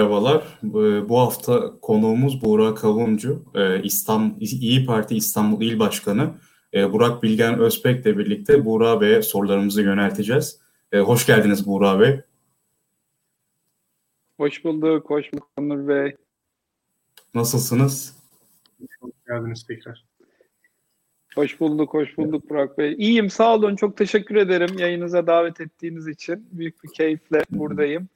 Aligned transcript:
Merhabalar. 0.00 0.58
E, 0.64 1.08
bu 1.08 1.18
hafta 1.18 1.80
konuğumuz 1.82 2.42
Burak 2.42 2.78
Kavuncu, 2.78 3.44
e, 3.54 3.82
İstanbul 3.82 4.40
İyi 4.40 4.86
Parti 4.86 5.16
İstanbul 5.16 5.62
İl 5.62 5.78
Başkanı. 5.78 6.30
E, 6.74 6.92
Burak 6.92 7.22
Bilgen 7.22 7.58
Özbek'le 7.58 8.04
birlikte 8.04 8.64
Burak 8.64 9.00
Bey'e 9.00 9.22
sorularımızı 9.22 9.82
yönelteceğiz. 9.82 10.60
Hoş 10.94 11.26
geldiniz 11.26 11.66
Burak 11.66 12.00
Bey. 12.00 12.20
Hoş 14.36 14.64
bulduk, 14.64 15.10
hoş 15.10 15.32
bulduk 15.32 15.48
Onur 15.56 15.88
Bey. 15.88 16.16
Nasılsınız? 17.34 18.16
Hoş 19.00 19.12
geldiniz 19.28 19.66
tekrar. 19.66 20.04
Hoş 21.34 21.60
bulduk, 21.60 21.94
hoş 21.94 22.18
bulduk 22.18 22.50
Burak 22.50 22.78
Bey. 22.78 22.94
İyiyim, 22.98 23.30
sağ 23.30 23.54
olun. 23.54 23.76
Çok 23.76 23.96
teşekkür 23.96 24.36
ederim 24.36 24.78
yayınıza 24.78 25.26
davet 25.26 25.60
ettiğiniz 25.60 26.08
için. 26.08 26.48
Büyük 26.52 26.84
bir 26.84 26.88
keyifle 26.88 27.44
buradayım. 27.50 28.08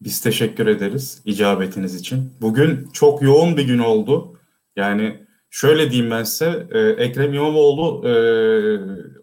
Biz 0.00 0.20
teşekkür 0.20 0.66
ederiz 0.66 1.22
icabetiniz 1.24 1.94
için. 1.94 2.32
Bugün 2.40 2.88
çok 2.92 3.22
yoğun 3.22 3.56
bir 3.56 3.66
gün 3.66 3.78
oldu. 3.78 4.38
Yani 4.76 5.26
şöyle 5.50 5.90
diyeyim 5.90 6.10
ben 6.10 6.22
size, 6.22 6.66
e, 6.70 6.78
Ekrem 6.78 7.34
İmamoğlu 7.34 8.08
e, 8.08 8.12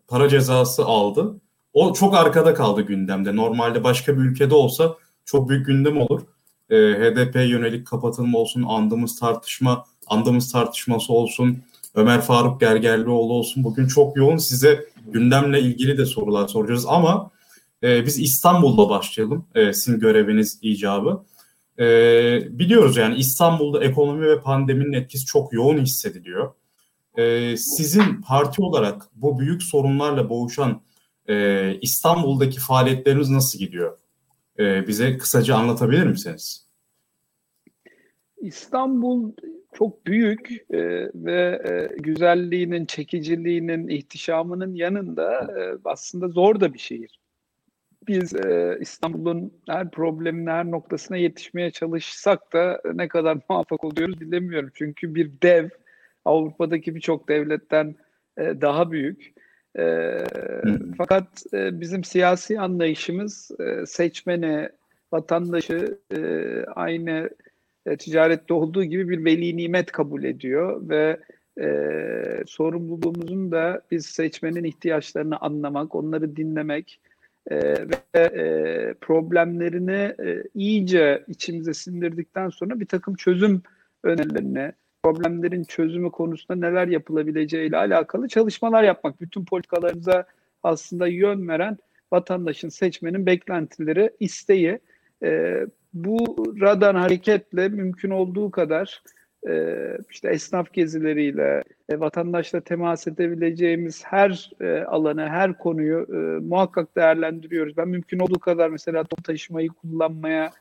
para 0.08 0.30
cezası 0.30 0.86
aldı. 0.86 1.42
O 1.74 1.94
çok 1.94 2.16
arkada 2.16 2.54
kaldı 2.54 2.82
gündemde. 2.82 3.36
Normalde 3.36 3.84
başka 3.84 4.18
bir 4.18 4.22
ülkede 4.22 4.56
olsa 4.56 4.96
çok 5.26 5.50
büyük 5.50 5.66
gündem 5.66 5.98
olur. 5.98 6.22
E, 6.70 6.76
HDP 6.76 7.36
yönelik 7.36 7.88
kapatılma 7.88 8.38
olsun, 8.38 8.64
andımız 8.64 9.20
tartışma, 9.20 9.86
andımız 10.08 10.52
tartışması 10.52 11.14
olsun, 11.14 11.58
Ömer 11.96 12.22
Faruk 12.22 12.60
Gergerlioğlu 12.60 13.34
olsun. 13.34 13.64
Bugün 13.64 13.88
çok 13.88 14.18
yoğun 14.18 14.38
size 14.38 14.86
gündemle 15.08 15.62
ilgili 15.62 15.98
de 15.98 16.06
sorular 16.06 16.48
soracağız 16.48 16.86
ama 16.88 17.32
e, 17.86 18.06
biz 18.06 18.20
İstanbul'da 18.20 18.90
başlayalım. 18.90 19.48
E, 19.56 19.74
sizin 19.74 20.00
göreviniz 20.00 20.60
icabı. 20.62 21.26
E, 21.80 21.86
biliyoruz 22.60 22.98
yani 22.98 23.16
İstanbul'da 23.16 23.84
ekonomi 23.84 24.28
ve 24.28 24.42
pandeminin 24.42 24.94
etkisi 24.94 25.26
çok 25.26 25.54
yoğun 25.54 25.78
hissediliyor. 25.78 26.54
E, 27.18 27.58
sizin 27.58 28.22
parti 28.22 28.62
olarak 28.62 29.02
bu 29.16 29.40
büyük 29.40 29.64
sorunlarla 29.64 30.30
boğuşan 30.30 30.82
e, 31.30 31.76
İstanbul'daki 31.82 32.60
faaliyetleriniz 32.60 33.30
nasıl 33.30 33.60
gidiyor? 33.60 33.98
E, 34.60 34.88
bize 34.88 35.18
kısaca 35.18 35.56
anlatabilir 35.56 36.08
misiniz? 36.08 36.68
İstanbul 38.38 39.32
çok 39.74 40.06
büyük 40.06 40.52
e, 40.70 40.80
ve 41.16 41.62
e, 41.70 41.96
güzelliğinin, 42.02 42.86
çekiciliğinin, 42.86 43.88
ihtişamının 43.88 44.74
yanında 44.76 45.34
e, 45.42 45.78
aslında 45.86 46.28
zor 46.28 46.60
da 46.60 46.74
bir 46.74 46.80
şehir. 46.80 47.20
Biz 48.08 48.36
e, 48.36 48.78
İstanbul'un 48.82 49.54
her 49.68 49.92
problemin 49.92 50.48
her 50.48 50.72
noktasına 50.72 51.18
yetişmeye 51.18 51.72
çalışsak 51.72 52.54
da 52.54 52.82
ne 52.94 53.08
kadar 53.08 53.38
muvaffak 53.50 53.84
oluyoruz 53.84 54.22
bilemiyorum. 54.22 54.70
Çünkü 54.74 55.16
bir 55.16 55.32
dev 55.44 55.70
Avrupa'daki 56.26 56.96
birçok 56.96 57.30
devletten 57.30 57.96
e, 58.38 58.62
daha 58.62 58.92
büyük. 58.92 59.34
E, 59.78 60.18
fakat 60.98 61.44
e, 61.54 61.82
bizim 61.82 62.04
siyasi 62.04 62.60
anlayışımız 62.60 63.52
e, 63.60 63.86
seçmeni, 63.86 64.70
vatandaşı 65.12 66.00
e, 66.12 66.20
aynı 66.76 67.30
e, 67.86 67.98
ticarette 67.98 68.54
olduğu 68.54 68.84
gibi 68.84 69.10
bir 69.10 69.26
veli 69.26 69.58
nimet 69.58 69.92
kabul 69.92 70.24
ediyor 70.24 70.90
ve 70.90 71.20
e, 71.62 71.68
sorumluluğumuzun 72.46 73.52
da 73.52 73.82
biz 73.92 74.06
seçmenin 74.06 74.64
ihtiyaçlarını 74.64 75.38
anlamak, 75.38 75.96
onları 75.96 76.36
dinlemek 76.36 77.00
e, 77.52 77.58
ve 77.58 78.20
e, 78.20 78.94
problemlerini 79.02 80.16
e, 80.30 80.44
iyice 80.54 81.24
içimize 81.28 81.74
sindirdikten 81.74 82.50
sonra 82.50 82.80
bir 82.80 82.86
takım 82.86 83.16
çözüm 83.16 83.62
önerilerini, 84.04 84.72
problemlerin 85.04 85.64
çözümü 85.64 86.12
konusunda 86.12 86.68
neler 86.68 86.88
yapılabileceğiyle 86.88 87.78
alakalı 87.78 88.28
çalışmalar 88.28 88.84
yapmak. 88.84 89.22
Bütün 89.22 89.46
politikalarımıza 89.46 90.26
aslında 90.64 91.08
yön 91.08 91.48
veren 91.48 91.78
vatandaşın, 92.12 92.70
seçmenin 92.70 93.26
beklentileri, 93.26 94.12
isteği. 94.20 94.80
E, 95.24 95.60
bu 95.94 96.18
radan 96.62 96.96
hareketle 96.96 97.70
mümkün 97.70 98.10
olduğu 98.10 98.52
kadar 98.52 99.04
e, 99.50 99.78
işte 100.10 100.30
esnaf 100.30 100.74
gezileriyle, 100.74 101.64
e, 101.90 102.00
vatandaşla 102.00 102.62
temas 102.62 103.08
edebileceğimiz 103.08 104.04
her 104.06 104.52
e, 104.62 104.84
alanı, 104.84 105.30
her 105.30 105.58
konuyu 105.58 106.08
e, 106.10 106.16
muhakkak 106.46 106.96
değerlendiriyoruz. 106.96 107.78
Ben 107.78 107.88
mümkün 107.88 108.20
olduğu 108.20 108.40
kadar 108.40 108.70
mesela 108.70 109.04
top 109.04 109.24
taşımayı 109.24 109.70
kullanmaya 109.70 110.52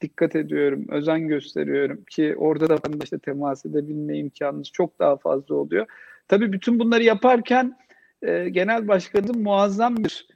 dikkat 0.00 0.36
ediyorum, 0.36 0.86
özen 0.88 1.28
gösteriyorum 1.28 2.04
ki 2.10 2.34
orada 2.36 2.68
da 2.68 2.74
vatandaşla 2.74 3.18
temas 3.18 3.66
edebilme 3.66 4.18
imkanınız 4.18 4.70
çok 4.72 4.98
daha 4.98 5.16
fazla 5.16 5.54
oluyor. 5.54 5.86
Tabii 6.28 6.52
bütün 6.52 6.78
bunları 6.78 7.02
yaparken 7.02 7.76
e, 8.22 8.48
genel 8.48 8.88
başkanın 8.88 9.42
muazzam 9.42 9.96
bir 9.96 10.28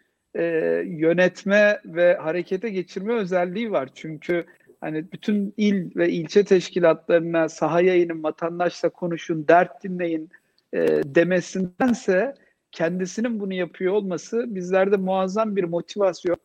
yönetme 0.84 1.81
ve 1.84 2.15
harekete 2.15 2.69
geçirme 2.69 3.15
özelliği 3.15 3.71
var. 3.71 3.89
Çünkü 3.95 4.45
hani 4.81 5.12
bütün 5.12 5.54
il 5.56 5.97
ve 5.97 6.10
ilçe 6.10 6.44
teşkilatlarına 6.44 7.48
sahaya 7.48 7.97
inin, 7.97 8.22
vatandaşla 8.22 8.88
konuşun, 8.88 9.48
dert 9.48 9.84
dinleyin 9.84 10.31
e, 10.75 10.87
demesindense 11.04 12.34
kendisinin 12.72 13.41
bunu 13.41 13.54
yapıyor 13.54 13.92
olması 13.92 14.54
bizlerde 14.54 14.97
muazzam 14.97 15.56
bir 15.56 15.65
motivasyon 15.65 16.36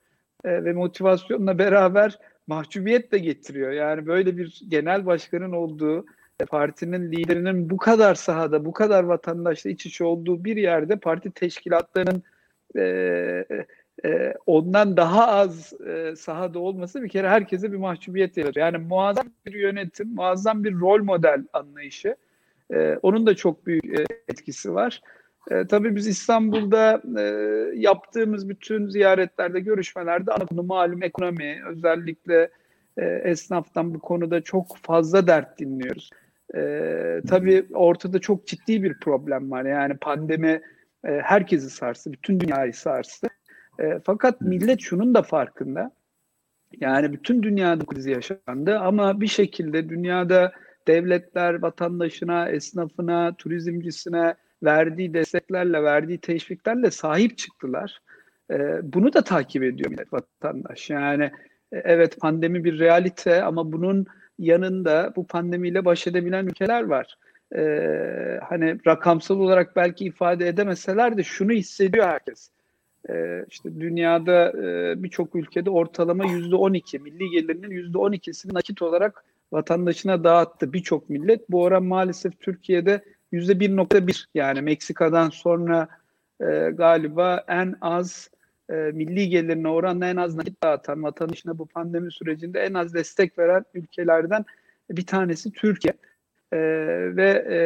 e, 0.46 0.64
ve 0.64 0.74
motivasyonla 0.74 1.60
beraber 1.60 2.20
mahcubiyet 2.48 3.12
de 3.12 3.20
getiriyor. 3.20 3.72
Yani 3.72 4.08
böyle 4.08 4.38
bir 4.38 4.62
genel 4.68 5.06
başkanın 5.06 5.52
olduğu, 5.52 6.06
e, 6.40 6.46
partinin 6.46 7.12
liderinin 7.12 7.70
bu 7.70 7.78
kadar 7.78 8.16
sahada, 8.16 8.66
bu 8.66 8.74
kadar 8.74 9.04
vatandaşla 9.04 9.70
iç 9.70 9.86
içe 9.86 10.04
olduğu 10.04 10.46
bir 10.46 10.58
yerde 10.58 10.96
parti 10.96 11.32
teşkilatlarının 11.32 12.24
e, 12.78 13.46
e, 14.06 14.34
ondan 14.46 14.98
daha 14.98 15.28
az 15.28 15.74
e, 15.88 16.16
sahada 16.16 16.60
olması 16.60 17.04
bir 17.04 17.10
kere 17.10 17.30
herkese 17.30 17.72
bir 17.72 17.78
mahcubiyet 17.78 18.38
yaratıyor. 18.38 18.66
Yani 18.66 18.86
muazzam 18.86 19.28
bir 19.46 19.54
yönetim, 19.54 20.16
muazzam 20.16 20.64
bir 20.64 20.80
rol 20.80 21.04
model 21.04 21.44
anlayışı. 21.54 22.16
E, 22.74 22.98
onun 23.02 23.26
da 23.28 23.36
çok 23.36 23.66
büyük 23.66 23.86
e, 24.00 24.06
etkisi 24.28 24.74
var. 24.74 25.02
E, 25.52 25.68
tabii 25.68 25.96
biz 25.96 26.08
İstanbul'da 26.08 27.02
yaptığımız 27.76 28.50
bütün 28.50 28.88
ziyaretlerde, 28.88 29.60
görüşmelerde 29.60 30.32
ana 30.32 30.46
konu 30.46 30.64
malum 30.64 31.04
ekonomi, 31.04 31.62
özellikle 31.70 32.50
esnaftan 33.24 33.94
bu 33.94 34.00
konuda 34.00 34.42
çok 34.42 34.78
fazla 34.78 35.28
dert 35.28 35.60
dinliyoruz. 35.60 36.10
Tabii 37.30 37.66
ortada 37.74 38.20
çok 38.20 38.48
ciddi 38.48 38.84
bir 38.84 39.00
problem 39.00 39.52
var. 39.52 39.66
Yani 39.66 39.98
pandemi 39.98 40.62
herkesi 41.04 41.70
sarstı, 41.70 42.12
bütün 42.12 42.40
dünyayı 42.40 42.74
sarstı. 42.74 43.28
E, 43.82 44.00
fakat 44.04 44.42
millet 44.42 44.82
şunun 44.82 45.14
da 45.14 45.22
farkında. 45.22 45.92
Yani 46.80 47.14
bütün 47.14 47.44
dünyada 47.44 47.86
kriz 47.86 48.06
yaşandı 48.06 48.80
ama 48.80 49.22
bir 49.22 49.28
şekilde 49.28 49.90
dünyada 49.90 50.52
devletler 50.88 51.62
vatandaşına, 51.62 52.50
esnafına, 52.50 53.36
turizmcisine 53.36 54.36
verdiği 54.64 55.14
desteklerle, 55.14 55.84
verdiği 55.84 56.18
teşviklerle 56.18 56.92
sahip 56.92 57.38
çıktılar. 57.38 58.02
E, 58.52 58.80
bunu 58.84 59.14
da 59.14 59.22
takip 59.22 59.64
ediyor 59.64 59.90
millet 59.90 60.14
vatandaş. 60.14 60.90
Yani 60.90 61.24
e, 61.72 61.78
evet 61.78 62.20
pandemi 62.20 62.64
bir 62.64 62.80
realite 62.80 63.44
ama 63.44 63.72
bunun 63.72 64.06
yanında 64.40 65.14
bu 65.16 65.28
pandemiyle 65.28 65.86
baş 65.86 66.08
edebilen 66.08 66.46
ülkeler 66.46 66.84
var. 66.84 67.18
Ee, 67.56 68.40
hani 68.50 68.78
rakamsal 68.88 69.40
olarak 69.40 69.76
belki 69.76 70.06
ifade 70.06 70.48
edemeseler 70.48 71.18
de 71.18 71.24
şunu 71.24 71.52
hissediyor 71.52 72.06
herkes 72.06 72.50
e, 73.10 73.46
işte 73.50 73.80
dünyada 73.80 74.52
e, 74.52 75.04
birçok 75.04 75.36
ülkede 75.36 75.70
ortalama 75.70 76.26
yüzde 76.26 76.56
12 76.56 77.00
milli 77.00 77.30
gelirinin 77.30 77.70
yüzde 77.70 77.98
12'sini 77.98 78.54
nakit 78.54 78.82
olarak 78.82 79.26
vatandaşına 79.52 80.24
dağıttı 80.24 80.74
birçok 80.74 81.10
millet. 81.10 81.50
Bu 81.50 81.64
oran 81.64 81.84
maalesef 81.84 82.40
Türkiye'de 82.40 83.04
yüzde 83.32 83.54
1.1 83.54 84.26
yani 84.34 84.62
Meksika'dan 84.62 85.30
sonra 85.30 85.88
e, 86.42 86.46
galiba 86.74 87.46
en 87.48 87.76
az 87.82 88.30
e, 88.70 88.74
milli 88.74 89.30
gelirine 89.30 89.68
oranla 89.68 90.08
en 90.08 90.16
az 90.16 90.36
nakit 90.36 90.64
dağıtan 90.64 91.04
vatandaşına 91.04 91.58
bu 91.58 91.66
pandemi 91.66 92.12
sürecinde 92.12 92.60
en 92.60 92.74
az 92.74 92.94
destek 92.94 93.40
veren 93.40 93.66
ülkelerden 93.74 94.46
bir 94.90 95.06
tanesi 95.06 95.52
Türkiye. 95.52 95.94
E, 96.54 96.58
ve 97.16 97.30
e, 97.50 97.60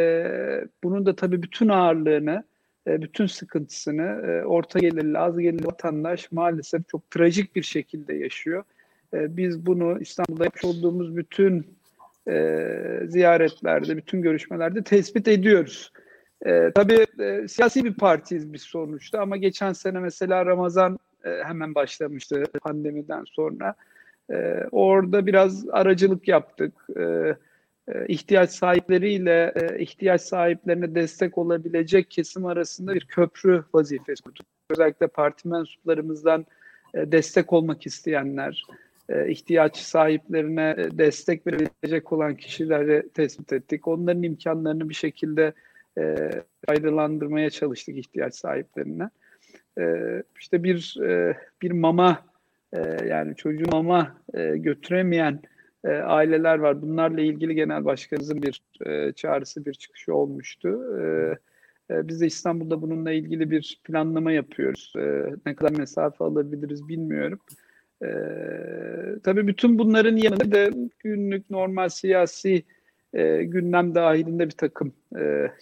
bunun 0.84 1.06
da 1.06 1.16
tabii 1.16 1.44
bütün 1.44 1.70
ağırlığını 1.70 2.44
bütün 2.88 3.26
sıkıntısını 3.28 4.02
e, 4.02 4.46
orta 4.46 4.80
gelirli, 4.80 5.18
az 5.18 5.38
gelirli 5.38 5.66
vatandaş 5.66 6.32
maalesef 6.32 6.88
çok 6.88 7.12
trajik 7.12 7.56
bir 7.56 7.64
şekilde 7.64 8.14
yaşıyor. 8.14 8.64
E, 9.14 9.38
biz 9.38 9.66
bunu 9.66 10.00
İstanbul'da 10.00 10.44
yapmış 10.44 10.66
olduğumuz 10.66 11.18
bütün 11.18 11.76
ziyaretlerde, 13.08 13.98
bütün 13.98 14.22
görüşmelerde 14.22 14.84
tespit 14.84 15.28
ediyoruz. 15.28 15.92
tabii 16.76 17.06
siyasi 17.48 17.84
bir 17.84 17.94
partiyiz 17.94 18.54
biz 18.54 18.62
sonuçta 18.62 19.22
ama 19.22 19.38
geçen 19.38 19.74
sene 19.74 20.00
mesela 20.00 20.46
Ramazan 20.46 21.00
hemen 21.24 21.76
başlamıştı 21.76 22.44
pandemiden 22.64 23.24
sonra. 23.24 23.76
E, 24.32 24.64
orada 24.72 25.26
biraz 25.26 25.70
aracılık 25.70 26.28
yaptık. 26.28 26.74
E, 26.96 27.02
e, 27.02 27.36
ihtiyaç 28.08 28.50
sahipleriyle 28.50 29.54
e, 29.56 29.80
ihtiyaç 29.80 30.22
sahiplerine 30.22 30.96
destek 30.96 31.38
olabilecek 31.38 32.12
kesim 32.12 32.46
arasında 32.46 32.94
bir 32.94 33.06
köprü 33.06 33.64
vazifesi 33.74 34.24
kurduk. 34.24 34.46
Özellikle 34.70 35.08
parti 35.08 35.48
mensuplarımızdan 35.48 36.46
e, 36.94 37.12
destek 37.12 37.54
olmak 37.54 37.86
isteyenler, 37.86 38.64
ihtiyaç 39.28 39.78
sahiplerine 39.78 40.76
destek 40.92 41.48
verebilecek 41.48 42.14
olan 42.14 42.36
kişileri 42.36 43.10
tespit 43.14 43.54
ettik. 43.54 43.88
Onların 43.88 44.24
imkanlarını 44.24 44.90
bir 44.90 44.94
şekilde 44.94 45.54
ayrılandırmaya 46.68 47.50
çalıştık 47.50 47.98
ihtiyaç 47.98 48.36
sahiplerine. 48.36 49.10
İşte 50.40 50.64
bir 50.64 50.98
bir 51.62 51.72
mama 51.72 52.26
yani 53.06 53.36
çocuğu 53.36 53.66
mama 53.72 54.18
götüremeyen 54.56 55.40
e, 55.86 55.90
aileler 55.90 56.60
var. 56.60 56.82
Bunlarla 56.82 57.22
ilgili 57.22 57.56
genel 57.56 57.86
başkanımızın 57.86 58.42
bir 58.42 58.62
e, 58.86 59.14
çağrısı, 59.14 59.66
bir 59.66 59.74
çıkışı 59.74 60.16
olmuştu. 60.16 60.82
E, 61.00 61.36
e, 61.92 62.08
biz 62.08 62.22
de 62.22 62.26
İstanbul'da 62.26 62.82
bununla 62.82 63.12
ilgili 63.12 63.52
bir 63.52 63.82
planlama 63.84 64.32
yapıyoruz. 64.32 64.94
E, 64.98 65.26
ne 65.46 65.56
kadar 65.56 65.72
mesafe 65.72 66.24
alabiliriz 66.24 66.88
bilmiyorum. 66.88 67.40
E, 68.04 68.10
tabii 69.24 69.48
bütün 69.48 69.80
bunların 69.80 70.16
yanında 70.16 70.52
da 70.52 70.70
günlük 71.00 71.50
normal 71.50 71.90
siyasi 71.90 72.64
gündem 73.42 73.96
dahilinde 73.96 74.46
bir 74.46 74.52
takım 74.52 74.94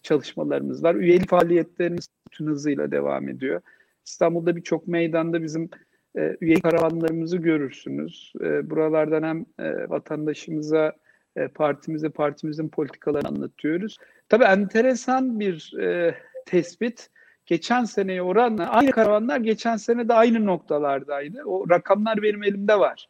çalışmalarımız 0.04 0.84
var. 0.84 0.96
Üyelik 0.96 1.30
faaliyetlerimiz 1.30 2.08
bütün 2.32 2.48
hızıyla 2.48 2.92
devam 2.92 3.30
ediyor. 3.30 3.62
İstanbul'da 4.06 4.56
birçok 4.56 4.88
meydanda 4.88 5.44
bizim 5.44 5.70
e, 6.18 6.38
üye 6.42 6.60
karavanlarımızı 6.60 7.38
görürsünüz. 7.38 8.34
E, 8.42 8.70
buralardan 8.70 9.24
hem 9.24 9.46
e, 9.60 9.90
vatandaşımıza, 9.90 10.94
e, 11.36 11.48
partimize, 11.48 12.10
partimizin 12.10 12.70
politikalarını 12.70 13.28
anlatıyoruz. 13.28 13.98
Tabii 14.30 14.44
enteresan 14.44 15.40
bir 15.40 15.74
e, 15.80 16.16
tespit. 16.46 17.10
Geçen 17.46 17.84
seneye 17.84 18.22
oranla 18.22 18.70
aynı 18.70 18.92
karavanlar 18.92 19.38
geçen 19.38 19.78
sene 19.78 20.08
de 20.08 20.14
aynı 20.14 20.46
noktalardaydı. 20.46 21.44
O 21.44 21.70
rakamlar 21.70 22.22
benim 22.22 22.44
elimde 22.44 22.80
var. 22.80 23.08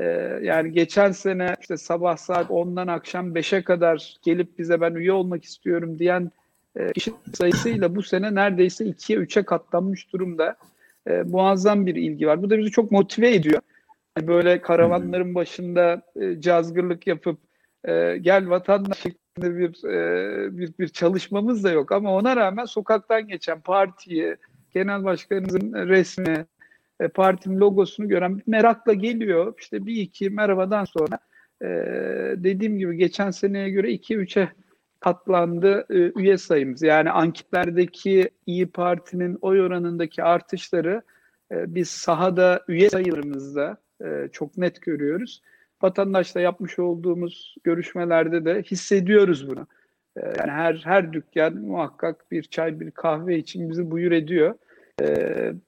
E, 0.00 0.04
yani 0.42 0.72
geçen 0.72 1.12
sene 1.12 1.56
işte 1.60 1.76
sabah 1.76 2.16
saat 2.16 2.50
10'dan 2.50 2.86
akşam 2.86 3.34
5'e 3.34 3.62
kadar 3.62 4.16
gelip 4.22 4.58
bize 4.58 4.80
ben 4.80 4.94
üye 4.94 5.12
olmak 5.12 5.44
istiyorum 5.44 5.98
diyen 5.98 6.30
e, 6.76 6.92
kişi 6.92 7.12
sayısıyla 7.34 7.96
bu 7.96 8.02
sene 8.02 8.34
neredeyse 8.34 8.84
2'ye 8.84 9.18
3'e 9.18 9.42
katlanmış 9.42 10.12
durumda 10.12 10.56
e, 11.06 11.22
muazzam 11.22 11.86
bir 11.86 11.94
ilgi 11.94 12.26
var. 12.26 12.42
Bu 12.42 12.50
da 12.50 12.58
bizi 12.58 12.70
çok 12.70 12.92
motive 12.92 13.34
ediyor. 13.34 13.60
Yani 14.18 14.28
böyle 14.28 14.60
karavanların 14.60 15.34
başında 15.34 16.02
e, 16.20 16.40
cazgırlık 16.40 17.06
yapıp 17.06 17.38
e, 17.84 18.16
gel 18.20 18.50
vatandaş 18.50 18.98
şeklinde 18.98 19.58
bir, 19.58 19.88
e, 19.88 20.58
bir 20.58 20.72
bir 20.78 20.88
çalışmamız 20.88 21.64
da 21.64 21.70
yok 21.70 21.92
ama 21.92 22.14
ona 22.14 22.36
rağmen 22.36 22.64
sokaktan 22.64 23.28
geçen 23.28 23.60
partiyi, 23.60 24.36
genel 24.74 25.04
başkanımızın 25.04 25.72
resmi, 25.74 26.46
e, 27.00 27.08
partinin 27.08 27.60
logosunu 27.60 28.08
gören 28.08 28.42
merakla 28.46 28.92
geliyor. 28.92 29.54
İşte 29.58 29.86
bir 29.86 29.96
iki 29.96 30.30
merhabadan 30.30 30.84
sonra 30.84 31.18
e, 31.62 31.66
dediğim 32.36 32.78
gibi 32.78 32.96
geçen 32.96 33.30
seneye 33.30 33.70
göre 33.70 33.90
2-3'e 33.90 34.48
katlandı 35.04 35.86
e, 35.90 36.20
üye 36.20 36.38
sayımız. 36.38 36.82
Yani 36.82 37.10
anketlerdeki 37.10 38.30
İyi 38.46 38.66
Parti'nin 38.66 39.38
oy 39.42 39.60
oranındaki 39.60 40.22
artışları 40.22 41.02
e, 41.52 41.74
biz 41.74 41.88
sahada 41.88 42.64
üye 42.68 42.90
sayılarımızda 42.90 43.76
e, 44.04 44.28
çok 44.32 44.58
net 44.58 44.82
görüyoruz. 44.82 45.42
Vatandaşla 45.82 46.40
yapmış 46.40 46.78
olduğumuz 46.78 47.54
görüşmelerde 47.64 48.44
de 48.44 48.62
hissediyoruz 48.62 49.48
bunu. 49.48 49.66
Yani 50.38 50.50
her 50.50 50.74
her 50.84 51.12
dükkan 51.12 51.54
muhakkak 51.54 52.30
bir 52.30 52.42
çay 52.42 52.80
bir 52.80 52.90
kahve 52.90 53.38
için 53.38 53.70
bizi 53.70 53.90
buyur 53.90 54.12
ediyor. 54.12 54.54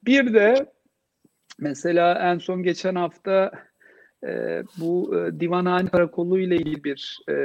Bir 0.05 0.33
de 0.33 0.65
mesela 1.59 2.31
en 2.31 2.37
son 2.37 2.63
geçen 2.63 2.95
hafta 2.95 3.51
e, 4.23 4.63
bu 4.77 5.15
e, 5.17 5.39
Divanhane 5.39 5.89
Karakolu 5.89 6.39
ile 6.39 6.55
ilgili 6.55 6.83
bir 6.83 7.19
e, 7.29 7.35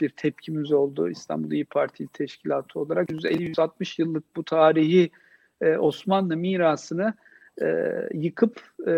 bir 0.00 0.08
tepkimiz 0.08 0.72
oldu. 0.72 1.10
İstanbul 1.10 1.52
İyi 1.52 1.64
Parti 1.64 2.06
Teşkilatı 2.06 2.80
olarak 2.80 3.10
150-160 3.10 4.02
yıllık 4.02 4.36
bu 4.36 4.44
tarihi 4.44 5.10
e, 5.60 5.76
Osmanlı 5.76 6.36
mirasını 6.36 7.14
e, 7.62 7.66
yıkıp 8.14 8.60
e, 8.86 8.92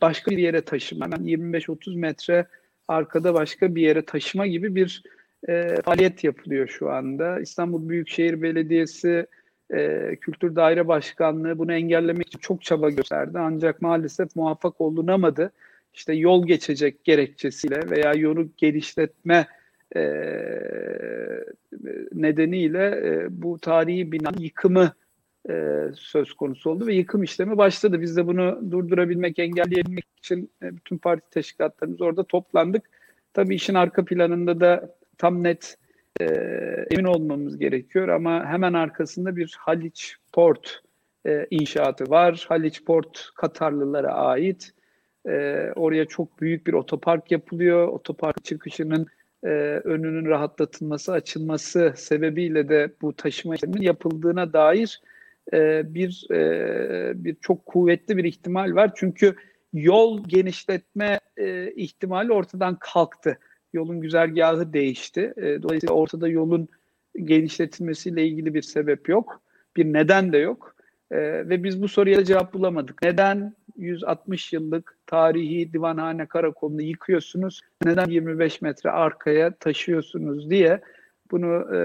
başka 0.00 0.30
bir 0.30 0.38
yere 0.38 0.60
taşıma, 0.60 1.04
hemen 1.04 1.20
25-30 1.20 1.98
metre 1.98 2.46
arkada 2.88 3.34
başka 3.34 3.74
bir 3.74 3.82
yere 3.82 4.04
taşıma 4.04 4.46
gibi 4.46 4.74
bir 4.74 5.02
e, 5.48 5.76
faaliyet 5.84 6.24
yapılıyor 6.24 6.68
şu 6.68 6.90
anda. 6.90 7.40
İstanbul 7.40 7.88
Büyükşehir 7.88 8.42
Belediyesi 8.42 9.26
e, 9.70 10.10
Kültür 10.20 10.56
Daire 10.56 10.88
Başkanlığı 10.88 11.58
bunu 11.58 11.72
engellemek 11.72 12.26
için 12.26 12.38
çok 12.38 12.62
çaba 12.62 12.90
gösterdi. 12.90 13.38
Ancak 13.38 13.82
maalesef 13.82 14.36
muvaffak 14.36 14.80
olunamadı 14.80 15.52
işte 15.94 16.12
yol 16.12 16.46
geçecek 16.46 17.04
gerekçesiyle 17.04 17.90
veya 17.90 18.14
yolu 18.14 18.48
genişletme 18.56 19.46
e, 19.96 20.00
nedeniyle 22.12 22.86
e, 23.04 23.26
bu 23.30 23.58
tarihi 23.58 24.12
binanın 24.12 24.40
yıkımı 24.40 24.92
e, 25.50 25.54
söz 25.94 26.32
konusu 26.32 26.70
oldu 26.70 26.86
ve 26.86 26.94
yıkım 26.94 27.22
işlemi 27.22 27.58
başladı. 27.58 28.00
Biz 28.00 28.16
de 28.16 28.26
bunu 28.26 28.70
durdurabilmek, 28.70 29.38
engelleyebilmek 29.38 30.06
için 30.18 30.50
e, 30.62 30.76
bütün 30.76 30.98
parti 30.98 31.30
teşkilatlarımız 31.30 32.00
orada 32.00 32.24
toplandık. 32.24 32.90
Tabii 33.34 33.54
işin 33.54 33.74
arka 33.74 34.04
planında 34.04 34.60
da 34.60 34.96
tam 35.18 35.44
net 35.44 35.78
e, 36.20 36.24
emin 36.90 37.04
olmamız 37.04 37.58
gerekiyor 37.58 38.08
ama 38.08 38.46
hemen 38.46 38.72
arkasında 38.72 39.36
bir 39.36 39.56
Haliç 39.58 40.16
Port 40.32 40.80
e, 41.26 41.46
inşaatı 41.50 42.10
var. 42.10 42.44
Haliç 42.48 42.84
Port 42.84 43.30
Katarlılara 43.36 44.12
ait 44.12 44.72
e, 45.28 45.68
oraya 45.76 46.04
çok 46.04 46.40
büyük 46.40 46.66
bir 46.66 46.72
otopark 46.72 47.30
yapılıyor. 47.30 47.88
Otopark 47.88 48.44
çıkışının 48.44 49.06
e, 49.44 49.48
önünün 49.84 50.26
rahatlatılması, 50.26 51.12
açılması 51.12 51.92
sebebiyle 51.96 52.68
de 52.68 52.92
bu 53.02 53.16
taşıma 53.16 53.54
işleminin 53.54 53.82
yapıldığına 53.82 54.52
dair 54.52 55.00
e, 55.52 55.94
bir 55.94 56.26
e, 56.30 57.24
bir 57.24 57.36
çok 57.40 57.66
kuvvetli 57.66 58.16
bir 58.16 58.24
ihtimal 58.24 58.74
var. 58.74 58.90
Çünkü 58.94 59.36
yol 59.72 60.24
genişletme 60.24 61.20
e, 61.36 61.72
ihtimali 61.72 62.32
ortadan 62.32 62.76
kalktı. 62.80 63.38
Yolun 63.72 64.00
güzergahı 64.00 64.72
değişti. 64.72 65.34
E, 65.36 65.62
dolayısıyla 65.62 65.94
ortada 65.94 66.28
yolun 66.28 66.68
genişletilmesiyle 67.24 68.26
ilgili 68.26 68.54
bir 68.54 68.62
sebep 68.62 69.08
yok. 69.08 69.42
Bir 69.76 69.92
neden 69.92 70.32
de 70.32 70.38
yok. 70.38 70.76
E, 71.10 71.18
ve 71.48 71.64
biz 71.64 71.82
bu 71.82 71.88
soruya 71.88 72.24
cevap 72.24 72.54
bulamadık. 72.54 73.02
Neden 73.02 73.54
160 73.76 74.52
yıllık 74.52 74.96
tarihi 75.06 75.72
divanhane 75.72 76.26
karakolunu 76.26 76.82
yıkıyorsunuz. 76.82 77.60
Neden 77.84 78.06
25 78.08 78.62
metre 78.62 78.90
arkaya 78.90 79.54
taşıyorsunuz 79.54 80.50
diye 80.50 80.80
bunu 81.30 81.76
e, 81.76 81.80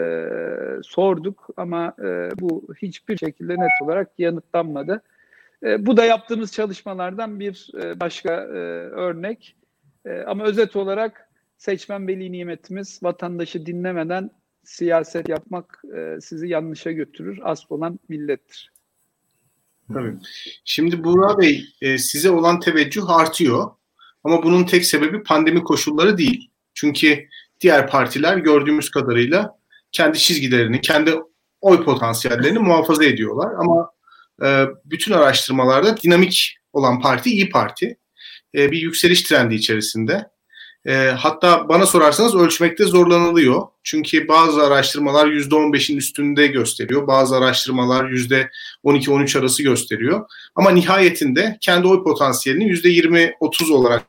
sorduk 0.84 1.50
ama 1.58 1.94
e, 2.00 2.29
bu 2.39 2.67
hiçbir 2.82 3.17
şekilde 3.17 3.53
net 3.53 3.72
olarak 3.82 4.20
yanıtlanmadı. 4.20 5.01
E, 5.63 5.86
bu 5.86 5.98
da 5.98 6.06
yaptığımız 6.06 6.53
çalışmalardan 6.53 7.39
bir 7.39 7.70
e, 7.82 8.00
başka 8.00 8.34
e, 8.34 8.58
örnek. 8.89 9.56
E, 10.06 10.22
ama 10.22 10.44
özet 10.44 10.75
olarak 10.75 11.29
seçmen 11.58 12.08
veli 12.08 12.32
nimetimiz 12.32 13.03
vatandaşı 13.03 13.65
dinlemeden 13.65 14.29
siyaset 14.63 15.29
yapmak 15.29 15.84
e, 15.96 16.22
sizi 16.22 16.48
yanlışa 16.48 16.91
götürür. 16.91 17.39
Asıl 17.44 17.65
olan 17.70 18.00
millettir. 18.10 18.72
Tabii. 19.94 20.13
Şimdi 20.65 21.03
Buğra 21.03 21.38
Bey 21.38 21.65
e, 21.82 21.98
size 21.98 22.32
olan 22.32 22.60
teveccüh 22.60 23.10
artıyor. 23.10 23.72
Ama 24.24 24.44
bunun 24.44 24.63
tek 24.63 24.86
sebebi 24.86 25.24
pandemi 25.24 25.63
koşulları 25.63 26.17
değil. 26.17 26.50
Çünkü 26.74 27.27
diğer 27.62 27.88
partiler 27.88 28.38
gördüğümüz 28.38 28.91
kadarıyla 28.91 29.58
kendi 29.91 30.20
çizgilerini, 30.20 30.82
kendi 30.82 31.13
oy 31.62 31.84
potansiyellerini 31.84 32.60
muhafaza 32.60 33.06
ediyorlar. 33.06 33.51
Ama 33.60 33.91
e, 34.44 34.65
bütün 34.86 35.12
araştırmalarda 35.12 35.98
dinamik 35.98 36.58
olan 36.74 37.01
parti 37.01 37.29
İyi 37.29 37.50
Parti. 37.50 37.98
E, 38.56 38.72
bir 38.72 38.82
yükseliş 38.82 39.24
trendi 39.24 39.56
içerisinde. 39.56 40.29
E, 40.88 40.94
hatta 40.94 41.70
bana 41.70 41.86
sorarsanız 41.86 42.36
ölçmekte 42.36 42.84
zorlanılıyor. 42.86 43.67
Çünkü 43.84 44.27
bazı 44.27 44.63
araştırmalar 44.63 45.27
%15'in 45.27 45.98
üstünde 45.98 46.48
gösteriyor. 46.48 47.08
Bazı 47.08 47.36
araştırmalar 47.36 48.06
%12-13 48.06 49.39
arası 49.39 49.63
gösteriyor. 49.63 50.25
Ama 50.56 50.72
nihayetinde 50.72 51.58
kendi 51.62 51.88
oy 51.88 52.03
potansiyelini 52.03 52.63
%20-30 52.63 53.72
olarak 53.72 54.03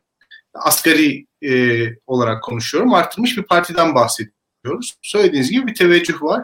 asgari 0.54 1.26
e, 1.42 1.82
olarak 2.06 2.42
konuşuyorum. 2.42 2.94
Arttırmış 2.94 3.36
bir 3.36 3.42
partiden 3.42 3.94
bahsediyoruz. 3.94 4.94
Söylediğiniz 5.02 5.50
gibi 5.50 5.66
bir 5.66 5.74
teveccüh 5.74 6.22
var. 6.22 6.42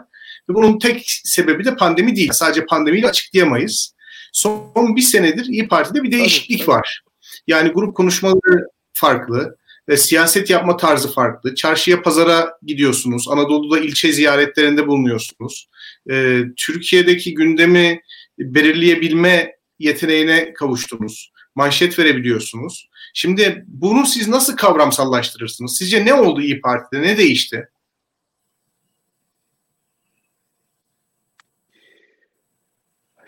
Ve 0.49 0.53
bunun 0.53 0.79
tek 0.79 1.03
sebebi 1.07 1.65
de 1.65 1.75
pandemi 1.75 2.15
değil. 2.15 2.31
Sadece 2.33 2.65
pandemiyle 2.65 3.07
açıklayamayız. 3.07 3.95
Son 4.33 4.95
bir 4.95 5.01
senedir 5.01 5.45
İyi 5.45 5.67
Parti'de 5.67 6.03
bir 6.03 6.11
değişiklik 6.11 6.67
var. 6.67 7.03
Yani 7.47 7.69
grup 7.69 7.95
konuşmaları 7.95 8.67
farklı. 8.93 9.57
Ve 9.89 9.97
siyaset 9.97 10.49
yapma 10.49 10.77
tarzı 10.77 11.13
farklı. 11.13 11.55
Çarşıya, 11.55 12.01
pazara 12.01 12.57
gidiyorsunuz. 12.63 13.27
Anadolu'da 13.29 13.79
ilçe 13.79 14.11
ziyaretlerinde 14.11 14.87
bulunuyorsunuz. 14.87 15.69
E, 16.09 16.41
Türkiye'deki 16.57 17.33
gündemi 17.33 18.01
belirleyebilme 18.39 19.55
yeteneğine 19.79 20.53
kavuştunuz. 20.53 21.31
Manşet 21.55 21.99
verebiliyorsunuz. 21.99 22.89
Şimdi 23.13 23.65
bunu 23.67 24.05
siz 24.05 24.27
nasıl 24.27 24.57
kavramsallaştırırsınız? 24.57 25.77
Sizce 25.77 26.05
ne 26.05 26.13
oldu 26.13 26.41
İyi 26.41 26.61
Parti'de? 26.61 27.01
Ne 27.01 27.17
değişti? 27.17 27.69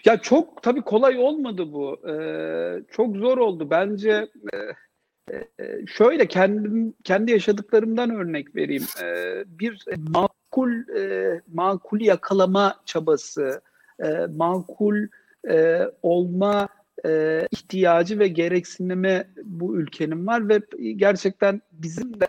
Ya 0.05 0.17
çok 0.17 0.63
tabii 0.63 0.81
kolay 0.81 1.17
olmadı 1.17 1.73
bu. 1.73 2.09
Ee, 2.09 2.83
çok 2.91 3.15
zor 3.15 3.37
oldu. 3.37 3.67
Bence 3.69 4.27
e, 4.53 4.57
e, 4.57 4.59
şöyle 5.87 6.27
kendim 6.27 6.93
kendi 7.03 7.31
yaşadıklarımdan 7.31 8.15
örnek 8.15 8.55
vereyim. 8.55 8.83
Ee, 9.03 9.43
bir 9.47 9.85
makul 9.97 10.71
e, 10.97 11.41
makul 11.53 12.01
yakalama 12.01 12.75
çabası, 12.85 13.61
e, 14.03 14.09
makul 14.35 15.07
e, 15.49 15.81
olma 16.01 16.67
ihtiyacı 17.51 18.19
ve 18.19 18.27
gereksinimi 18.27 19.27
bu 19.43 19.75
ülkenin 19.77 20.27
var 20.27 20.49
ve 20.49 20.61
gerçekten 20.95 21.61
bizim 21.71 22.19
de 22.19 22.27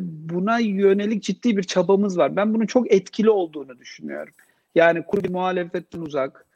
buna 0.00 0.58
yönelik 0.58 1.22
ciddi 1.22 1.56
bir 1.56 1.62
çabamız 1.62 2.18
var. 2.18 2.36
Ben 2.36 2.54
bunun 2.54 2.66
çok 2.66 2.92
etkili 2.92 3.30
olduğunu 3.30 3.78
düşünüyorum. 3.78 4.32
Yani 4.74 5.02
kurdu 5.02 5.32
muhalefetten 5.32 6.00
uzak, 6.00 6.46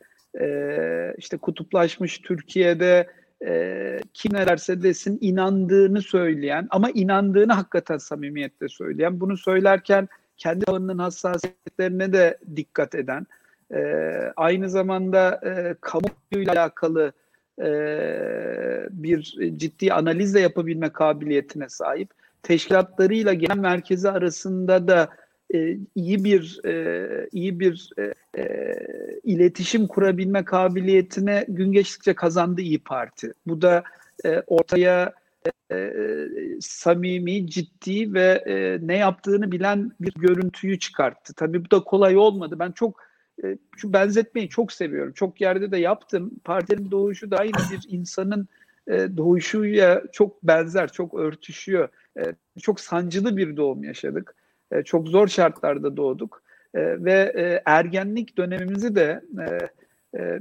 işte 1.18 1.36
kutuplaşmış 1.36 2.18
Türkiye'de 2.18 3.06
e, 3.46 4.00
kim 4.14 4.32
ne 4.34 4.46
desin 4.82 5.18
inandığını 5.20 6.02
söyleyen 6.02 6.66
ama 6.70 6.90
inandığını 6.90 7.52
hakikaten 7.52 7.98
samimiyetle 7.98 8.68
söyleyen, 8.68 9.20
bunu 9.20 9.36
söylerken 9.36 10.08
kendi 10.36 10.64
alanının 10.64 10.98
hassasiyetlerine 10.98 12.12
de 12.12 12.38
dikkat 12.56 12.94
eden, 12.94 13.26
e, 13.74 13.82
aynı 14.36 14.70
zamanda 14.70 15.40
e, 15.44 15.74
kamuyla 15.80 16.52
alakalı 16.52 17.12
e, 17.62 17.68
bir 18.90 19.22
ciddi 19.56 19.92
analiz 19.92 20.34
de 20.34 20.40
yapabilme 20.40 20.88
kabiliyetine 20.88 21.68
sahip. 21.68 22.10
Teşkilatlarıyla 22.42 23.32
genel 23.32 23.58
merkezi 23.58 24.10
arasında 24.10 24.88
da 24.88 25.08
e, 25.54 25.78
iyi 25.94 26.24
bir 26.24 26.60
e, 26.64 27.28
iyi 27.32 27.60
bir 27.60 27.90
e, 27.98 28.14
e, 28.38 28.74
iletişim 29.24 29.86
kurabilme 29.86 30.44
kabiliyetine 30.44 31.44
gün 31.48 31.72
geçtikçe 31.72 32.14
kazandı 32.14 32.60
İyi 32.60 32.78
Parti. 32.78 33.32
Bu 33.46 33.62
da 33.62 33.82
ortaya 34.46 35.12
samimi, 36.60 37.46
ciddi 37.50 38.14
ve 38.14 38.44
ne 38.82 38.96
yaptığını 38.96 39.52
bilen 39.52 39.92
bir 40.00 40.12
görüntüyü 40.14 40.78
çıkarttı. 40.78 41.34
Tabii 41.34 41.64
bu 41.64 41.70
da 41.70 41.80
kolay 41.80 42.16
olmadı. 42.16 42.56
Ben 42.58 42.72
çok 42.72 43.00
e, 43.44 43.58
şu 43.76 43.92
benzetmeyi 43.92 44.48
çok 44.48 44.72
seviyorum. 44.72 45.12
Çok 45.12 45.40
yerde 45.40 45.70
de 45.70 45.76
yaptım. 45.76 46.30
Partinin 46.44 46.90
doğuşu 46.90 47.30
da 47.30 47.36
aynı 47.36 47.52
bir 47.52 47.86
insanın 47.88 48.48
e, 48.88 49.16
doğuşuyla 49.16 50.02
çok 50.12 50.42
benzer, 50.42 50.92
çok 50.92 51.14
örtüşüyor. 51.14 51.88
Çok 52.62 52.80
sancılı 52.80 53.36
bir 53.36 53.56
doğum 53.56 53.84
yaşadık. 53.84 54.34
E, 54.72 54.82
çok 54.82 55.08
zor 55.08 55.28
şartlarda 55.28 55.96
doğduk. 55.96 56.42
E, 56.74 57.04
ve 57.04 57.32
e, 57.36 57.62
ergenlik 57.64 58.38
dönemimizi 58.38 58.94
de 58.94 59.22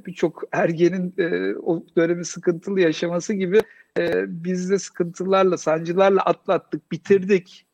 birçok 0.06 0.44
ergenin 0.52 1.14
e, 1.18 1.56
o 1.56 1.84
dönemi 1.98 2.26
sıkıntılı 2.26 2.82
yaşaması 2.82 3.34
gibi 3.34 3.62
e, 3.98 4.24
biz 4.28 4.70
de 4.70 4.80
sıkıntılarla, 4.80 5.58
sancılarla 5.58 6.22
atlattık, 6.22 6.92
bitirdik. 6.92 7.66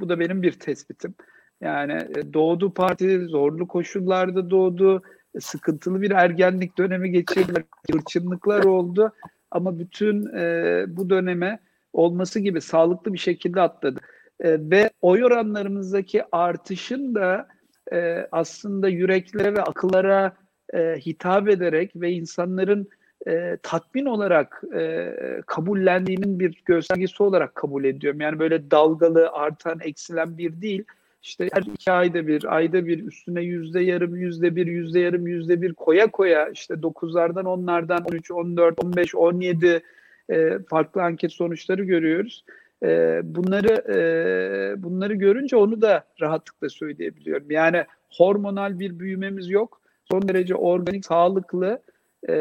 Bu 0.00 0.08
da 0.08 0.20
benim 0.20 0.42
bir 0.42 0.52
tespitim. 0.52 1.14
Yani 1.60 1.98
doğdu 2.34 2.74
parti 2.74 3.20
zorlu 3.26 3.68
koşullarda 3.68 4.50
doğdu. 4.50 5.02
Sıkıntılı 5.40 6.02
bir 6.02 6.10
ergenlik 6.10 6.78
dönemi 6.78 7.10
geçirdiler. 7.10 7.62
Hırçınlıklar 7.92 8.64
oldu. 8.64 9.12
Ama 9.50 9.78
bütün 9.78 10.26
e, 10.36 10.84
bu 10.88 11.10
döneme 11.10 11.58
olması 11.92 12.40
gibi 12.40 12.60
sağlıklı 12.60 13.12
bir 13.12 13.18
şekilde 13.18 13.60
atladı. 13.60 14.00
E, 14.42 14.70
ve 14.70 14.90
oy 15.02 15.24
oranlarımızdaki 15.24 16.22
artışın 16.32 17.14
da 17.14 17.48
e, 17.92 18.26
aslında 18.32 18.88
yüreklere 18.88 19.54
ve 19.54 19.62
akıllara 19.62 20.36
e, 20.74 20.96
hitap 21.06 21.48
ederek 21.48 21.90
ve 21.94 22.12
insanların 22.12 22.88
e, 23.26 23.58
tatmin 23.62 24.06
olarak 24.06 24.62
e, 24.74 25.14
kabullendiğinin 25.46 26.40
bir 26.40 26.62
göstergesi 26.64 27.22
olarak 27.22 27.54
kabul 27.54 27.84
ediyorum. 27.84 28.20
Yani 28.20 28.38
böyle 28.38 28.70
dalgalı, 28.70 29.30
artan, 29.32 29.80
eksilen 29.80 30.38
bir 30.38 30.60
değil 30.62 30.84
işte 31.22 31.48
her 31.52 31.62
iki 31.62 31.92
ayda 31.92 32.26
bir, 32.26 32.56
ayda 32.56 32.86
bir 32.86 33.06
üstüne 33.06 33.42
yüzde 33.42 33.80
yarım, 33.80 34.16
yüzde 34.16 34.56
bir, 34.56 34.66
yüzde 34.66 35.00
yarım, 35.00 35.26
yüzde 35.26 35.62
bir 35.62 35.74
koya 35.74 36.10
koya 36.10 36.48
işte 36.48 36.82
dokuzlardan, 36.82 37.44
onlardan 37.44 38.04
13, 38.04 38.30
14, 38.30 38.84
15, 38.84 39.14
17 39.14 39.82
e, 40.30 40.58
farklı 40.70 41.02
anket 41.02 41.32
sonuçları 41.32 41.84
görüyoruz. 41.84 42.44
E, 42.84 43.20
bunları 43.24 43.92
e, 43.94 44.82
bunları 44.82 45.14
görünce 45.14 45.56
onu 45.56 45.82
da 45.82 46.04
rahatlıkla 46.20 46.68
söyleyebiliyorum. 46.68 47.50
Yani 47.50 47.84
hormonal 48.10 48.78
bir 48.78 48.98
büyümemiz 48.98 49.50
yok. 49.50 49.80
Son 50.10 50.28
derece 50.28 50.54
organik, 50.54 51.06
sağlıklı 51.06 51.82
e, 52.28 52.34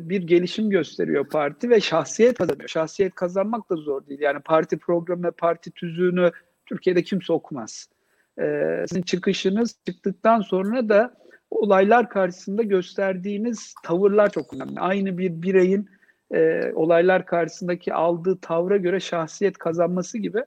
bir 0.00 0.22
gelişim 0.22 0.70
gösteriyor 0.70 1.28
parti 1.28 1.70
ve 1.70 1.80
şahsiyet 1.80 2.38
kazanıyor. 2.38 2.68
Şahsiyet 2.68 3.14
kazanmak 3.14 3.70
da 3.70 3.76
zor 3.76 4.06
değil. 4.06 4.20
Yani 4.20 4.40
parti 4.40 4.78
programı, 4.78 5.32
parti 5.32 5.70
tüzüğünü 5.70 6.30
Türkiye'de 6.66 7.02
kimse 7.02 7.32
okumaz 7.32 7.88
e, 8.40 8.84
sizin 8.88 9.02
çıkışınız 9.02 9.74
çıktıktan 9.86 10.40
sonra 10.40 10.88
da 10.88 11.14
olaylar 11.50 12.08
karşısında 12.08 12.62
gösterdiğiniz 12.62 13.74
tavırlar 13.84 14.30
çok 14.30 14.54
önemli. 14.54 14.80
Aynı 14.80 15.18
bir 15.18 15.42
bireyin 15.42 15.90
e, 16.34 16.72
olaylar 16.74 17.26
karşısındaki 17.26 17.94
aldığı 17.94 18.38
tavra 18.40 18.76
göre 18.76 19.00
şahsiyet 19.00 19.58
kazanması 19.58 20.18
gibi 20.18 20.44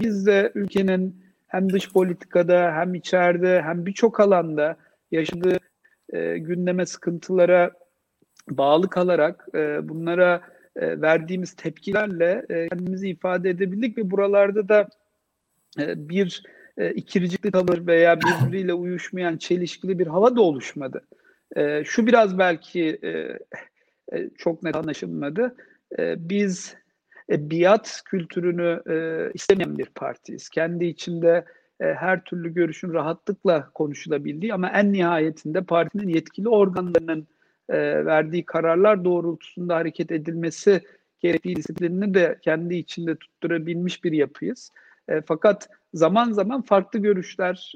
biz 0.00 0.26
de 0.26 0.52
ülkenin 0.54 1.22
hem 1.46 1.72
dış 1.72 1.92
politikada 1.92 2.72
hem 2.74 2.94
içeride 2.94 3.62
hem 3.62 3.86
birçok 3.86 4.20
alanda 4.20 4.76
yaşadığı 5.10 5.58
e, 6.12 6.38
gündeme 6.38 6.86
sıkıntılara 6.86 7.70
bağlı 8.50 8.90
kalarak 8.90 9.46
e, 9.54 9.88
bunlara 9.88 10.40
e, 10.76 11.00
verdiğimiz 11.00 11.56
tepkilerle 11.56 12.46
e, 12.48 12.68
kendimizi 12.68 13.08
ifade 13.08 13.50
edebildik 13.50 13.98
ve 13.98 14.10
buralarda 14.10 14.68
da 14.68 14.88
e, 15.78 16.08
bir 16.08 16.42
e, 16.78 16.90
ikircikli 16.90 17.50
tavır 17.50 17.86
veya 17.86 18.18
birbiriyle 18.20 18.74
uyuşmayan 18.74 19.36
çelişkili 19.36 19.98
bir 19.98 20.06
hava 20.06 20.36
da 20.36 20.42
oluşmadı. 20.42 21.02
E, 21.56 21.84
şu 21.84 22.06
biraz 22.06 22.38
belki 22.38 22.98
e, 23.04 23.38
e, 24.12 24.30
çok 24.38 24.62
net 24.62 24.76
anlaşılmadı. 24.76 25.56
E, 25.98 26.28
biz 26.28 26.76
e, 27.30 27.50
biat 27.50 28.02
kültürünü 28.04 28.82
e, 28.90 29.30
istemeyen 29.34 29.78
bir 29.78 29.86
partiyiz. 29.86 30.48
Kendi 30.48 30.84
içinde 30.84 31.44
her 31.80 32.24
türlü 32.24 32.54
görüşün 32.54 32.92
rahatlıkla 32.92 33.70
konuşulabildiği 33.74 34.54
ama 34.54 34.68
en 34.70 34.92
nihayetinde 34.92 35.64
partinin 35.64 36.08
yetkili 36.08 36.48
organlarının 36.48 37.26
verdiği 38.06 38.46
kararlar 38.46 39.04
doğrultusunda 39.04 39.76
hareket 39.76 40.12
edilmesi 40.12 40.80
gerektiği 41.20 41.56
disiplinini 41.56 42.14
de 42.14 42.38
kendi 42.42 42.74
içinde 42.74 43.16
tutturabilmiş 43.16 44.04
bir 44.04 44.12
yapıyız. 44.12 44.72
Fakat 45.26 45.68
zaman 45.94 46.32
zaman 46.32 46.62
farklı 46.62 46.98
görüşler 46.98 47.72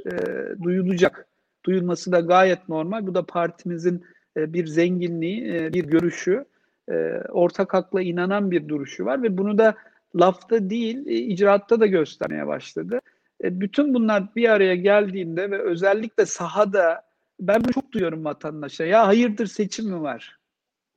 duyulacak. 0.63 1.27
Duyulması 1.65 2.13
da 2.13 2.21
gayet 2.21 2.69
normal. 2.69 3.07
Bu 3.07 3.15
da 3.15 3.27
partimizin 3.27 4.05
bir 4.37 4.67
zenginliği, 4.67 5.55
e, 5.55 5.73
bir 5.73 5.85
görüşü, 5.85 6.45
e, 6.89 6.95
ortak 7.29 7.75
hakla 7.75 8.03
inanan 8.03 8.51
bir 8.51 8.69
duruşu 8.69 9.05
var 9.05 9.23
ve 9.23 9.39
bunu 9.39 9.59
da 9.59 9.75
lafta 10.17 10.71
değil, 10.71 11.07
e, 11.07 11.15
icraatta 11.15 11.81
da 11.81 11.87
göstermeye 11.87 12.47
başladı. 12.47 13.01
E, 13.45 13.61
bütün 13.61 13.95
bunlar 13.95 14.35
bir 14.37 14.49
araya 14.49 14.75
geldiğinde 14.75 15.51
ve 15.51 15.63
özellikle 15.63 16.27
sahada 16.27 17.03
ben 17.41 17.65
bunu 17.65 17.73
çok 17.73 17.93
duyuyorum 17.93 18.25
vatandaşa. 18.25 18.85
Ya 18.85 19.07
hayırdır 19.07 19.47
seçim 19.47 19.91
mi 19.91 20.03
var? 20.03 20.39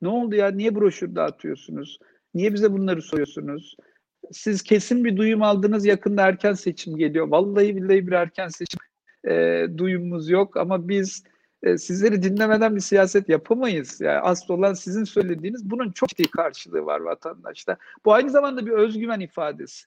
Ne 0.02 0.08
oldu 0.08 0.34
ya? 0.34 0.48
Niye 0.48 0.74
broşür 0.74 1.14
dağıtıyorsunuz? 1.14 1.98
Niye 2.34 2.54
bize 2.54 2.72
bunları 2.72 3.02
soruyorsunuz? 3.02 3.76
siz 4.32 4.62
kesin 4.62 5.04
bir 5.04 5.16
duyum 5.16 5.42
aldınız 5.42 5.86
yakında 5.86 6.26
erken 6.26 6.52
seçim 6.52 6.96
geliyor. 6.96 7.28
Vallahi 7.28 7.76
billahi 7.76 8.06
bir 8.06 8.12
erken 8.12 8.48
seçim 8.48 8.80
e, 9.28 9.66
duyumumuz 9.76 10.30
yok 10.30 10.56
ama 10.56 10.88
biz 10.88 11.24
e, 11.62 11.78
sizleri 11.78 12.22
dinlemeden 12.22 12.76
bir 12.76 12.80
siyaset 12.80 13.28
yapamayız. 13.28 14.00
Yani 14.00 14.18
asıl 14.18 14.54
olan 14.54 14.74
sizin 14.74 15.04
söylediğiniz 15.04 15.70
bunun 15.70 15.92
çok 15.92 16.08
ciddi 16.08 16.30
karşılığı 16.30 16.86
var 16.86 17.00
vatandaşta. 17.00 17.76
Bu 18.04 18.12
aynı 18.12 18.30
zamanda 18.30 18.66
bir 18.66 18.72
özgüven 18.72 19.20
ifadesi. 19.20 19.86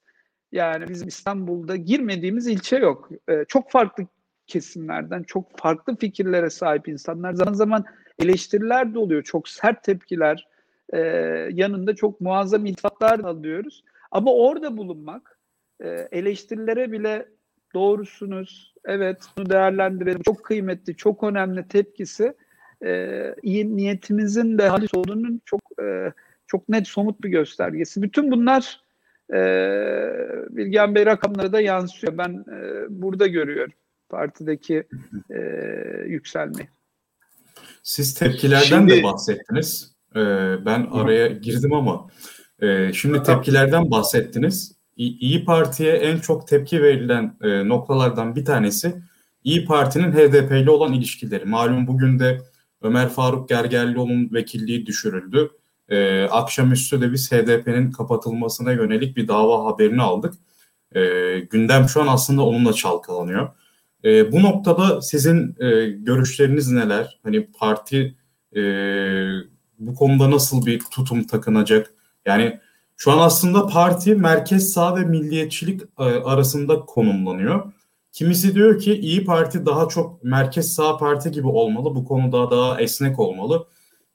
Yani 0.52 0.90
bizim 0.90 1.08
İstanbul'da 1.08 1.76
girmediğimiz 1.76 2.48
ilçe 2.48 2.76
yok. 2.76 3.10
E, 3.30 3.46
çok 3.48 3.72
farklı 3.72 4.06
kesimlerden 4.48 5.24
çok 5.24 5.58
farklı 5.58 5.96
fikirlere 5.96 6.50
sahip 6.50 6.88
insanlar 6.88 7.34
zaman 7.34 7.54
zaman 7.54 7.86
eleştiriler 8.20 8.94
de 8.94 9.00
oluyor. 9.00 9.24
Çok 9.24 9.50
sert 9.50 9.84
tepkiler, 9.84 10.48
e, 10.94 11.00
yanında 11.54 11.96
çok 11.96 12.22
muazzam 12.22 12.66
iltifatlar 12.66 13.20
alıyoruz. 13.20 13.84
Ama 14.12 14.34
orada 14.34 14.78
bulunmak, 14.78 15.40
eleştirilere 16.12 16.92
bile 16.92 17.28
doğrusunuz, 17.74 18.69
evet 18.86 19.18
bunu 19.38 19.50
değerlendirelim, 19.50 20.22
çok 20.24 20.44
kıymetli, 20.44 20.96
çok 20.96 21.24
önemli 21.24 21.68
tepkisi 21.68 22.34
e, 22.86 23.36
iyi 23.44 23.78
niyetimizin 23.78 24.58
de 24.58 24.68
halis 24.68 24.94
olduğunun 24.94 25.42
çok 25.46 25.62
e, 25.82 26.14
çok 26.48 26.70
net 26.70 26.88
somut 26.88 27.24
bir 27.24 27.30
göstergesi. 27.30 28.02
Bütün 28.02 28.32
bunlar 28.32 28.82
e, 29.34 29.40
Bilgehan 30.50 30.96
Bey 30.96 31.06
rakamlara 31.06 31.54
da 31.54 31.62
yansıyor. 31.62 32.18
Ben 32.18 32.46
e, 32.52 32.86
burada 32.90 33.28
görüyorum 33.28 33.74
partideki 34.10 34.84
e, 35.30 35.40
yükselmeyi. 36.06 36.70
Siz 37.84 38.14
tepkilerden 38.14 38.64
şimdi, 38.64 38.92
de 38.92 39.04
bahsettiniz. 39.04 40.00
Ee, 40.16 40.20
ben 40.66 40.88
araya 40.92 41.28
girdim 41.28 41.74
ama 41.74 42.08
e, 42.62 42.94
şimdi 42.94 43.24
tepkilerden 43.24 43.92
bahsettiniz. 43.92 44.79
İyi 45.00 45.46
Parti'ye 45.46 45.94
en 45.94 46.20
çok 46.20 46.48
tepki 46.48 46.84
verilen 46.84 47.38
e, 47.42 47.68
noktalardan 47.68 48.36
bir 48.36 48.46
tanesi 48.46 49.02
İyi 49.44 49.66
Parti'nin 49.66 50.12
HDP 50.12 50.52
ile 50.52 50.70
olan 50.70 50.94
ilişkileri. 50.94 51.46
Malum 51.46 51.88
bugün 51.88 52.20
de 52.20 52.42
Ömer 52.82 53.10
Faruk 53.10 53.50
Gergerlioğlu'nun 53.50 54.34
vekilliği 54.34 54.86
düşürüldü. 54.86 55.52
E, 55.90 56.24
akşamüstü 56.24 57.02
de 57.02 57.12
biz 57.12 57.32
HDP'nin 57.32 57.92
kapatılmasına 57.92 58.72
yönelik 58.72 59.18
bir 59.18 59.28
dava 59.28 59.66
haberini 59.66 60.02
aldık. 60.02 60.34
E, 60.96 61.02
gündem 61.40 61.90
şu 61.90 62.02
an 62.02 62.08
aslında 62.08 62.42
onunla 62.46 62.74
çalkalanıyor. 62.74 63.50
E, 64.04 64.32
bu 64.32 64.44
noktada 64.44 65.02
sizin 65.02 65.56
e, 65.60 65.90
görüşleriniz 65.90 66.72
neler? 66.72 67.20
Hani 67.24 67.48
parti 67.52 68.16
e, 68.56 68.62
bu 69.80 69.96
konuda 69.96 70.32
nasıl 70.32 70.66
bir 70.66 70.80
tutum 70.80 71.24
takınacak? 71.24 71.94
Yani 72.26 72.60
şu 73.02 73.12
an 73.12 73.18
aslında 73.18 73.68
parti 73.68 74.16
merkez 74.16 74.74
sağ 74.74 74.96
ve 74.96 75.00
milliyetçilik 75.00 75.82
e, 75.82 76.04
arasında 76.04 76.80
konumlanıyor. 76.80 77.74
Kimisi 78.12 78.56
diyor 78.56 78.80
ki 78.80 78.94
İyi 78.94 79.26
Parti 79.26 79.66
daha 79.66 79.88
çok 79.88 80.24
merkez 80.24 80.74
sağ 80.74 80.98
parti 80.98 81.32
gibi 81.32 81.48
olmalı. 81.48 81.96
Bu 81.96 82.06
konuda 82.06 82.52
daha 82.52 82.82
esnek 82.82 83.20
olmalı. 83.20 83.68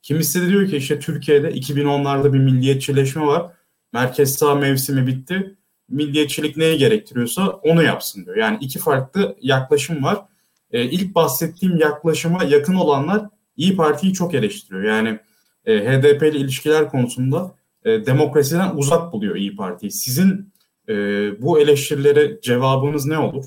Kimisi 0.02 0.42
de 0.42 0.48
diyor 0.48 0.68
ki 0.68 0.76
işte 0.76 0.98
Türkiye'de 0.98 1.50
2010'larda 1.50 2.32
bir 2.32 2.38
milliyetçileşme 2.38 3.26
var. 3.26 3.52
Merkez 3.92 4.34
sağ 4.34 4.54
mevsimi 4.54 5.06
bitti. 5.06 5.56
Milliyetçilik 5.88 6.56
neyi 6.56 6.78
gerektiriyorsa 6.78 7.48
onu 7.48 7.82
yapsın 7.82 8.24
diyor. 8.24 8.36
Yani 8.36 8.58
iki 8.60 8.78
farklı 8.78 9.36
yaklaşım 9.40 10.04
var. 10.04 10.24
Ee, 10.70 10.84
ilk 10.84 11.14
bahsettiğim 11.14 11.76
yaklaşıma 11.76 12.44
yakın 12.44 12.74
olanlar 12.74 13.28
İyi 13.56 13.76
Parti'yi 13.76 14.12
çok 14.12 14.34
eleştiriyor. 14.34 14.82
Yani 14.82 15.18
e, 15.64 15.78
HDP 15.78 16.22
ile 16.22 16.38
ilişkiler 16.38 16.88
konusunda 16.88 17.54
e, 17.84 18.06
demokrasiden 18.06 18.70
uzak 18.76 19.12
buluyor 19.12 19.36
İyi 19.36 19.56
Parti'yi. 19.56 19.92
Sizin 19.92 20.52
e, 20.88 20.94
bu 21.42 21.60
eleştirilere 21.60 22.40
cevabınız 22.40 23.06
ne 23.06 23.18
olur? 23.18 23.44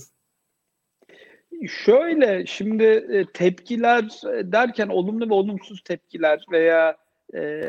Şöyle 1.68 2.46
şimdi 2.46 2.84
e, 2.84 3.26
tepkiler 3.34 4.04
e, 4.04 4.52
derken 4.52 4.88
olumlu 4.88 5.30
ve 5.30 5.34
olumsuz 5.34 5.82
tepkiler 5.82 6.46
veya 6.52 6.98
e, 7.36 7.62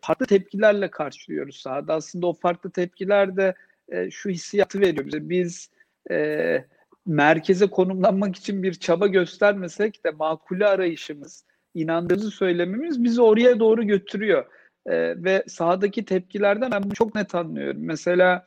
farklı 0.00 0.26
tepkilerle 0.26 0.90
karşılıyoruz 0.90 1.56
sahada. 1.56 1.94
Aslında 1.94 2.26
o 2.26 2.32
farklı 2.32 2.70
tepkiler 2.70 3.36
de 3.36 3.54
şu 4.10 4.30
hissiyatı 4.30 4.80
veriyor 4.80 5.06
bize. 5.06 5.28
Biz 5.28 5.70
merkeze 7.06 7.66
konumlanmak 7.66 8.36
için 8.36 8.62
bir 8.62 8.74
çaba 8.74 9.06
göstermesek 9.06 10.04
de 10.04 10.10
makule 10.10 10.66
arayışımız, 10.66 11.44
inandırıcı 11.74 12.26
söylememiz 12.26 13.04
bizi 13.04 13.22
oraya 13.22 13.60
doğru 13.60 13.82
götürüyor. 13.82 14.46
Ve 14.86 15.44
sahadaki 15.46 16.04
tepkilerden 16.04 16.70
ben 16.70 16.82
bunu 16.82 16.94
çok 16.94 17.14
net 17.14 17.34
anlıyorum. 17.34 17.80
Mesela 17.84 18.46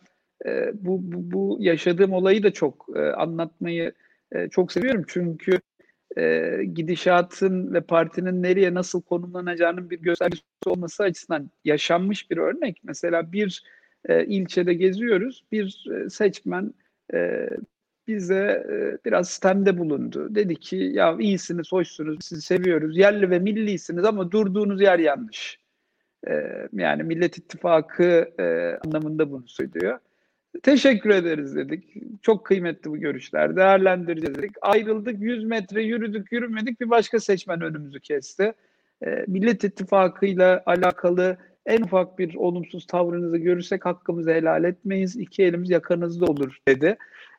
bu, 0.74 1.00
bu, 1.12 1.32
bu 1.32 1.58
yaşadığım 1.60 2.14
olayı 2.14 2.44
da 2.44 2.54
çok 2.54 2.88
anlatmayı 3.18 3.94
e, 4.34 4.50
çok 4.50 4.72
seviyorum 4.72 5.04
çünkü 5.08 5.60
e, 6.18 6.58
gidişatın 6.74 7.74
ve 7.74 7.82
partinin 7.82 8.44
nereye 8.44 8.74
nasıl 8.74 9.02
konumlanacağının 9.02 9.90
bir 9.90 10.00
göstergesi 10.00 10.44
olması 10.66 11.04
açısından 11.04 11.52
yaşanmış 11.66 12.32
bir 12.32 12.38
örnek. 12.38 12.78
Mesela 12.84 13.32
bir 13.32 13.64
e, 14.10 14.26
ilçede 14.26 14.74
geziyoruz, 14.74 15.44
bir 15.52 15.86
e, 15.92 16.10
seçmen 16.10 16.74
e, 17.14 17.50
bize 18.08 18.66
e, 18.70 19.06
biraz 19.06 19.30
stemde 19.30 19.78
bulundu. 19.78 20.36
Dedi 20.36 20.56
ki 20.56 20.76
ya 20.76 21.18
iyisiniz, 21.20 21.72
hoşsunuz, 21.72 22.18
sizi 22.22 22.42
seviyoruz, 22.42 22.98
yerli 22.98 23.30
ve 23.30 23.40
millisiniz 23.40 24.06
ama 24.06 24.32
durduğunuz 24.32 24.82
yer 24.82 25.00
yanlış. 25.00 25.63
Yani 26.74 27.04
Millet 27.04 27.38
İttifakı 27.38 28.32
e, 28.40 28.78
anlamında 28.86 29.32
bunu 29.32 29.48
söylüyor. 29.48 30.00
Teşekkür 30.64 31.10
ederiz 31.10 31.56
dedik. 31.56 31.84
Çok 32.22 32.46
kıymetli 32.46 32.92
bu 32.92 32.98
görüşler. 32.98 33.56
Değerlendireceğiz 33.56 34.36
dedik. 34.36 34.52
Ayrıldık 34.62 35.22
100 35.22 35.44
metre 35.44 35.84
yürüdük 35.84 36.32
yürümedik 36.32 36.82
bir 36.82 36.90
başka 36.90 37.20
seçmen 37.20 37.62
önümüzü 37.62 38.00
kesti. 38.00 38.54
E, 39.06 39.26
Millet 39.28 39.64
İttifakı'yla 39.64 40.64
alakalı 40.66 41.38
en 41.66 41.82
ufak 41.82 42.20
bir 42.20 42.36
olumsuz 42.36 42.88
tavrınızı 42.88 43.38
görürsek 43.38 43.86
hakkımızı 43.86 44.32
helal 44.32 44.64
etmeyiz. 44.64 45.16
İki 45.16 45.44
elimiz 45.44 45.70
yakanızda 45.70 46.26
olur 46.26 46.58
dedi. 46.68 46.98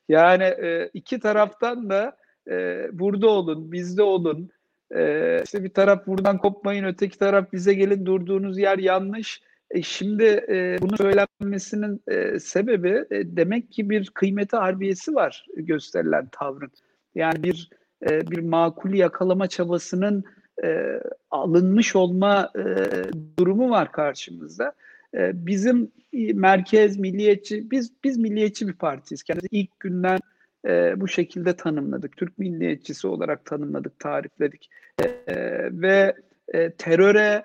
Yani 0.08 0.44
e, 0.44 0.90
iki 0.94 1.20
taraftan 1.20 1.90
da 1.90 2.16
e, 2.50 2.88
burada 2.92 3.28
olun, 3.28 3.72
bizde 3.72 4.02
olun. 4.02 4.50
E, 4.90 5.40
işte 5.44 5.64
bir 5.64 5.68
taraf 5.68 6.06
buradan 6.06 6.38
kopmayın, 6.38 6.84
öteki 6.84 7.18
taraf 7.18 7.52
bize 7.52 7.74
gelin 7.74 8.06
durduğunuz 8.06 8.58
yer 8.58 8.78
yanlış 8.78 9.42
e, 9.70 9.82
şimdi 9.82 10.44
e, 10.48 10.78
bunu 10.82 10.96
söylenmesinin 10.96 12.02
e, 12.08 12.40
sebebi 12.40 13.04
e, 13.10 13.36
demek 13.36 13.72
ki 13.72 13.90
bir 13.90 14.10
kıymeti 14.10 14.56
harbiyesi 14.56 15.14
var 15.14 15.46
gösterilen 15.56 16.28
tavrın. 16.32 16.70
Yani 17.14 17.42
bir 17.42 17.70
e, 18.10 18.30
bir 18.30 18.38
makul 18.38 18.92
yakalama 18.92 19.46
çabasının 19.46 20.24
e, 20.64 21.00
alınmış 21.30 21.96
olma 21.96 22.50
e, 22.58 22.62
durumu 23.38 23.70
var 23.70 23.92
karşımızda. 23.92 24.72
E, 25.14 25.46
bizim 25.46 25.92
merkez 26.34 26.98
milliyetçi, 26.98 27.70
biz 27.70 27.92
biz 28.04 28.18
milliyetçi 28.18 28.68
bir 28.68 28.72
partiyiz. 28.72 29.22
Kendimizi 29.22 29.48
ilk 29.50 29.80
günden 29.80 30.18
e, 30.66 31.00
bu 31.00 31.08
şekilde 31.08 31.56
tanımladık. 31.56 32.16
Türk 32.16 32.38
milliyetçisi 32.38 33.06
olarak 33.06 33.44
tanımladık, 33.44 33.98
tarifledik. 33.98 34.70
E, 35.04 35.08
ve 35.72 36.16
e, 36.48 36.70
teröre 36.70 37.44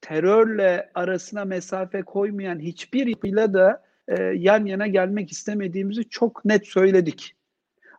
terörle 0.00 0.90
arasına 0.94 1.44
mesafe 1.44 2.02
koymayan 2.02 2.58
hiçbir 2.58 3.06
yapıyla 3.06 3.54
da 3.54 3.82
e, 4.08 4.22
yan 4.22 4.66
yana 4.66 4.86
gelmek 4.86 5.32
istemediğimizi 5.32 6.08
çok 6.08 6.44
net 6.44 6.66
söyledik. 6.66 7.36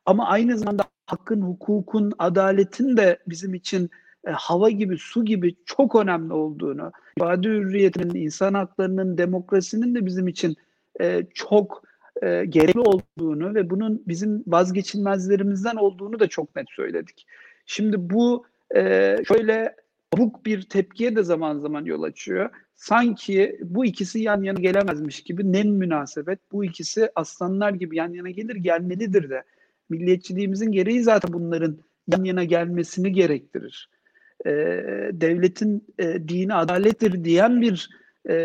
Ama 0.06 0.28
aynı 0.28 0.58
zamanda 0.58 0.84
hakkın, 1.06 1.42
hukukun, 1.42 2.14
adaletin 2.20 2.98
de 2.98 3.20
bizim 3.28 3.54
için 3.54 3.90
e, 4.28 4.32
hava 4.32 4.70
gibi, 4.70 4.98
su 4.98 5.26
gibi 5.26 5.56
çok 5.66 5.96
önemli 5.96 6.34
olduğunu, 6.34 6.92
ifade 7.18 7.48
hürriyetinin, 7.48 8.16
insan 8.16 8.54
haklarının, 8.54 9.18
demokrasinin 9.18 9.96
de 9.96 10.06
bizim 10.06 10.28
için 10.28 10.56
e, 11.02 11.24
çok 11.34 11.84
e, 12.22 12.46
gerekli 12.46 12.80
olduğunu 12.80 13.56
ve 13.56 13.70
bunun 13.70 14.04
bizim 14.08 14.44
vazgeçilmezlerimizden 14.48 15.76
olduğunu 15.76 16.20
da 16.20 16.28
çok 16.28 16.56
net 16.56 16.70
söyledik. 16.70 17.26
Şimdi 17.66 18.10
bu 18.10 18.46
e, 18.76 19.18
şöyle 19.28 19.76
abuk 20.14 20.46
bir 20.46 20.62
tepkiye 20.62 21.16
de 21.16 21.24
zaman 21.24 21.60
zaman 21.60 21.86
yol 21.86 22.04
açıyor. 22.04 22.50
Sanki 22.76 23.60
bu 23.64 23.86
ikisi 23.86 24.20
yan 24.20 24.44
yana 24.44 24.60
gelemezmiş 24.60 25.24
gibi 25.24 25.52
nem 25.52 25.68
münasebet. 25.68 26.40
Bu 26.52 26.66
ikisi 26.66 27.10
aslanlar 27.16 27.74
gibi 27.74 27.98
yan 27.98 28.14
yana 28.14 28.30
gelir 28.30 28.56
gelmelidir 28.56 29.30
de. 29.30 29.44
Milliyetçiliğimizin 29.90 30.72
gereği 30.72 31.04
zaten 31.04 31.34
bunların 31.34 31.78
yan 32.08 32.24
yana 32.24 32.44
gelmesini 32.44 33.12
gerektirir. 33.12 33.90
Ee, 34.46 34.52
devletin 35.14 35.88
e, 36.00 36.28
dini 36.28 36.54
adalettir 36.54 37.24
diyen 37.24 37.62
bir 37.62 37.90
e, 38.30 38.36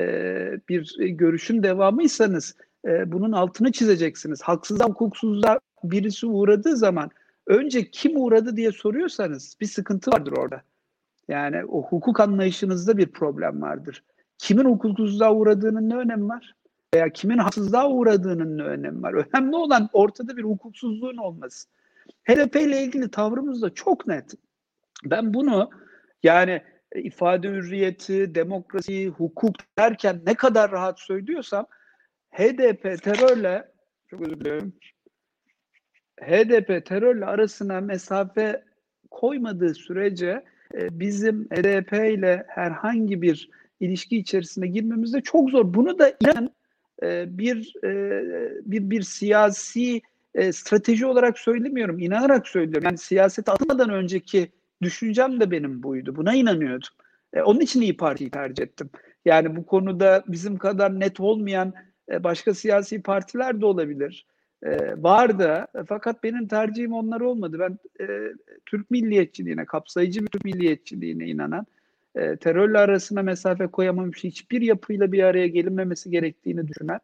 bir 0.68 0.96
görüşün 0.98 1.62
devamıysanız 1.62 2.56
e, 2.86 3.12
bunun 3.12 3.32
altını 3.32 3.72
çizeceksiniz. 3.72 4.42
Haksızlığa, 4.42 4.88
hukuksuzluğa 4.88 5.60
birisi 5.84 6.26
uğradığı 6.26 6.76
zaman 6.76 7.10
önce 7.46 7.90
kim 7.90 8.12
uğradı 8.16 8.56
diye 8.56 8.72
soruyorsanız 8.72 9.56
bir 9.60 9.66
sıkıntı 9.66 10.10
vardır 10.10 10.32
orada. 10.32 10.62
Yani 11.28 11.64
o 11.64 11.82
hukuk 11.82 12.20
anlayışınızda 12.20 12.96
bir 12.96 13.06
problem 13.06 13.62
vardır. 13.62 14.04
Kimin 14.38 14.64
hukuksuzluğa 14.64 15.34
uğradığının 15.34 15.88
ne 15.90 15.96
önemi 15.96 16.28
var? 16.28 16.54
Veya 16.94 17.08
kimin 17.08 17.38
haksızlığa 17.38 17.90
uğradığının 17.90 18.58
ne 18.58 18.62
önemi 18.62 19.02
var? 19.02 19.12
Önemli 19.12 19.56
olan 19.56 19.88
ortada 19.92 20.36
bir 20.36 20.44
hukuksuzluğun 20.44 21.16
olması. 21.16 21.68
HDP 22.24 22.56
ile 22.56 22.82
ilgili 22.82 23.10
tavrımız 23.10 23.62
da 23.62 23.74
çok 23.74 24.06
net. 24.06 24.34
Ben 25.04 25.34
bunu 25.34 25.70
yani 26.22 26.62
ifade 26.94 27.48
hürriyeti, 27.48 28.34
demokrasi, 28.34 29.08
hukuk 29.08 29.54
derken 29.78 30.20
ne 30.26 30.34
kadar 30.34 30.70
rahat 30.70 31.00
söylüyorsam 31.00 31.66
HDP 32.30 33.02
terörle 33.02 33.68
çok 34.10 34.20
özür 34.20 34.40
diliyorum. 34.40 34.72
HDP 36.20 36.86
terörle 36.86 37.24
arasına 37.24 37.80
mesafe 37.80 38.64
koymadığı 39.10 39.74
sürece 39.74 40.44
e, 40.74 41.00
bizim 41.00 41.44
HDP 41.44 41.92
ile 41.92 42.44
herhangi 42.48 43.22
bir 43.22 43.50
ilişki 43.80 44.18
içerisine 44.18 44.66
girmemiz 44.66 45.14
de 45.14 45.20
çok 45.20 45.50
zor. 45.50 45.74
Bunu 45.74 45.98
da 45.98 46.12
İran 46.22 46.50
e, 47.02 47.38
bir 47.38 47.74
e, 47.84 47.90
bir 48.64 48.90
bir 48.90 49.02
siyasi 49.02 50.00
strateji 50.52 51.06
olarak 51.06 51.38
söylemiyorum, 51.38 51.98
inanarak 51.98 52.48
söylüyorum. 52.48 52.84
Yani 52.84 52.98
siyasete 52.98 53.52
atılmadan 53.52 53.90
önceki 53.90 54.48
düşüncem 54.82 55.40
de 55.40 55.50
benim 55.50 55.82
buydu. 55.82 56.16
Buna 56.16 56.34
inanıyordum. 56.34 56.88
Onun 57.44 57.60
için 57.60 57.80
İyi 57.80 57.96
Parti'yi 57.96 58.30
tercih 58.30 58.62
ettim. 58.62 58.90
Yani 59.24 59.56
bu 59.56 59.66
konuda 59.66 60.24
bizim 60.28 60.58
kadar 60.58 61.00
net 61.00 61.20
olmayan 61.20 61.74
başka 62.24 62.54
siyasi 62.54 63.02
partiler 63.02 63.60
de 63.60 63.66
olabilir. 63.66 64.26
E, 64.62 65.02
var 65.02 65.38
da 65.38 65.66
fakat 65.86 66.22
benim 66.22 66.48
tercihim 66.48 66.92
onlar 66.92 67.20
olmadı. 67.20 67.56
Ben 67.60 67.78
e, 68.04 68.32
Türk 68.66 68.90
milliyetçiliğine, 68.90 69.64
kapsayıcı 69.64 70.20
bir 70.22 70.26
Türk 70.26 70.44
milliyetçiliğine 70.44 71.26
inanan, 71.26 71.66
e, 72.14 72.36
terörle 72.36 72.78
arasına 72.78 73.22
mesafe 73.22 73.66
koyamamış 73.66 74.24
hiçbir 74.24 74.62
yapıyla 74.62 75.12
bir 75.12 75.22
araya 75.22 75.46
gelinmemesi 75.46 76.10
gerektiğini 76.10 76.68
düşünen, 76.68 77.00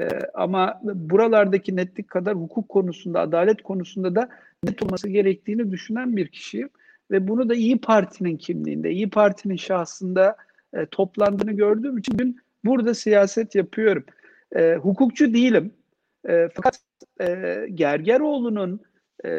e, 0.00 0.08
ama 0.34 0.80
buralardaki 0.84 1.76
netlik 1.76 2.08
kadar 2.08 2.34
hukuk 2.34 2.68
konusunda, 2.68 3.20
adalet 3.20 3.62
konusunda 3.62 4.14
da 4.14 4.28
net 4.64 4.82
olması 4.82 5.08
gerektiğini 5.08 5.70
düşünen 5.70 6.16
bir 6.16 6.28
kişiyim. 6.28 6.68
Ve 7.10 7.28
bunu 7.28 7.48
da 7.48 7.54
İyi 7.54 7.78
Parti'nin 7.78 8.36
kimliğinde, 8.36 8.90
İyi 8.90 9.10
Parti'nin 9.10 9.56
şahsında 9.56 10.36
e, 10.74 10.86
toplandığını 10.86 11.52
gördüğüm 11.52 11.98
için 11.98 12.14
bugün 12.14 12.36
burada 12.64 12.94
siyaset 12.94 13.54
yapıyorum. 13.54 14.04
E, 14.54 14.74
hukukçu 14.74 15.34
değilim. 15.34 15.72
E, 16.28 16.48
fakat 16.54 16.78
e, 17.20 17.66
Gergeroğlu'nun 17.74 18.80
e, 19.24 19.30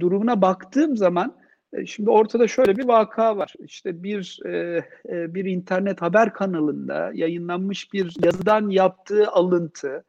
durumuna 0.00 0.42
baktığım 0.42 0.96
zaman 0.96 1.36
e, 1.72 1.86
şimdi 1.86 2.10
ortada 2.10 2.48
şöyle 2.48 2.76
bir 2.76 2.84
vaka 2.84 3.36
var. 3.36 3.54
İşte 3.58 4.02
bir 4.02 4.40
e, 4.46 4.84
e, 5.08 5.34
bir 5.34 5.44
internet 5.44 6.02
haber 6.02 6.32
kanalında 6.32 7.10
yayınlanmış 7.14 7.92
bir 7.92 8.16
yazıdan 8.24 8.68
yaptığı 8.68 9.28
alıntı 9.28 10.04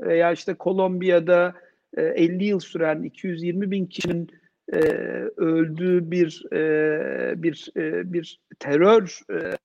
veya 0.00 0.32
işte 0.32 0.54
Kolombiya'da 0.54 1.54
e, 1.96 2.02
50 2.02 2.44
yıl 2.44 2.58
süren 2.60 3.02
220 3.02 3.70
bin 3.70 3.86
kişinin 3.86 4.30
e, 4.72 4.78
öldüğü 5.36 6.10
bir 6.10 6.52
e, 6.52 7.42
bir 7.42 7.68
e, 7.76 8.12
bir 8.12 8.40
terör 8.58 9.20
e, 9.32 9.56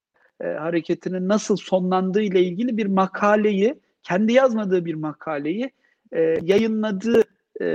e, 0.44 0.48
hareketinin 0.48 1.28
nasıl 1.28 1.56
sonlandığı 1.56 2.22
ile 2.22 2.44
ilgili 2.44 2.78
bir 2.78 2.86
makaleyi 2.86 3.76
kendi 4.04 4.34
yazmadığı 4.34 4.86
bir 4.86 4.94
makaleyi 4.94 5.72
e, 6.12 6.38
yayınladığı 6.42 7.24
e, 7.62 7.66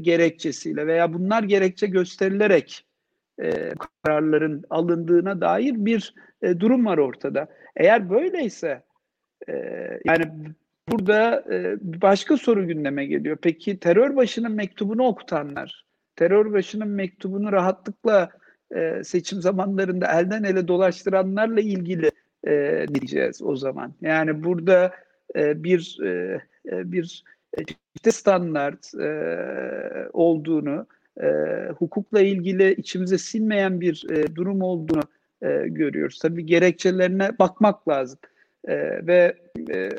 gerekçesiyle 0.00 0.86
veya 0.86 1.12
bunlar 1.12 1.42
gerekçe 1.42 1.86
gösterilerek 1.86 2.84
e, 3.42 3.72
kararların 4.04 4.64
alındığına 4.70 5.40
dair 5.40 5.74
bir 5.76 6.14
e, 6.42 6.60
durum 6.60 6.86
var 6.86 6.98
ortada. 6.98 7.48
Eğer 7.76 8.10
böyleyse 8.10 8.82
e, 9.48 9.54
yani 10.04 10.24
burada 10.88 11.44
e, 11.52 11.76
başka 11.82 12.36
soru 12.36 12.66
gündeme 12.66 13.06
geliyor. 13.06 13.38
Peki 13.42 13.80
terör 13.80 14.16
başının 14.16 14.52
mektubunu 14.52 15.02
okutanlar, 15.02 15.84
terör 16.16 16.52
başının 16.52 16.88
mektubunu 16.88 17.52
rahatlıkla 17.52 18.30
e, 18.74 19.04
seçim 19.04 19.40
zamanlarında 19.40 20.20
elden 20.20 20.42
ele 20.42 20.68
dolaştıranlarla 20.68 21.60
ilgili 21.60 22.10
e, 22.46 22.86
diyeceğiz 22.94 23.42
o 23.42 23.56
zaman? 23.56 23.92
Yani 24.00 24.44
burada 24.44 24.94
e, 25.36 25.64
bir 25.64 25.98
e, 26.04 26.40
e 26.70 26.92
bir 26.92 27.24
işte 27.94 28.10
standart 28.10 28.94
e, 28.94 29.10
olduğunu, 30.12 30.86
e, 31.22 31.26
hukukla 31.78 32.20
ilgili 32.20 32.74
içimize 32.74 33.18
sinmeyen 33.18 33.80
bir 33.80 34.06
e, 34.10 34.34
durum 34.36 34.62
olduğunu 34.62 35.02
e, 35.42 35.68
görüyoruz. 35.68 36.18
Tabii 36.18 36.46
gerekçelerine 36.46 37.38
bakmak 37.38 37.88
lazım. 37.88 38.18
E, 38.68 39.06
ve 39.06 39.34
e, 39.70 39.90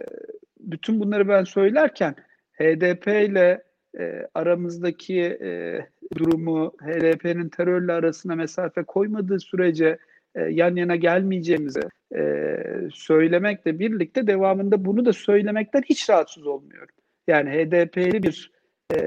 bütün 0.59 0.99
bunları 0.99 1.27
ben 1.27 1.43
söylerken 1.43 2.15
HDP 2.53 3.07
ile 3.07 3.63
e, 3.99 4.27
aramızdaki 4.33 5.19
e, 5.21 5.79
durumu 6.17 6.73
HDP'nin 6.81 7.49
terörle 7.49 7.91
arasına 7.93 8.35
mesafe 8.35 8.83
koymadığı 8.83 9.39
sürece 9.39 9.97
e, 10.35 10.41
yan 10.41 10.75
yana 10.75 10.95
gelmeyeceğimizi 10.95 11.81
e, 12.15 12.55
söylemekle 12.93 13.79
birlikte 13.79 14.27
devamında 14.27 14.85
bunu 14.85 15.05
da 15.05 15.13
söylemekten 15.13 15.81
hiç 15.81 16.09
rahatsız 16.09 16.47
olmuyorum. 16.47 16.95
Yani 17.27 17.49
HDP'li 17.49 18.23
bir 18.23 18.51
e, 18.93 18.97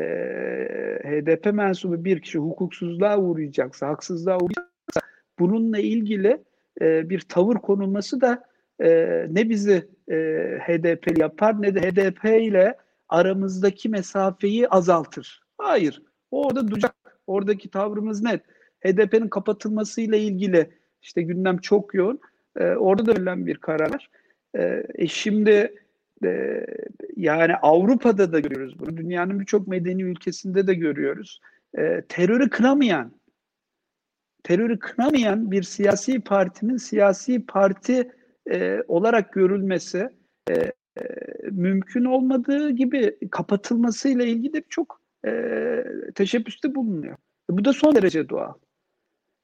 HDP 1.04 1.52
mensubu 1.52 2.04
bir 2.04 2.20
kişi 2.20 2.38
hukuksuzluğa 2.38 3.18
uğrayacaksa, 3.18 3.88
haksızlığa 3.88 4.36
uğrayacaksa 4.36 5.00
bununla 5.38 5.78
ilgili 5.78 6.38
e, 6.80 7.10
bir 7.10 7.20
tavır 7.20 7.54
konulması 7.56 8.20
da 8.20 8.44
e, 8.80 8.88
ne 9.30 9.48
bizi 9.48 9.88
e, 10.10 10.16
HDP 10.60 11.18
yapar 11.18 11.62
ne 11.62 11.74
de 11.74 11.80
HDP 11.80 12.24
ile 12.24 12.74
aramızdaki 13.08 13.88
mesafeyi 13.88 14.68
azaltır. 14.68 15.42
Hayır. 15.58 16.02
Orada 16.30 16.68
duracak. 16.68 16.94
Oradaki 17.26 17.70
tavrımız 17.70 18.22
net. 18.22 18.42
HDP'nin 18.84 19.28
kapatılmasıyla 19.28 20.18
ilgili 20.18 20.70
işte 21.02 21.22
gündem 21.22 21.58
çok 21.58 21.94
yoğun. 21.94 22.20
E, 22.56 22.64
orada 22.64 23.06
da 23.06 23.12
verilen 23.12 23.46
bir 23.46 23.56
karar. 23.56 24.10
E, 24.54 24.82
e 24.94 25.06
şimdi 25.06 25.74
e, 26.24 26.60
yani 27.16 27.56
Avrupa'da 27.56 28.32
da 28.32 28.40
görüyoruz 28.40 28.78
bunu. 28.78 28.96
Dünyanın 28.96 29.40
birçok 29.40 29.68
medeni 29.68 30.02
ülkesinde 30.02 30.66
de 30.66 30.74
görüyoruz. 30.74 31.40
E, 31.78 32.02
terörü 32.08 32.50
kınamayan, 32.50 33.12
terörü 34.42 34.78
kınamayan 34.78 35.50
bir 35.50 35.62
siyasi 35.62 36.20
partinin 36.20 36.76
siyasi 36.76 37.46
parti 37.46 38.12
e, 38.50 38.82
olarak 38.88 39.32
görülmesi 39.32 40.08
e, 40.50 40.72
mümkün 41.50 42.04
olmadığı 42.04 42.70
gibi 42.70 43.16
kapatılmasıyla 43.30 44.24
ilgili 44.24 44.62
çok 44.68 45.00
e, 45.26 45.84
teşebbüste 46.14 46.74
bulunuyor. 46.74 47.16
Bu 47.50 47.64
da 47.64 47.72
son 47.72 47.94
derece 47.94 48.28
doğal. 48.28 48.52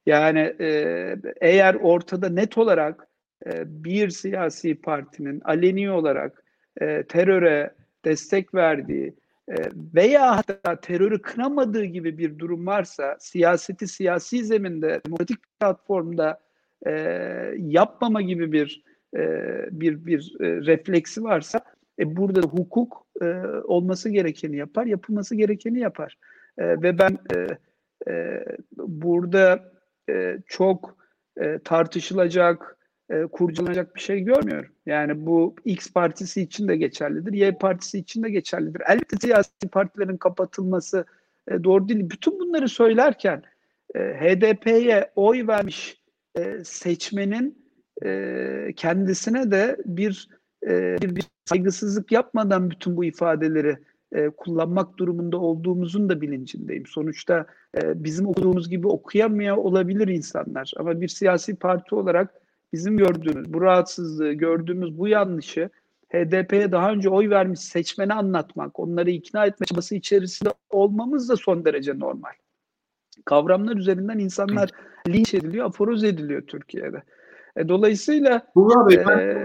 Yani 0.07 0.55
e, 0.61 1.17
eğer 1.41 1.75
ortada 1.75 2.29
net 2.29 2.59
olarak 2.59 3.09
e, 3.47 3.85
bir 3.85 4.11
siyasi 4.11 4.75
partinin 4.75 5.41
aleni 5.45 5.91
olarak 5.91 6.45
e, 6.81 7.03
teröre 7.03 7.75
destek 8.05 8.55
verdiği 8.55 9.15
e, 9.49 9.55
veya 9.95 10.37
hatta 10.37 10.81
terörü 10.81 11.23
kınamadığı 11.23 11.85
gibi 11.85 12.19
bir 12.19 12.39
durum 12.39 12.67
varsa 12.67 13.17
siyaseti 13.21 13.89
siyasi 13.89 14.45
zeminde 14.45 15.01
demokratik 15.07 15.39
platformda 15.61 16.41
e, 16.87 16.93
yapmama 17.59 18.23
gibi 18.23 18.53
bir 18.53 18.83
e, 19.17 19.21
bir 19.71 20.07
bir 20.07 20.37
e, 20.41 20.47
refleksi 20.47 21.25
varsa 21.25 21.61
e, 21.99 22.17
burada 22.17 22.41
hukuk 22.41 23.07
e, 23.23 23.25
olması 23.65 24.09
gerekeni 24.09 24.57
yapar, 24.57 24.87
yapılması 24.87 25.35
gerekeni 25.35 25.79
yapar. 25.79 26.19
E, 26.59 26.83
ve 26.83 26.99
ben 26.99 27.19
e, 27.35 27.47
e, 28.13 28.45
burada 28.77 29.73
e, 30.11 30.39
çok 30.47 30.97
e, 31.41 31.59
tartışılacak, 31.65 32.77
e, 33.11 33.23
kurcalanacak 33.23 33.95
bir 33.95 34.01
şey 34.01 34.21
görmüyorum. 34.21 34.73
Yani 34.87 35.27
bu 35.27 35.57
X 35.65 35.93
partisi 35.93 36.43
için 36.43 36.69
de 36.69 36.77
geçerlidir, 36.77 37.33
Y 37.33 37.59
partisi 37.59 37.99
için 37.99 38.23
de 38.23 38.31
geçerlidir. 38.31 38.83
Elbette 38.89 39.17
siyasi 39.21 39.69
partilerin 39.73 40.17
kapatılması 40.17 41.05
e, 41.49 41.65
doğru 41.65 41.89
değil. 41.89 42.11
Bütün 42.11 42.41
bunları 42.41 42.69
söylerken 42.69 43.43
e, 43.95 43.99
HDP'ye 43.99 45.11
oy 45.17 45.47
vermiş 45.47 46.03
e, 46.39 46.65
seçmenin 46.65 47.60
e, 48.05 48.73
kendisine 48.77 49.51
de 49.51 49.77
bir, 49.85 50.29
e, 50.67 50.97
bir, 51.03 51.25
saygısızlık 51.45 52.13
yapmadan 52.13 52.71
bütün 52.71 52.97
bu 52.97 53.05
ifadeleri 53.05 53.79
e, 54.13 54.29
kullanmak 54.29 54.99
durumunda 54.99 55.39
olduğumuzun 55.39 56.09
da 56.09 56.21
bilincindeyim. 56.21 56.87
Sonuçta 56.87 57.47
e, 57.77 58.05
bizim 58.05 58.27
okuduğumuz 58.27 58.71
gibi 58.71 58.87
okuyamıyor 58.87 59.57
olabilir 59.57 60.09
insanlar 60.09 60.73
ama 60.77 61.01
bir 61.01 61.09
siyasi 61.09 61.57
parti 61.57 61.95
olarak 61.95 62.35
bizim 62.73 62.97
gördüğümüz 62.97 63.53
bu 63.53 63.61
rahatsızlığı, 63.61 64.33
gördüğümüz 64.33 64.99
bu 64.99 65.09
yanlışı 65.09 65.71
HDP'ye 66.13 66.73
daha 66.73 66.93
önce 66.93 67.09
oy 67.09 67.31
vermiş 67.31 67.61
seçmeni 67.61 68.15
anlatmak, 68.15 68.81
onları 68.81 69.11
ikna 69.11 69.47
etme 69.47 69.67
çabası 69.67 69.95
içerisinde 69.95 70.51
olmamız 70.71 71.29
da 71.29 71.37
son 71.37 71.65
derece 71.65 71.99
normal. 71.99 72.31
Kavramlar 73.25 73.77
üzerinden 73.77 74.19
insanlar 74.19 74.71
linç 75.09 75.35
ediliyor, 75.35 75.67
aforoz 75.67 76.05
ediliyor 76.05 76.43
Türkiye'de. 76.43 77.03
E, 77.61 77.69
dolayısıyla 77.69 78.47
Burak 78.55 78.91
Bey, 78.91 79.07
ben 79.07 79.19
e, 79.19 79.37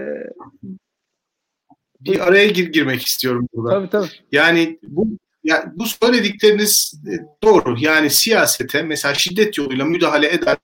bir 2.00 2.28
araya 2.28 2.46
gir 2.46 2.66
girmek 2.66 3.06
istiyorum 3.06 3.48
burada. 3.52 3.70
Tabii 3.70 3.90
tabii. 3.90 4.08
Yani 4.32 4.78
bu 4.82 5.08
yani 5.44 5.64
bu 5.74 5.86
söyledikleriniz 5.86 7.02
e, 7.06 7.14
doğru. 7.42 7.76
Yani 7.78 8.10
siyasete 8.10 8.82
mesela 8.82 9.14
şiddet 9.14 9.58
yoluyla 9.58 9.84
müdahale 9.84 10.32
eden 10.32 10.56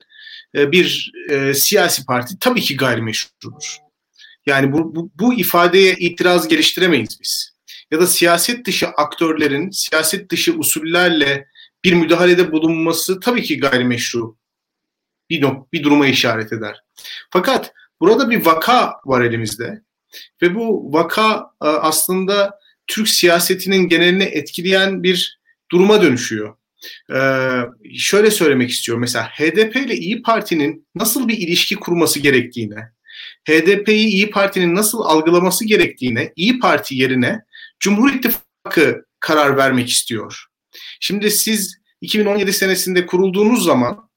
e, 0.57 0.73
bir 0.73 1.13
e, 1.31 1.55
siyasi 1.55 2.05
parti 2.05 2.39
tabii 2.41 2.61
ki 2.61 2.77
gayrimeşrudur. 2.77 3.77
Yani 4.47 4.73
bu, 4.73 4.95
bu, 4.95 5.11
bu 5.21 5.35
ifadeye 5.35 5.95
itiraz 5.95 6.49
geliştiremeyiz 6.49 7.21
biz. 7.21 7.53
Ya 7.91 8.01
da 8.01 8.07
siyaset 8.07 8.67
dışı 8.67 8.87
aktörlerin 8.87 9.71
siyaset 9.71 10.31
dışı 10.31 10.53
usullerle 10.53 11.47
bir 11.85 11.93
müdahalede 11.93 12.53
bulunması 12.53 13.21
tabii 13.21 13.43
ki 13.43 13.61
gayrimeşru 13.61 14.37
bir, 15.41 15.49
bir 15.73 15.83
duruma 15.83 16.07
işaret 16.07 16.53
eder. 16.53 16.83
Fakat 17.31 17.73
burada 18.01 18.31
bir 18.31 18.47
vaka 18.47 18.95
var 19.05 19.21
elimizde. 19.21 19.83
Ve 20.43 20.55
bu 20.55 20.93
vaka 20.93 21.51
e, 21.63 21.67
aslında 21.67 22.59
Türk 22.87 23.09
siyasetinin 23.09 23.89
genelini 23.89 24.25
etkileyen 24.25 25.03
bir 25.03 25.41
duruma 25.71 26.03
dönüşüyor. 26.03 26.57
Ee, 27.15 27.61
şöyle 27.97 28.31
söylemek 28.31 28.71
istiyorum 28.71 29.01
mesela 29.01 29.29
HDP 29.29 29.77
ile 29.77 29.97
İyi 29.97 30.23
Parti'nin 30.23 30.87
nasıl 30.95 31.29
bir 31.29 31.39
ilişki 31.39 31.77
kurması 31.77 32.21
gerektiğine, 32.21 32.93
HDP'yi 33.49 34.07
İyi 34.07 34.31
Parti'nin 34.31 34.75
nasıl 34.75 35.01
algılaması 35.01 35.65
gerektiğine 35.65 36.33
İyi 36.37 36.59
Parti 36.59 36.95
yerine 36.95 37.41
Cumhur 37.81 38.13
İttifakı 38.13 39.05
karar 39.21 39.57
vermek 39.57 39.89
istiyor. 39.89 40.45
Şimdi 41.01 41.31
siz 41.31 41.79
2017 42.01 42.53
senesinde 42.53 43.07
kurulduğunuz 43.07 43.65
zaman 43.65 44.11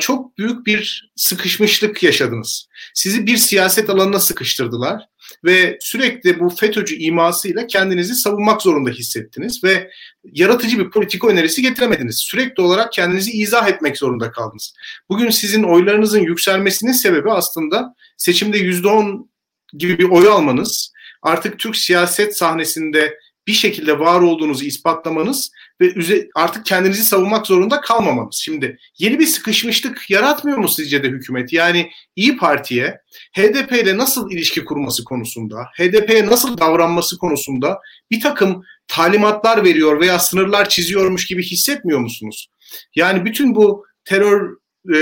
çok 0.00 0.38
büyük 0.38 0.66
bir 0.66 1.12
sıkışmışlık 1.16 2.02
yaşadınız. 2.02 2.68
Sizi 2.94 3.26
bir 3.26 3.36
siyaset 3.36 3.90
alanına 3.90 4.20
sıkıştırdılar 4.20 5.02
ve 5.44 5.78
sürekli 5.80 6.40
bu 6.40 6.50
FETÖ'cü 6.50 6.96
imasıyla 6.96 7.66
kendinizi 7.66 8.14
savunmak 8.14 8.62
zorunda 8.62 8.90
hissettiniz 8.90 9.64
ve 9.64 9.90
yaratıcı 10.24 10.78
bir 10.78 10.90
politika 10.90 11.28
önerisi 11.28 11.62
getiremediniz. 11.62 12.16
Sürekli 12.18 12.62
olarak 12.62 12.92
kendinizi 12.92 13.30
izah 13.30 13.68
etmek 13.68 13.98
zorunda 13.98 14.30
kaldınız. 14.30 14.74
Bugün 15.08 15.30
sizin 15.30 15.62
oylarınızın 15.62 16.20
yükselmesinin 16.20 16.92
sebebi 16.92 17.30
aslında 17.30 17.94
seçimde 18.16 18.58
%10 18.58 19.28
gibi 19.72 19.98
bir 19.98 20.10
oy 20.10 20.28
almanız, 20.28 20.92
artık 21.22 21.58
Türk 21.58 21.76
siyaset 21.76 22.38
sahnesinde 22.38 23.18
bir 23.46 23.52
şekilde 23.52 23.98
var 23.98 24.20
olduğunuzu 24.20 24.64
ispatlamanız 24.64 25.50
ve 25.80 26.28
artık 26.34 26.66
kendinizi 26.66 27.04
savunmak 27.04 27.46
zorunda 27.46 27.80
kalmamanız. 27.80 28.40
Şimdi 28.44 28.78
yeni 28.98 29.18
bir 29.18 29.26
sıkışmışlık 29.26 30.10
yaratmıyor 30.10 30.58
mu 30.58 30.68
sizce 30.68 31.02
de 31.02 31.08
hükümet? 31.08 31.52
Yani 31.52 31.90
İyi 32.16 32.36
Parti'ye 32.36 32.98
HDP 33.36 33.72
ile 33.72 33.96
nasıl 33.96 34.30
ilişki 34.30 34.64
kurması 34.64 35.04
konusunda, 35.04 35.64
HDP'ye 35.78 36.26
nasıl 36.26 36.58
davranması 36.58 37.18
konusunda 37.18 37.78
bir 38.10 38.20
takım 38.20 38.64
talimatlar 38.88 39.64
veriyor 39.64 40.00
veya 40.00 40.18
sınırlar 40.18 40.68
çiziyormuş 40.68 41.26
gibi 41.26 41.42
hissetmiyor 41.42 42.00
musunuz? 42.00 42.50
Yani 42.94 43.24
bütün 43.24 43.54
bu 43.54 43.84
terör 44.04 44.56
e, 44.94 44.98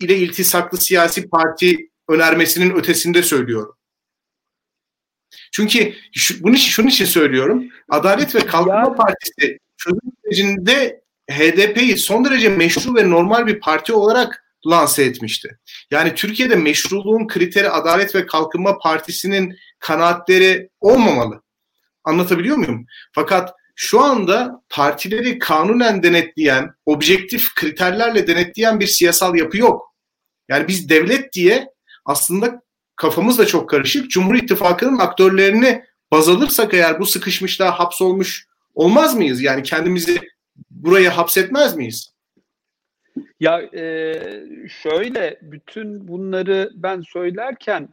ile 0.00 0.16
iltisaklı 0.16 0.78
siyasi 0.78 1.28
parti 1.28 1.90
önermesinin 2.08 2.74
ötesinde 2.74 3.22
söylüyorum. 3.22 3.74
Çünkü 5.56 5.94
şu, 6.12 6.42
bunu 6.42 6.56
şunun 6.56 6.88
için 6.88 7.04
söylüyorum. 7.04 7.68
Adalet 7.88 8.34
ve 8.34 8.46
Kalkınma 8.46 8.78
ya. 8.78 8.94
Partisi 8.94 9.58
çözüm 9.76 10.12
sürecinde 10.24 11.00
HDP'yi 11.30 11.96
son 11.96 12.24
derece 12.24 12.48
meşru 12.48 12.94
ve 12.94 13.10
normal 13.10 13.46
bir 13.46 13.60
parti 13.60 13.92
olarak 13.92 14.44
lanse 14.66 15.04
etmişti. 15.04 15.58
Yani 15.90 16.14
Türkiye'de 16.14 16.56
meşruluğun 16.56 17.26
kriteri 17.26 17.70
Adalet 17.70 18.14
ve 18.14 18.26
Kalkınma 18.26 18.78
Partisi'nin 18.78 19.56
kanaatleri 19.78 20.68
olmamalı. 20.80 21.42
Anlatabiliyor 22.04 22.56
muyum? 22.56 22.86
Fakat 23.12 23.54
şu 23.74 24.00
anda 24.00 24.62
partileri 24.68 25.38
kanunen 25.38 26.02
denetleyen, 26.02 26.70
objektif 26.86 27.54
kriterlerle 27.54 28.26
denetleyen 28.26 28.80
bir 28.80 28.86
siyasal 28.86 29.36
yapı 29.36 29.56
yok. 29.56 29.94
Yani 30.48 30.68
biz 30.68 30.88
devlet 30.88 31.32
diye 31.32 31.68
aslında 32.04 32.63
kafamız 32.96 33.38
da 33.38 33.46
çok 33.46 33.70
karışık. 33.70 34.10
Cumhur 34.10 34.34
İttifakı'nın 34.34 34.98
aktörlerini 34.98 35.84
baz 36.12 36.28
alırsak 36.28 36.74
eğer 36.74 37.00
bu 37.00 37.06
sıkışmışlığa 37.06 37.78
hapsolmuş 37.78 38.46
olmaz 38.74 39.16
mıyız? 39.16 39.42
Yani 39.42 39.62
kendimizi 39.62 40.20
buraya 40.70 41.16
hapsetmez 41.16 41.76
miyiz? 41.76 42.14
Ya 43.40 43.60
e, 43.62 44.14
şöyle 44.82 45.38
bütün 45.42 46.08
bunları 46.08 46.70
ben 46.74 47.00
söylerken 47.00 47.88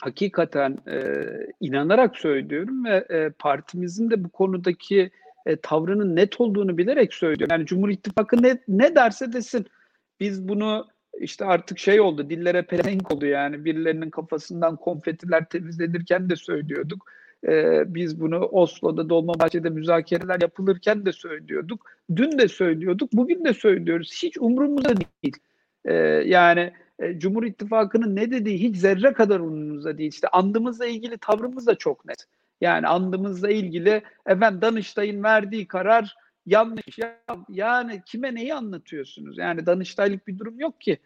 hakikaten 0.00 0.78
e, 0.88 1.26
inanarak 1.60 2.16
söylüyorum 2.16 2.84
ve 2.84 3.06
e, 3.10 3.30
partimizin 3.30 4.10
de 4.10 4.24
bu 4.24 4.28
konudaki 4.28 5.10
e, 5.46 5.56
tavrının 5.56 6.16
net 6.16 6.40
olduğunu 6.40 6.78
bilerek 6.78 7.14
söylüyorum. 7.14 7.56
Yani 7.56 7.66
Cumhur 7.66 7.88
İttifakı 7.88 8.42
ne, 8.42 8.58
ne 8.68 8.94
derse 8.94 9.32
desin 9.32 9.66
biz 10.20 10.48
bunu 10.48 10.86
işte 11.20 11.44
artık 11.44 11.78
şey 11.78 12.00
oldu 12.00 12.30
dillere 12.30 12.62
pelesenk 12.62 13.12
oldu 13.12 13.26
yani 13.26 13.64
birilerinin 13.64 14.10
kafasından 14.10 14.76
konfetiler 14.76 15.44
temizlenirken 15.44 16.30
de 16.30 16.36
söylüyorduk. 16.36 17.06
Ee, 17.48 17.94
biz 17.94 18.20
bunu 18.20 18.38
Oslo'da 18.38 19.08
Dolmabahçe'de 19.08 19.70
müzakereler 19.70 20.40
yapılırken 20.40 21.06
de 21.06 21.12
söylüyorduk. 21.12 21.90
Dün 22.16 22.38
de 22.38 22.48
söylüyorduk, 22.48 23.12
bugün 23.12 23.44
de 23.44 23.54
söylüyoruz. 23.54 24.20
Hiç 24.22 24.38
umurumuzda 24.38 24.94
değil. 24.96 25.36
Ee, 25.84 25.94
yani 26.26 26.72
e, 26.98 27.18
Cumhur 27.18 27.44
İttifakı'nın 27.44 28.16
ne 28.16 28.30
dediği 28.30 28.58
hiç 28.58 28.76
zerre 28.76 29.12
kadar 29.12 29.40
umurumuzda 29.40 29.98
değil. 29.98 30.12
İşte 30.12 30.28
andımızla 30.28 30.86
ilgili 30.86 31.18
tavrımız 31.18 31.66
da 31.66 31.74
çok 31.74 32.04
net. 32.04 32.24
Yani 32.60 32.86
andımızla 32.86 33.50
ilgili 33.50 34.02
efendim 34.26 34.60
Danıştay'ın 34.62 35.22
verdiği 35.22 35.66
karar 35.66 36.16
yanlış. 36.46 36.98
Ya, 36.98 37.18
yani 37.48 38.02
kime 38.06 38.34
neyi 38.34 38.54
anlatıyorsunuz? 38.54 39.38
Yani 39.38 39.66
Danıştaylık 39.66 40.26
bir 40.28 40.38
durum 40.38 40.60
yok 40.60 40.80
ki. 40.80 40.98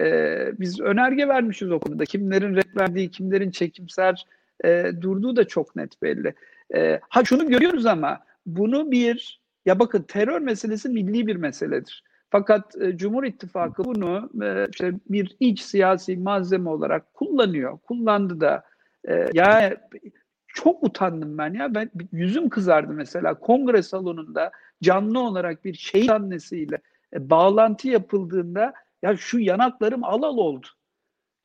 Ee, 0.00 0.52
biz 0.60 0.80
önerge 0.80 1.28
vermişiz 1.28 1.70
o 1.70 1.78
konuda. 1.78 2.04
Kimlerin 2.04 2.56
red 2.56 2.76
verdiği, 2.80 3.10
kimlerin 3.10 3.50
çekimser 3.50 4.26
e, 4.64 4.92
durduğu 5.00 5.36
da 5.36 5.48
çok 5.48 5.76
net 5.76 6.02
belli. 6.02 6.34
E, 6.74 7.00
ha 7.08 7.24
şunu 7.24 7.48
görüyoruz 7.48 7.86
ama 7.86 8.20
bunu 8.46 8.90
bir 8.90 9.40
ya 9.66 9.78
bakın 9.78 10.02
terör 10.02 10.40
meselesi 10.40 10.88
milli 10.88 11.26
bir 11.26 11.36
meseledir. 11.36 12.04
Fakat 12.30 12.76
e, 12.82 12.96
Cumhur 12.96 13.24
İttifakı 13.24 13.84
bunu 13.84 14.30
e, 14.42 14.66
işte 14.70 14.92
bir 15.08 15.36
iç 15.40 15.60
siyasi 15.60 16.16
malzeme 16.16 16.70
olarak 16.70 17.14
kullanıyor. 17.14 17.78
Kullandı 17.78 18.40
da. 18.40 18.62
E, 19.08 19.26
ya 19.32 19.76
çok 20.46 20.82
utandım 20.82 21.38
ben 21.38 21.54
ya. 21.54 21.74
Ben 21.74 21.90
yüzüm 22.12 22.48
kızardı 22.48 22.92
mesela 22.92 23.34
kongre 23.34 23.82
salonunda 23.82 24.50
canlı 24.84 25.20
olarak 25.20 25.64
bir 25.64 25.74
şehit 25.74 26.10
annesiyle 26.10 26.78
e, 27.14 27.30
bağlantı 27.30 27.88
yapıldığında 27.88 28.74
ya 29.02 29.16
şu 29.16 29.38
yanaklarım 29.38 30.04
alal 30.04 30.36
oldu. 30.36 30.66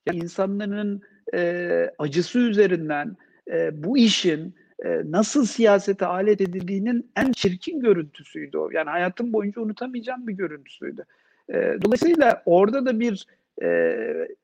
Ya 0.05 0.13
insanların 0.13 1.01
e, 1.33 1.91
acısı 1.97 2.39
üzerinden 2.39 3.17
e, 3.51 3.83
bu 3.83 3.97
işin 3.97 4.55
e, 4.85 5.01
nasıl 5.05 5.45
siyasete 5.45 6.05
alet 6.05 6.41
edildiğinin 6.41 7.11
en 7.15 7.31
çirkin 7.31 7.79
görüntüsüydü 7.79 8.57
o. 8.57 8.69
Yani 8.71 8.89
hayatım 8.89 9.33
boyunca 9.33 9.61
unutamayacağım 9.61 10.27
bir 10.27 10.33
görüntüsüydü. 10.33 11.05
E, 11.49 11.77
dolayısıyla 11.81 12.43
orada 12.45 12.85
da 12.85 12.99
bir 12.99 13.25
e, 13.61 13.97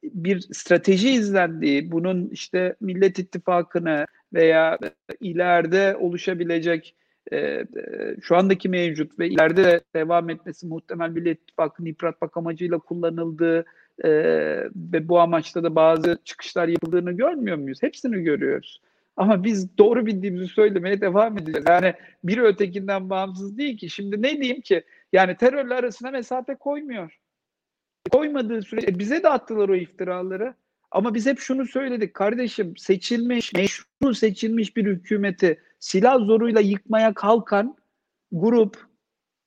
bir 0.04 0.40
strateji 0.40 1.10
izlendiği, 1.10 1.92
bunun 1.92 2.30
işte 2.30 2.76
Millet 2.82 3.20
İttifakı'nı 3.20 4.06
veya 4.34 4.80
ileride 5.20 5.96
oluşabilecek 6.00 6.96
e, 7.34 7.66
şu 8.22 8.36
andaki 8.36 8.70
mevcut 8.70 9.20
ve 9.20 9.28
ileride 9.30 9.82
devam 9.96 10.30
etmesi 10.30 10.68
muhtemel 10.68 11.10
Millet 11.10 11.42
İttifakı'nı 11.42 11.88
yıpratmak 11.88 12.38
amacıyla 12.38 12.80
kullanıldığı 12.80 13.66
e, 14.04 14.10
ve 14.76 15.08
bu 15.08 15.20
amaçta 15.20 15.64
da 15.64 15.76
bazı 15.76 16.18
çıkışlar 16.24 16.68
yapıldığını 16.68 17.12
görmüyor 17.12 17.58
muyuz? 17.58 17.84
Hepsini 17.84 18.24
görüyoruz. 18.24 18.82
Ama 19.18 19.44
biz 19.44 19.78
doğru 19.78 20.06
bildiğimizi 20.06 20.48
söylemeye 20.48 21.02
devam 21.02 21.38
edeceğiz. 21.38 21.66
Yani 21.68 21.94
biri 22.24 22.44
ötekinden 22.44 23.10
bağımsız 23.10 23.58
değil 23.58 23.78
ki. 23.78 23.90
Şimdi 23.90 24.22
ne 24.22 24.42
diyeyim 24.42 24.62
ki? 24.62 24.84
Yani 25.14 25.38
terörle 25.38 25.74
arasına 25.74 26.12
mesafe 26.12 26.56
koymuyor. 26.56 27.20
Koymadığı 28.12 28.62
sürece 28.62 29.00
bize 29.00 29.24
de 29.24 29.30
attılar 29.30 29.70
o 29.70 29.76
iftiraları. 29.76 30.54
Ama 30.92 31.14
biz 31.14 31.26
hep 31.26 31.40
şunu 31.40 31.66
söyledik 31.66 32.14
kardeşim 32.14 32.78
seçilmiş, 32.78 33.54
meşru 33.54 34.16
seçilmiş 34.16 34.78
bir 34.78 34.86
hükümeti 34.86 35.60
silah 35.86 36.20
zoruyla 36.20 36.62
yıkmaya 36.62 37.14
kalkan 37.14 37.78
grup, 38.32 38.78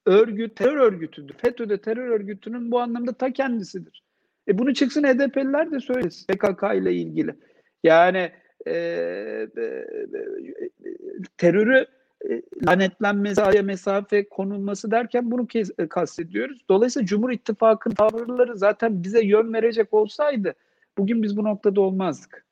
örgüt, 0.07 0.57
terör 0.57 0.77
örgütüdür. 0.77 1.35
FETÖ 1.35 1.69
de 1.69 1.81
terör 1.81 2.09
örgütünün 2.09 2.71
bu 2.71 2.81
anlamda 2.81 3.13
ta 3.13 3.33
kendisidir. 3.33 4.03
E 4.49 4.59
bunu 4.59 4.75
çıksın 4.75 5.05
HDP'liler 5.05 5.71
de 5.71 5.81
söylesin 5.81 6.27
PKK 6.27 6.63
ile 6.75 6.95
ilgili. 6.95 7.35
Yani 7.85 8.33
e, 8.67 8.73
e, 8.73 9.49
terörü 11.37 11.87
e, 12.31 12.43
lanetlenmesi, 12.67 13.63
mesafe 13.63 14.29
konulması 14.29 14.91
derken 14.91 15.31
bunu 15.31 15.47
kes, 15.47 15.71
e, 15.79 15.89
kastediyoruz. 15.89 16.59
Dolayısıyla 16.69 17.07
Cumhur 17.07 17.31
İttifakı'nın 17.31 17.95
tavırları 17.95 18.59
zaten 18.59 19.03
bize 19.03 19.25
yön 19.25 19.53
verecek 19.53 19.95
olsaydı 19.95 20.55
bugün 20.99 21.23
biz 21.23 21.37
bu 21.37 21.45
noktada 21.45 21.81
olmazdık. 21.81 22.47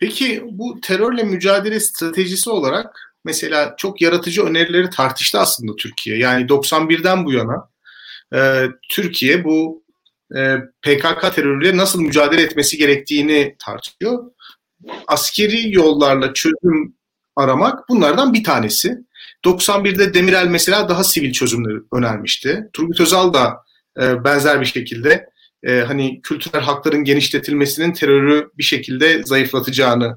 Peki 0.00 0.42
bu 0.50 0.80
terörle 0.80 1.22
mücadele 1.22 1.80
stratejisi 1.80 2.50
olarak 2.50 3.12
mesela 3.24 3.74
çok 3.76 4.00
yaratıcı 4.00 4.44
önerileri 4.44 4.90
tartıştı 4.90 5.38
aslında 5.38 5.76
Türkiye. 5.76 6.18
Yani 6.18 6.46
91'den 6.46 7.24
bu 7.24 7.32
yana 7.32 7.68
e, 8.34 8.66
Türkiye 8.88 9.44
bu 9.44 9.84
e, 10.36 10.56
PKK 10.82 11.34
terörüyle 11.34 11.76
nasıl 11.76 12.00
mücadele 12.00 12.42
etmesi 12.42 12.76
gerektiğini 12.76 13.56
tartışıyor. 13.58 14.30
Askeri 15.06 15.74
yollarla 15.74 16.32
çözüm 16.32 16.94
aramak 17.36 17.88
bunlardan 17.88 18.34
bir 18.34 18.44
tanesi. 18.44 18.98
91'de 19.44 20.14
Demirel 20.14 20.46
mesela 20.46 20.88
daha 20.88 21.04
sivil 21.04 21.32
çözümleri 21.32 21.78
önermişti. 21.92 22.68
Turgut 22.72 23.00
Özal 23.00 23.32
da 23.32 23.64
e, 24.00 24.24
benzer 24.24 24.60
bir 24.60 24.66
şekilde 24.66 25.30
e, 25.62 25.80
hani 25.80 26.20
kültürel 26.22 26.60
hakların 26.60 27.04
genişletilmesinin 27.04 27.92
terörü 27.92 28.50
bir 28.58 28.62
şekilde 28.62 29.22
zayıflatacağını 29.22 30.16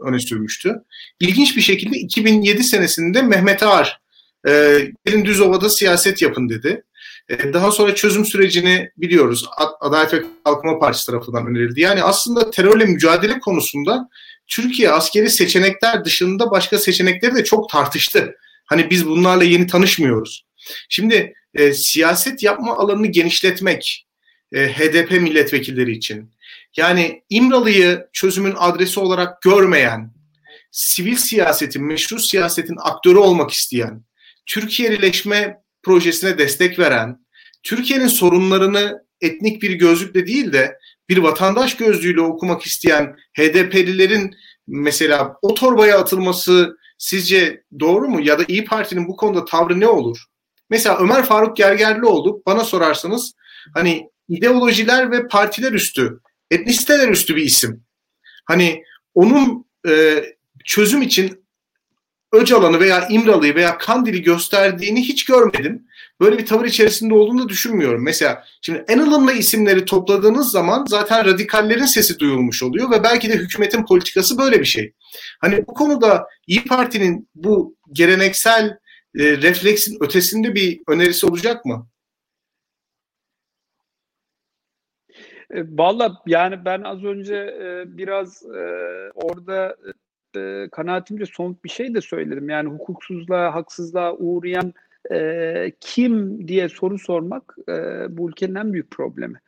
öne 0.00 0.18
sürmüştü. 0.18 0.74
İlginç 1.20 1.56
bir 1.56 1.62
şekilde 1.62 1.96
2007 1.98 2.64
senesinde 2.64 3.22
Mehmet 3.22 3.62
Ağar 3.62 4.00
e, 4.48 4.80
gelin 5.04 5.24
Düzova'da 5.24 5.70
siyaset 5.70 6.22
yapın 6.22 6.48
dedi. 6.48 6.82
E, 7.28 7.52
daha 7.52 7.70
sonra 7.70 7.94
çözüm 7.94 8.24
sürecini 8.24 8.90
biliyoruz. 8.96 9.46
Adalet 9.80 10.14
ve 10.14 10.22
Kalkınma 10.44 10.78
Partisi 10.78 11.06
tarafından 11.06 11.46
önerildi. 11.46 11.80
Yani 11.80 12.02
aslında 12.02 12.50
terörle 12.50 12.84
mücadele 12.84 13.40
konusunda 13.40 14.08
Türkiye 14.46 14.90
askeri 14.90 15.30
seçenekler 15.30 16.04
dışında 16.04 16.50
başka 16.50 16.78
seçenekleri 16.78 17.34
de 17.34 17.44
çok 17.44 17.68
tartıştı. 17.68 18.34
Hani 18.66 18.90
biz 18.90 19.06
bunlarla 19.06 19.44
yeni 19.44 19.66
tanışmıyoruz. 19.66 20.44
Şimdi 20.88 21.34
e, 21.54 21.72
siyaset 21.72 22.42
yapma 22.42 22.76
alanını 22.76 23.06
genişletmek 23.06 24.06
e, 24.52 24.68
HDP 24.68 25.10
milletvekilleri 25.10 25.92
için. 25.92 26.30
Yani 26.76 27.22
İmralı'yı 27.30 28.06
çözümün 28.12 28.54
adresi 28.56 29.00
olarak 29.00 29.42
görmeyen, 29.42 30.14
sivil 30.70 31.16
siyasetin, 31.16 31.84
meşru 31.84 32.18
siyasetin 32.18 32.76
aktörü 32.80 33.18
olmak 33.18 33.50
isteyen, 33.50 34.04
Türkiye'lileşme 34.46 35.56
projesine 35.82 36.38
destek 36.38 36.78
veren, 36.78 37.26
Türkiye'nin 37.62 38.06
sorunlarını 38.06 39.04
etnik 39.20 39.62
bir 39.62 39.70
gözlükle 39.70 40.26
değil 40.26 40.52
de 40.52 40.78
bir 41.08 41.18
vatandaş 41.18 41.76
gözlüğüyle 41.76 42.20
okumak 42.20 42.62
isteyen 42.62 43.16
HDP'lilerin 43.38 44.34
mesela 44.66 45.36
o 45.42 45.54
torbaya 45.54 45.98
atılması 45.98 46.76
sizce 46.98 47.62
doğru 47.80 48.08
mu? 48.08 48.20
Ya 48.20 48.38
da 48.38 48.44
İyi 48.48 48.64
Parti'nin 48.64 49.08
bu 49.08 49.16
konuda 49.16 49.44
tavrı 49.44 49.80
ne 49.80 49.88
olur? 49.88 50.24
Mesela 50.70 50.98
Ömer 50.98 51.24
Faruk 51.24 51.56
Gergerlioğlu 51.56 52.42
bana 52.46 52.64
sorarsanız 52.64 53.32
hani 53.74 54.08
ideolojiler 54.30 55.10
ve 55.10 55.28
partiler 55.28 55.72
üstü, 55.72 56.20
etnisiteler 56.50 57.08
üstü 57.08 57.36
bir 57.36 57.42
isim. 57.42 57.84
Hani 58.44 58.82
onun 59.14 59.66
e, 59.88 60.24
çözüm 60.64 61.02
için 61.02 61.40
Öcalan'ı 62.32 62.80
veya 62.80 63.08
İmralı'yı 63.08 63.54
veya 63.54 63.78
Kandil'i 63.78 64.22
gösterdiğini 64.22 65.00
hiç 65.00 65.24
görmedim. 65.24 65.86
Böyle 66.20 66.38
bir 66.38 66.46
tavır 66.46 66.64
içerisinde 66.64 67.14
olduğunu 67.14 67.44
da 67.44 67.48
düşünmüyorum. 67.48 68.04
Mesela 68.04 68.44
şimdi 68.62 68.84
en 68.88 68.98
ılımlı 68.98 69.32
isimleri 69.32 69.84
topladığınız 69.84 70.50
zaman 70.50 70.84
zaten 70.88 71.24
radikallerin 71.24 71.84
sesi 71.84 72.18
duyulmuş 72.18 72.62
oluyor 72.62 72.90
ve 72.90 73.02
belki 73.02 73.28
de 73.28 73.34
hükümetin 73.34 73.86
politikası 73.86 74.38
böyle 74.38 74.60
bir 74.60 74.64
şey. 74.64 74.92
Hani 75.40 75.66
bu 75.66 75.74
konuda 75.74 76.26
İyi 76.46 76.64
Parti'nin 76.64 77.28
bu 77.34 77.76
geleneksel 77.92 78.66
e, 79.18 79.36
refleksin 79.36 79.98
ötesinde 80.00 80.54
bir 80.54 80.80
önerisi 80.88 81.26
olacak 81.26 81.64
mı? 81.64 81.88
Valla 85.54 86.22
yani 86.26 86.64
ben 86.64 86.82
az 86.82 87.04
önce 87.04 87.34
e, 87.36 87.84
biraz 87.98 88.42
e, 88.46 88.60
orada 89.14 89.76
e, 90.36 90.68
kanaatimce 90.72 91.26
somut 91.26 91.64
bir 91.64 91.68
şey 91.68 91.94
de 91.94 92.00
söyledim. 92.00 92.48
Yani 92.48 92.68
hukuksuzluğa, 92.68 93.54
haksızlığa 93.54 94.16
uğrayan 94.16 94.74
e, 95.10 95.72
kim 95.80 96.48
diye 96.48 96.68
soru 96.68 96.98
sormak 96.98 97.56
e, 97.68 97.72
bu 98.16 98.28
ülkenin 98.28 98.54
en 98.54 98.72
büyük 98.72 98.90
problemi. 98.90 99.38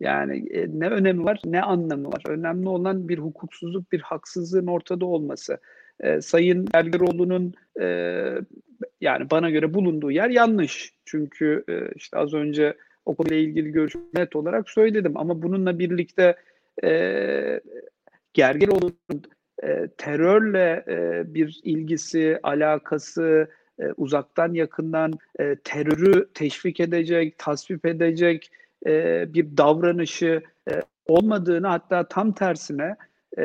Yani 0.00 0.48
e, 0.50 0.66
ne 0.72 0.88
önemi 0.88 1.24
var, 1.24 1.40
ne 1.44 1.62
anlamı 1.62 2.08
var. 2.08 2.22
Önemli 2.28 2.68
olan 2.68 3.08
bir 3.08 3.18
hukuksuzluk, 3.18 3.92
bir 3.92 4.00
haksızlığın 4.00 4.66
ortada 4.66 5.06
olması. 5.06 5.58
E, 6.00 6.20
Sayın 6.20 6.66
Belgeroğlu'nun 6.74 7.54
e, 7.80 7.86
yani 9.00 9.30
bana 9.30 9.50
göre 9.50 9.74
bulunduğu 9.74 10.10
yer 10.10 10.30
yanlış. 10.30 10.94
Çünkü 11.04 11.64
e, 11.68 11.92
işte 11.96 12.18
az 12.18 12.34
önce 12.34 12.76
o 13.10 13.14
konuyla 13.14 13.36
ilgili 13.36 13.72
görüşümü 13.72 14.04
net 14.14 14.36
olarak 14.36 14.70
söyledim. 14.70 15.16
Ama 15.16 15.42
bununla 15.42 15.78
birlikte 15.78 16.36
e, 16.84 17.60
Gergeroğlu'nun 18.32 19.22
e, 19.62 19.88
terörle 19.98 20.84
e, 20.88 21.22
bir 21.34 21.60
ilgisi, 21.62 22.38
alakası, 22.42 23.48
e, 23.80 23.92
uzaktan 23.96 24.54
yakından 24.54 25.18
e, 25.40 25.56
terörü 25.64 26.28
teşvik 26.34 26.80
edecek, 26.80 27.38
tasvip 27.38 27.86
edecek 27.86 28.50
e, 28.86 29.24
bir 29.34 29.56
davranışı 29.56 30.42
e, 30.70 30.72
olmadığını 31.06 31.66
hatta 31.66 32.08
tam 32.08 32.32
tersine 32.32 32.96
e, 33.38 33.44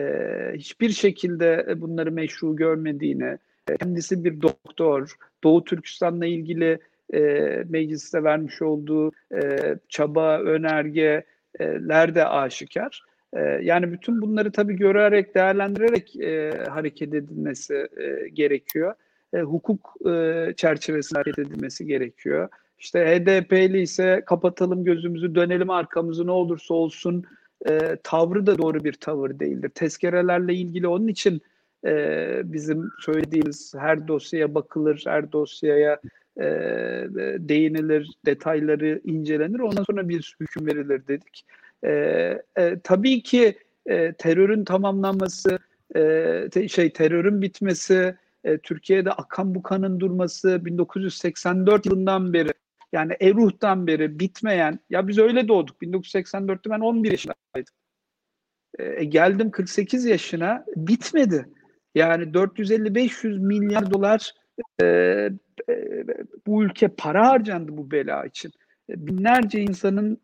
hiçbir 0.55 0.89
şekilde 0.89 1.81
bunları 1.81 2.11
meşru 2.11 2.55
görmediğini, 2.55 3.37
e, 3.69 3.77
kendisi 3.77 4.23
bir 4.23 4.41
doktor, 4.41 5.15
Doğu 5.43 5.63
Türkistan'la 5.63 6.25
ilgili 6.25 6.79
e, 7.15 7.63
mecliste 7.69 8.23
vermiş 8.23 8.61
olduğu 8.61 9.11
e, 9.35 9.75
çaba, 9.89 10.39
önergeler 10.39 12.15
de 12.15 12.25
aşikar. 12.27 13.03
E, 13.33 13.39
yani 13.41 13.91
bütün 13.91 14.21
bunları 14.21 14.51
tabii 14.51 14.75
görerek, 14.75 15.35
değerlendirerek 15.35 16.15
e, 16.15 16.51
hareket 16.69 17.13
edilmesi 17.13 17.87
e, 17.97 18.29
gerekiyor. 18.29 18.93
E, 19.33 19.41
hukuk 19.41 19.93
e, 20.09 20.53
çerçevesinde 20.57 21.19
hareket 21.19 21.47
edilmesi 21.47 21.85
gerekiyor. 21.85 22.49
İşte 22.79 23.05
HDP'li 23.05 23.81
ise 23.81 24.23
kapatalım 24.25 24.83
gözümüzü, 24.83 25.35
dönelim 25.35 25.69
arkamızı 25.69 26.27
ne 26.27 26.31
olursa 26.31 26.73
olsun 26.73 27.23
e, 27.69 27.97
tavrı 28.03 28.47
da 28.47 28.57
doğru 28.57 28.83
bir 28.83 28.93
tavır 28.93 29.39
değildir. 29.39 29.69
Tezkerelerle 29.69 30.53
ilgili 30.53 30.87
onun 30.87 31.07
için 31.07 31.41
e, 31.85 32.41
bizim 32.43 32.89
söylediğimiz 32.99 33.73
her 33.77 34.07
dosyaya 34.07 34.55
bakılır, 34.55 35.03
her 35.05 35.31
dosyaya 35.31 35.99
e, 36.39 36.45
değinilir, 37.39 38.11
detayları 38.25 39.01
incelenir, 39.03 39.59
ondan 39.59 39.83
sonra 39.83 40.09
bir 40.09 40.35
hüküm 40.39 40.67
verilir 40.67 41.07
dedik. 41.07 41.45
E, 41.83 41.91
e, 42.57 42.79
tabii 42.83 43.23
ki 43.23 43.57
e, 43.85 44.13
terörün 44.13 44.65
tamamlanması, 44.65 45.59
e, 45.95 46.01
te, 46.51 46.67
şey 46.67 46.93
terörün 46.93 47.41
bitmesi, 47.41 48.15
e, 48.43 48.57
Türkiye'de 48.57 49.11
akan 49.11 49.55
bu 49.55 49.63
kanın 49.63 49.99
durması 49.99 50.65
1984 50.65 51.85
yılından 51.85 52.33
beri 52.33 52.53
yani 52.93 53.13
Eruh'tan 53.21 53.87
beri 53.87 54.19
bitmeyen 54.19 54.79
ya 54.89 55.07
biz 55.07 55.17
öyle 55.17 55.47
doğduk 55.47 55.81
1984'te 55.81 56.69
ben 56.69 56.79
11 56.79 57.11
yaşındaydım. 57.11 57.73
E, 58.79 59.03
geldim 59.03 59.51
48 59.51 60.05
yaşına 60.05 60.65
bitmedi. 60.75 61.45
Yani 61.95 62.23
450-500 62.23 63.39
milyar 63.39 63.91
dolar 63.91 64.33
e, 64.81 65.29
bu 66.47 66.63
ülke 66.63 66.87
para 66.87 67.27
harcandı 67.27 67.77
bu 67.77 67.91
bela 67.91 68.25
için. 68.25 68.51
E, 68.89 69.07
binlerce 69.07 69.59
insanın 69.59 70.21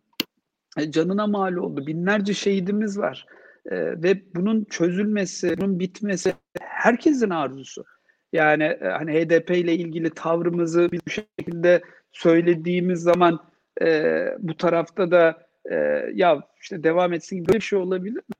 e, 0.78 0.92
canına 0.92 1.28
mal 1.28 1.54
oldu. 1.54 1.88
Binlerce 1.88 2.34
şehidimiz 2.34 3.00
var. 3.00 3.26
E, 3.66 3.76
ve 3.76 4.22
bunun 4.36 4.64
çözülmesi, 4.64 5.58
bunun 5.58 5.80
bitmesi 5.80 6.34
herkesin 6.60 7.30
arzusu. 7.30 7.86
Yani 8.34 8.64
e, 8.64 8.86
hani 8.86 9.14
HDP 9.14 9.52
ile 9.52 9.74
ilgili 9.76 10.10
tavrımızı 10.10 10.90
bu 11.06 11.10
şekilde 11.10 11.82
söylediğimiz 12.12 13.02
zaman 13.02 13.40
e, 13.82 14.26
bu 14.40 14.58
tarafta 14.58 15.12
da 15.12 15.48
e, 15.72 15.76
ya 16.14 16.44
işte 16.62 16.84
devam 16.84 17.14
etsin 17.14 17.38
gibi 17.38 17.54
bir 17.54 17.62
şey 17.62 17.80
olabilir 17.80 18.16
mi? 18.16 18.36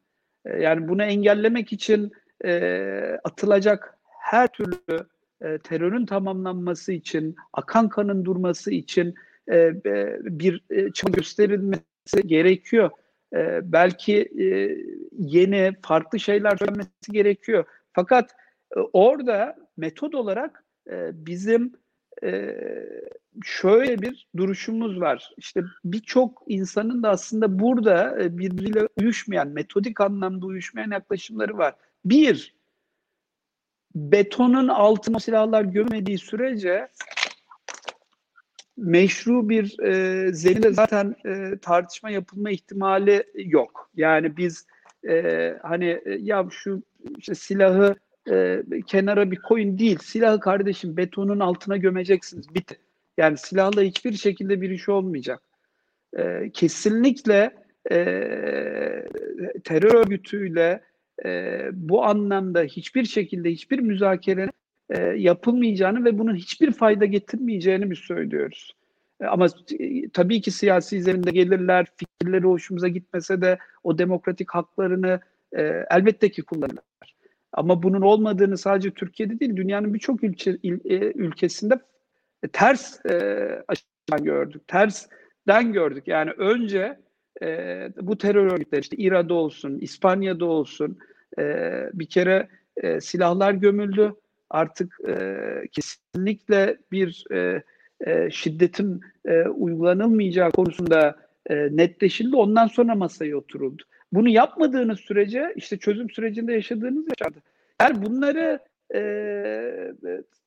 E, 0.46 0.62
yani 0.62 0.88
bunu 0.88 1.04
engellemek 1.04 1.74
için 1.74 2.12
e, 2.46 3.20
atılacak 3.24 3.98
her 4.20 4.48
türlü 4.48 4.78
e, 5.42 5.58
terörün 5.58 6.06
tamamlanması 6.06 6.92
için, 6.92 7.36
akan 7.54 7.90
kanın 7.90 8.26
durması 8.26 8.72
için 8.72 9.16
e, 9.52 9.84
bir 10.24 10.64
e, 10.70 10.92
çaba 10.92 11.12
gösterilmesi 11.12 11.82
gerekiyor. 12.26 12.90
E, 13.36 13.72
belki 13.72 14.18
e, 14.18 14.78
yeni, 15.18 15.74
farklı 15.82 16.20
şeyler 16.20 16.58
söylenmesi 16.58 17.12
gerekiyor. 17.12 17.66
Fakat 17.94 18.32
e, 18.78 18.80
orada 18.94 19.56
metod 19.78 20.14
olarak 20.14 20.64
bizim 21.14 21.74
şöyle 23.44 24.02
bir 24.02 24.28
duruşumuz 24.38 25.02
var. 25.02 25.34
İşte 25.38 25.64
birçok 25.86 26.44
insanın 26.48 27.04
da 27.04 27.10
aslında 27.10 27.60
burada 27.60 28.18
birbiriyle 28.38 28.88
uyuşmayan, 28.98 29.48
metodik 29.48 30.02
anlamda 30.02 30.46
uyuşmayan 30.46 30.92
yaklaşımları 30.92 31.58
var. 31.58 31.76
Bir, 32.06 32.56
betonun 33.96 34.68
altına 34.68 35.20
silahlar 35.20 35.64
gömmediği 35.64 36.18
sürece 36.18 36.88
meşru 38.78 39.50
bir 39.50 39.80
e, 39.80 40.34
zeminde 40.34 40.74
zaten 40.74 41.16
e, 41.26 41.58
tartışma 41.62 42.10
yapılma 42.10 42.52
ihtimali 42.52 43.24
yok. 43.36 43.90
Yani 43.96 44.38
biz 44.38 44.66
e, 45.10 45.58
hani 45.62 46.02
e, 46.06 46.12
ya 46.20 46.48
şu 46.52 46.84
işte 47.18 47.36
silahı 47.36 47.96
e, 48.32 48.64
kenara 48.88 49.32
bir 49.32 49.36
koyun 49.36 49.80
değil. 49.80 50.00
Silahı 50.04 50.40
kardeşim 50.40 50.98
betonun 50.98 51.40
altına 51.40 51.78
gömeceksiniz. 51.78 52.56
Bitti. 52.56 52.78
Yani 53.18 53.38
silahla 53.38 53.82
hiçbir 53.82 54.14
şekilde 54.14 54.62
bir 54.62 54.70
iş 54.70 54.90
olmayacak. 54.90 55.42
E, 56.18 56.50
kesinlikle 56.54 57.56
e, 57.92 57.96
terör 59.64 59.94
örgütüyle 59.94 60.82
e, 61.26 61.60
bu 61.74 62.06
anlamda 62.06 62.62
hiçbir 62.62 63.06
şekilde 63.06 63.52
hiçbir 63.52 63.80
müzakere 63.80 64.52
e, 64.90 65.02
yapılmayacağını 65.04 66.06
ve 66.06 66.20
bunun 66.20 66.36
hiçbir 66.36 66.72
fayda 66.72 67.06
getirmeyeceğini 67.06 67.92
biz 67.92 68.00
söylüyoruz. 68.00 68.76
Ama 69.28 69.48
e, 69.80 70.10
tabii 70.10 70.42
ki 70.42 70.52
siyasi 70.52 71.02
zeminde 71.02 71.32
gelirler, 71.32 71.88
fikirleri 71.96 72.44
hoşumuza 72.44 72.88
gitmese 72.88 73.42
de 73.42 73.58
o 73.84 73.98
demokratik 73.98 74.52
haklarını 74.52 75.20
e, 75.54 75.86
elbette 75.92 76.32
ki 76.32 76.42
kullanırlar. 76.42 77.16
Ama 77.54 77.84
bunun 77.84 78.02
olmadığını 78.02 78.58
sadece 78.58 78.92
Türkiye'de 78.92 79.40
değil, 79.40 79.56
dünyanın 79.56 79.94
birçok 79.94 80.24
ülke, 80.24 80.58
il, 80.64 80.80
e, 80.86 81.12
ülkesinde 81.16 81.80
ters 82.54 83.06
e, 83.06 83.16
açıdan 83.68 84.24
gördük. 84.24 84.68
Tersten 84.68 85.74
gördük. 85.74 86.08
Yani 86.08 86.32
önce 86.32 87.00
e, 87.42 87.90
bu 88.02 88.18
terör 88.18 88.52
örgütleri 88.52 88.82
işte 88.82 88.98
İra'da 88.98 89.34
olsun, 89.34 89.78
İspanya'da 89.80 90.46
olsun 90.46 90.98
e, 91.40 91.44
bir 91.94 92.06
kere 92.06 92.48
e, 92.78 93.02
silahlar 93.02 93.54
gömüldü. 93.54 94.14
Artık 94.50 94.98
e, 95.08 95.36
kesinlikle 95.72 96.78
bir 96.92 97.26
e, 97.32 97.64
e, 98.06 98.32
şiddetin 98.32 99.02
e, 99.26 99.42
uygulanılmayacağı 99.42 100.52
konusunda 100.52 101.16
e, 101.50 101.56
netleşildi. 101.56 102.36
Ondan 102.36 102.68
sonra 102.68 102.96
masaya 102.96 103.38
oturuldu. 103.38 103.84
Bunu 104.14 104.30
yapmadığınız 104.30 105.00
sürece 105.00 105.54
işte 105.56 105.78
çözüm 105.78 106.10
sürecinde 106.10 106.54
yaşadığınız 106.54 107.06
yaşadı. 107.08 107.40
Yani 107.82 108.06
bunları 108.06 108.60
e, 108.94 109.94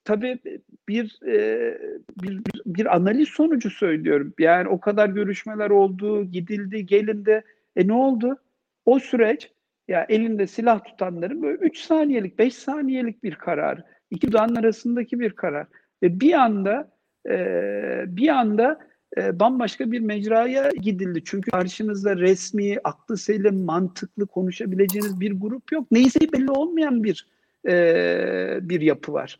tabii 0.03 0.39
bir, 0.87 1.19
e, 1.27 1.77
bir 2.21 2.41
bir 2.65 2.95
analiz 2.95 3.29
sonucu 3.29 3.69
söylüyorum. 3.69 4.33
Yani 4.39 4.67
o 4.67 4.79
kadar 4.79 5.09
görüşmeler 5.09 5.69
oldu, 5.69 6.23
gidildi, 6.23 6.85
gelindi. 6.85 7.43
E 7.75 7.87
ne 7.87 7.93
oldu? 7.93 8.37
O 8.85 8.99
süreç 8.99 9.51
ya 9.87 10.05
elinde 10.09 10.47
silah 10.47 10.83
tutanların 10.83 11.41
böyle 11.41 11.57
3 11.57 11.77
saniyelik, 11.79 12.39
5 12.39 12.53
saniyelik 12.53 13.23
bir 13.23 13.35
karar. 13.35 13.83
iki 14.11 14.27
dudağın 14.27 14.55
arasındaki 14.55 15.19
bir 15.19 15.31
karar. 15.31 15.67
Ve 16.03 16.19
bir 16.19 16.33
anda 16.33 16.91
e, 17.29 17.37
bir 18.07 18.27
anda 18.27 18.79
e, 19.17 19.39
bambaşka 19.39 19.91
bir 19.91 19.99
mecraya 19.99 20.69
gidildi. 20.69 21.23
Çünkü 21.25 21.51
karşınızda 21.51 22.17
resmi, 22.17 22.77
aklı 22.83 23.17
selim, 23.17 23.63
mantıklı 23.63 24.25
konuşabileceğiniz 24.27 25.19
bir 25.19 25.31
grup 25.31 25.71
yok. 25.71 25.87
Neyse 25.91 26.19
belli 26.33 26.51
olmayan 26.51 27.03
bir 27.03 27.27
e, 27.67 28.59
bir 28.61 28.81
yapı 28.81 29.13
var. 29.13 29.39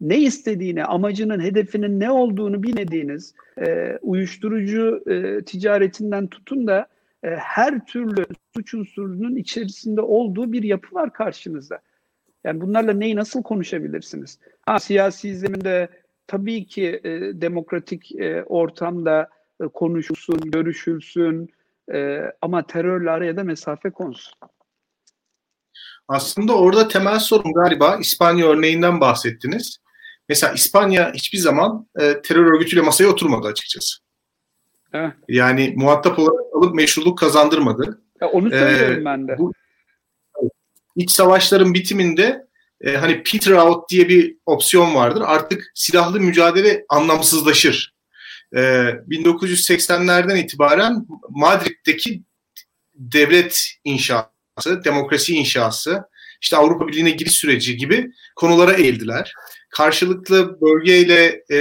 Ne 0.00 0.18
istediğini, 0.18 0.84
amacının, 0.84 1.40
hedefinin 1.40 2.00
ne 2.00 2.10
olduğunu 2.10 2.62
bilmediğiniz, 2.62 3.34
e, 3.66 3.98
uyuşturucu 4.02 5.04
e, 5.10 5.44
ticaretinden 5.44 6.26
tutun 6.26 6.66
da 6.66 6.86
e, 7.22 7.28
her 7.28 7.86
türlü 7.86 8.26
suç 8.56 8.74
unsurunun 8.74 9.36
içerisinde 9.36 10.00
olduğu 10.00 10.52
bir 10.52 10.62
yapı 10.62 10.94
var 10.94 11.12
karşınızda. 11.12 11.80
Yani 12.44 12.60
bunlarla 12.60 12.92
neyi 12.92 13.16
nasıl 13.16 13.42
konuşabilirsiniz? 13.42 14.38
Ha, 14.62 14.78
siyasi 14.78 15.36
zeminde 15.36 15.88
tabii 16.26 16.66
ki 16.66 17.00
e, 17.04 17.10
demokratik 17.40 18.12
e, 18.20 18.42
ortamda 18.42 19.28
e, 19.62 19.64
konuşulsun, 19.64 20.40
görüşülsün 20.40 21.48
e, 21.92 22.20
ama 22.42 22.66
terörle 22.66 23.10
araya 23.10 23.36
da 23.36 23.44
mesafe 23.44 23.90
konsun. 23.90 24.34
Aslında 26.08 26.56
orada 26.56 26.88
temel 26.88 27.18
sorun 27.18 27.52
galiba 27.52 27.96
İspanya 27.96 28.46
örneğinden 28.46 29.00
bahsettiniz. 29.00 29.78
Mesela 30.28 30.52
İspanya 30.52 31.12
hiçbir 31.12 31.38
zaman 31.38 31.88
e, 32.00 32.22
terör 32.22 32.54
örgütüyle 32.54 32.82
masaya 32.82 33.08
oturmadı 33.08 33.48
açıkçası. 33.48 34.07
Evet. 34.92 35.12
Yani 35.28 35.74
muhatap 35.76 36.18
olarak 36.18 36.44
alıp 36.54 36.74
meşruluk 36.74 37.18
kazandırmadı. 37.18 38.02
Ya 38.20 38.28
onu 38.28 38.50
söylüyorum 38.50 39.02
ee, 39.02 39.04
ben 39.04 39.28
de. 39.28 39.38
Bu, 39.38 39.52
iç 40.96 41.10
savaşların 41.10 41.74
bitiminde 41.74 42.46
e, 42.80 42.96
hani 42.96 43.22
Peter 43.22 43.52
out 43.52 43.90
diye 43.90 44.08
bir 44.08 44.36
opsiyon 44.46 44.94
vardır. 44.94 45.22
Artık 45.26 45.72
silahlı 45.74 46.20
mücadele 46.20 46.84
anlamsızlaşır. 46.88 47.94
E, 48.52 48.58
1980'lerden 48.60 50.36
itibaren 50.36 51.06
Madrid'deki 51.28 52.22
devlet 52.94 53.68
inşası, 53.84 54.84
demokrasi 54.84 55.34
inşası, 55.34 56.02
işte 56.40 56.56
Avrupa 56.56 56.88
Birliği'ne 56.88 57.10
giriş 57.10 57.32
süreci 57.32 57.76
gibi 57.76 58.10
konulara 58.36 58.72
eğildiler. 58.72 59.32
Karşılıklı 59.70 60.60
bölgeyle 60.60 61.42
e, 61.50 61.58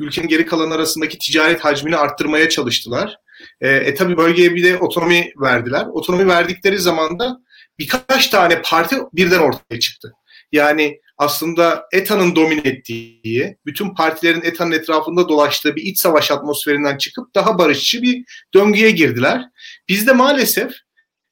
ülkenin 0.00 0.28
geri 0.28 0.46
kalan 0.46 0.70
arasındaki 0.70 1.18
ticaret 1.18 1.60
hacmini 1.60 1.96
arttırmaya 1.96 2.48
çalıştılar. 2.48 3.16
E, 3.60 3.68
e 3.68 3.94
tabi 3.94 4.16
bölgeye 4.16 4.54
bir 4.54 4.64
de 4.64 4.78
otonomi 4.78 5.32
verdiler. 5.40 5.86
Otonomi 5.92 6.26
verdikleri 6.28 6.78
zaman 6.78 7.18
da 7.18 7.38
birkaç 7.78 8.28
tane 8.28 8.62
parti 8.62 8.96
birden 9.12 9.38
ortaya 9.38 9.80
çıktı. 9.80 10.12
Yani 10.52 11.00
aslında 11.18 11.86
ETA'nın 11.92 12.36
domine 12.36 12.60
ettiği, 12.64 13.56
bütün 13.66 13.94
partilerin 13.94 14.42
ETA'nın 14.42 14.72
etrafında 14.72 15.28
dolaştığı 15.28 15.76
bir 15.76 15.82
iç 15.82 15.98
savaş 15.98 16.30
atmosferinden 16.30 16.98
çıkıp 16.98 17.34
daha 17.34 17.58
barışçı 17.58 18.02
bir 18.02 18.24
döngüye 18.54 18.90
girdiler. 18.90 19.42
Bizde 19.88 20.12
maalesef 20.12 20.72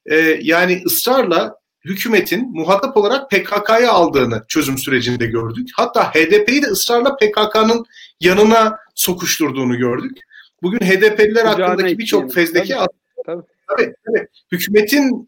e, 0.05 0.15
yani 0.41 0.81
ısrarla 0.85 1.55
hükümetin 1.85 2.51
muhatap 2.53 2.97
olarak 2.97 3.31
PKK'yı 3.31 3.91
aldığını 3.91 4.43
çözüm 4.47 4.77
sürecinde 4.77 5.25
gördük. 5.25 5.69
Hatta 5.75 6.11
HDP'yi 6.11 6.61
de 6.61 6.67
ısrarla 6.67 7.15
PKK'nın 7.15 7.85
yanına 8.23 8.77
sokuşturduğunu 8.95 9.77
gördük. 9.77 10.17
Bugün 10.63 10.79
HDP'liler 10.79 11.45
hakkındaki 11.45 11.97
birçok 11.97 12.33
fezdeki 12.33 12.73
tabii, 12.73 12.87
tabii. 13.25 13.41
Tabii, 13.67 13.93
tabii. 14.05 14.27
Hükümetin 14.51 15.27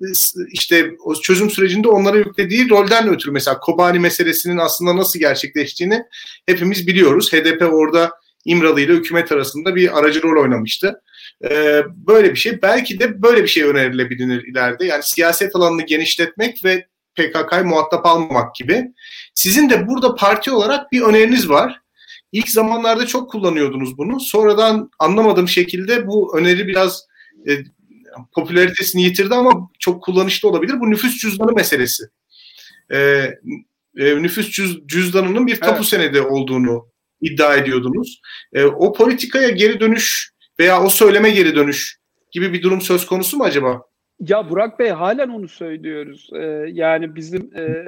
işte 0.52 0.92
o 1.06 1.16
çözüm 1.16 1.50
sürecinde 1.50 1.88
onlara 1.88 2.18
yüklediği 2.18 2.70
rolden 2.70 3.10
ötürü 3.10 3.32
mesela 3.32 3.60
Kobani 3.60 4.00
meselesinin 4.00 4.58
aslında 4.58 4.96
nasıl 4.96 5.20
gerçekleştiğini 5.20 6.04
hepimiz 6.46 6.88
biliyoruz. 6.88 7.34
HDP 7.34 7.62
orada 7.62 8.12
İmralı 8.46 8.82
ile 8.82 8.94
hükümet 8.94 9.32
arasında 9.32 9.76
bir 9.76 10.00
aracı 10.00 10.24
rol 10.24 10.44
oynamıştı. 10.44 11.02
Ee, 11.50 11.84
böyle 12.08 12.32
bir 12.32 12.36
şey 12.36 12.62
belki 12.62 13.00
de 13.00 13.22
böyle 13.22 13.44
bir 13.44 13.48
şey 13.48 13.64
önerilebilir 13.64 14.44
ileride. 14.44 14.86
Yani 14.86 15.04
siyaset 15.04 15.56
alanını 15.56 15.86
genişletmek 15.86 16.66
ve 16.66 16.88
PKK'yı 17.16 17.64
muhatap 17.64 18.06
almamak 18.06 18.56
gibi. 18.56 18.86
Sizin 19.34 19.70
de 19.70 19.88
burada 19.88 20.16
parti 20.16 20.52
olarak 20.52 20.92
bir 20.92 21.02
öneriniz 21.02 21.50
var. 21.50 21.82
İlk 22.36 22.50
zamanlarda 22.50 23.06
çok 23.06 23.32
kullanıyordunuz 23.32 23.98
bunu. 23.98 24.20
Sonradan 24.20 24.90
anlamadığım 25.00 25.48
şekilde 25.48 26.08
bu 26.08 26.38
öneri 26.38 26.68
biraz 26.68 27.08
e, 27.48 27.52
popülaritesini 28.34 29.04
yitirdi 29.04 29.36
ama 29.36 29.70
çok 29.80 30.04
kullanışlı 30.04 30.50
olabilir. 30.50 30.80
Bu 30.80 30.92
nüfus 30.92 31.18
cüzdanı 31.18 31.52
meselesi. 31.52 32.04
E, 32.92 32.98
e, 33.98 34.22
nüfus 34.24 34.52
cüz, 34.52 34.88
cüzdanının 34.88 35.48
bir 35.48 35.60
tapu 35.60 35.76
evet. 35.76 35.86
senedi 35.86 36.22
olduğunu 36.22 36.88
iddia 37.22 37.56
ediyordunuz. 37.56 38.22
E, 38.54 38.64
o 38.66 38.94
politikaya 38.94 39.50
geri 39.50 39.80
dönüş 39.80 40.32
veya 40.60 40.84
o 40.84 40.90
söyleme 40.90 41.30
geri 41.30 41.56
dönüş 41.56 41.98
gibi 42.32 42.54
bir 42.54 42.62
durum 42.62 42.82
söz 42.82 43.06
konusu 43.06 43.38
mu 43.38 43.44
acaba? 43.44 43.82
Ya 44.20 44.50
Burak 44.50 44.80
Bey 44.80 44.90
halen 44.90 45.30
onu 45.30 45.48
söylüyoruz. 45.48 46.30
Ee, 46.34 46.66
yani 46.72 47.16
bizim 47.16 47.58
e, 47.58 47.86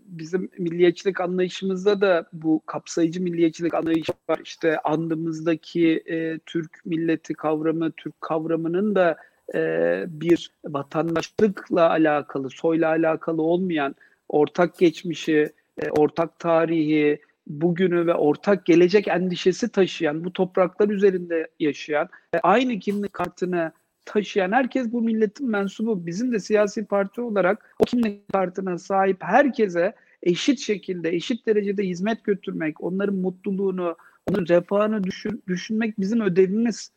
bizim 0.00 0.50
milliyetçilik 0.58 1.20
anlayışımızda 1.20 2.00
da 2.00 2.26
bu 2.32 2.62
kapsayıcı 2.66 3.22
milliyetçilik 3.22 3.74
anlayışı 3.74 4.12
var. 4.30 4.40
İşte 4.44 4.78
andımızdaki 4.78 6.02
e, 6.06 6.38
Türk 6.38 6.80
milleti 6.84 7.34
kavramı, 7.34 7.92
Türk 7.92 8.20
kavramının 8.20 8.94
da 8.94 9.16
e, 9.54 10.04
bir 10.08 10.50
vatandaşlıkla 10.64 11.90
alakalı, 11.90 12.50
soyla 12.50 12.88
alakalı 12.88 13.42
olmayan 13.42 13.94
ortak 14.28 14.78
geçmişi, 14.78 15.52
e, 15.82 15.90
ortak 15.90 16.38
tarihi, 16.38 17.20
bugünü 17.46 18.06
ve 18.06 18.14
ortak 18.14 18.66
gelecek 18.66 19.08
endişesi 19.08 19.72
taşıyan, 19.72 20.24
bu 20.24 20.32
topraklar 20.32 20.88
üzerinde 20.88 21.48
yaşayan, 21.60 22.08
aynı 22.42 22.78
kimlik 22.78 23.12
kartını 23.12 23.72
taşıyan 24.04 24.52
herkes 24.52 24.92
bu 24.92 25.02
milletin 25.02 25.50
mensubu. 25.50 26.06
Bizim 26.06 26.32
de 26.32 26.40
siyasi 26.40 26.84
parti 26.84 27.20
olarak 27.20 27.74
o 27.78 27.84
kimlik 27.84 28.32
kartına 28.32 28.78
sahip 28.78 29.16
herkese 29.20 29.94
eşit 30.22 30.58
şekilde, 30.58 31.10
eşit 31.10 31.46
derecede 31.46 31.82
hizmet 31.82 32.24
götürmek, 32.24 32.84
onların 32.84 33.14
mutluluğunu, 33.14 33.96
onların 34.30 34.54
refahını 34.54 35.04
düşün, 35.04 35.42
düşünmek 35.48 36.00
bizim 36.00 36.20
ödevimiz. 36.20 36.90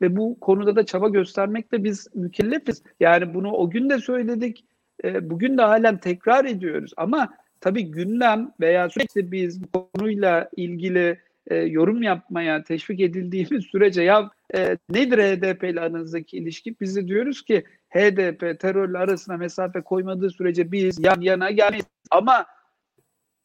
Ve 0.00 0.16
bu 0.16 0.40
konuda 0.40 0.76
da 0.76 0.86
çaba 0.86 1.08
göstermekle 1.08 1.84
biz 1.84 2.08
mükellefiz. 2.14 2.82
Yani 3.00 3.34
bunu 3.34 3.52
o 3.52 3.70
gün 3.70 3.90
de 3.90 3.98
söyledik, 3.98 4.64
e, 5.04 5.30
bugün 5.30 5.58
de 5.58 5.62
halen 5.62 5.98
tekrar 5.98 6.44
ediyoruz. 6.44 6.92
Ama 6.96 7.34
tabii 7.60 7.90
gündem 7.90 8.52
veya 8.60 8.90
sürekli 8.90 9.32
biz 9.32 9.62
bu 9.74 9.88
konuyla 9.94 10.50
ilgili 10.56 11.18
e, 11.46 11.56
yorum 11.56 12.02
yapmaya 12.02 12.64
teşvik 12.64 13.00
edildiğimiz 13.00 13.64
sürece 13.64 14.02
ya 14.02 14.30
e, 14.54 14.76
nedir 14.90 15.18
HDP 15.18 15.64
ile 15.64 15.80
aranızdaki 15.80 16.36
ilişki? 16.36 16.76
Biz 16.80 16.96
de 16.96 17.08
diyoruz 17.08 17.42
ki 17.42 17.64
HDP 17.90 18.60
terörle 18.60 18.98
arasına 18.98 19.36
mesafe 19.36 19.80
koymadığı 19.80 20.30
sürece 20.30 20.72
biz 20.72 21.04
yan 21.04 21.20
yana 21.20 21.50
gelmeyiz. 21.50 21.86
Ama 22.10 22.46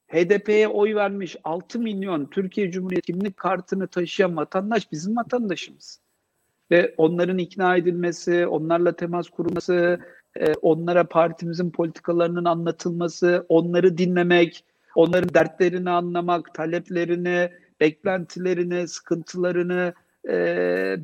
HDP'ye 0.07 0.67
oy 0.67 0.95
vermiş 0.95 1.35
6 1.43 1.79
milyon 1.79 2.25
Türkiye 2.25 2.71
Cumhuriyeti 2.71 3.11
kimlik 3.11 3.37
kartını 3.37 3.87
taşıyan 3.87 4.37
vatandaş 4.37 4.91
bizim 4.91 5.15
vatandaşımız. 5.15 5.99
Ve 6.71 6.93
onların 6.97 7.37
ikna 7.37 7.77
edilmesi, 7.77 8.47
onlarla 8.47 8.95
temas 8.95 9.29
kurulması, 9.29 9.99
e, 10.39 10.53
onlara 10.53 11.03
partimizin 11.03 11.71
politikalarının 11.71 12.45
anlatılması, 12.45 13.45
onları 13.49 13.97
dinlemek, 13.97 14.63
onların 14.95 15.33
dertlerini 15.33 15.89
anlamak, 15.89 16.53
taleplerini 16.53 17.49
beklentilerini, 17.79 18.87
sıkıntılarını 18.87 19.93
e, 20.29 20.35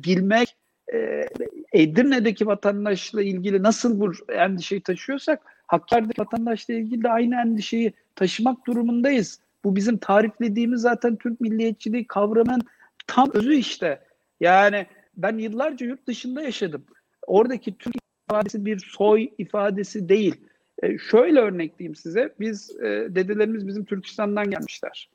bilmek, 0.04 0.56
e, 0.94 1.28
Edirne'deki 1.72 2.46
vatandaşla 2.46 3.22
ilgili 3.22 3.62
nasıl 3.62 4.00
bu 4.00 4.12
endişeyi 4.28 4.82
taşıyorsak 4.82 5.42
Hakkari'deki 5.66 6.20
vatandaşla 6.20 6.74
ilgili 6.74 7.02
de 7.02 7.08
aynı 7.08 7.40
endişeyi 7.40 7.92
taşımak 8.16 8.66
durumundayız. 8.66 9.40
Bu 9.64 9.76
bizim 9.76 9.98
tariflediğimiz 9.98 10.80
zaten 10.80 11.16
Türk 11.16 11.40
milliyetçiliği 11.40 12.06
kavramının 12.06 12.62
tam 13.06 13.30
özü 13.34 13.54
işte. 13.54 14.00
Yani 14.40 14.86
ben 15.16 15.38
yıllarca 15.38 15.86
yurt 15.86 16.06
dışında 16.06 16.42
yaşadım. 16.42 16.84
Oradaki 17.26 17.78
Türk 17.78 17.94
ifadesi 18.28 18.64
bir 18.64 18.78
soy 18.78 19.28
ifadesi 19.38 20.08
değil. 20.08 20.36
E, 20.82 20.98
şöyle 20.98 21.40
örnekleyeyim 21.40 21.94
size. 21.94 22.34
Biz 22.40 22.76
e, 22.80 23.06
dedelerimiz 23.10 23.66
bizim 23.66 23.84
Türkistan'dan 23.84 24.50
gelmişler. 24.50 25.08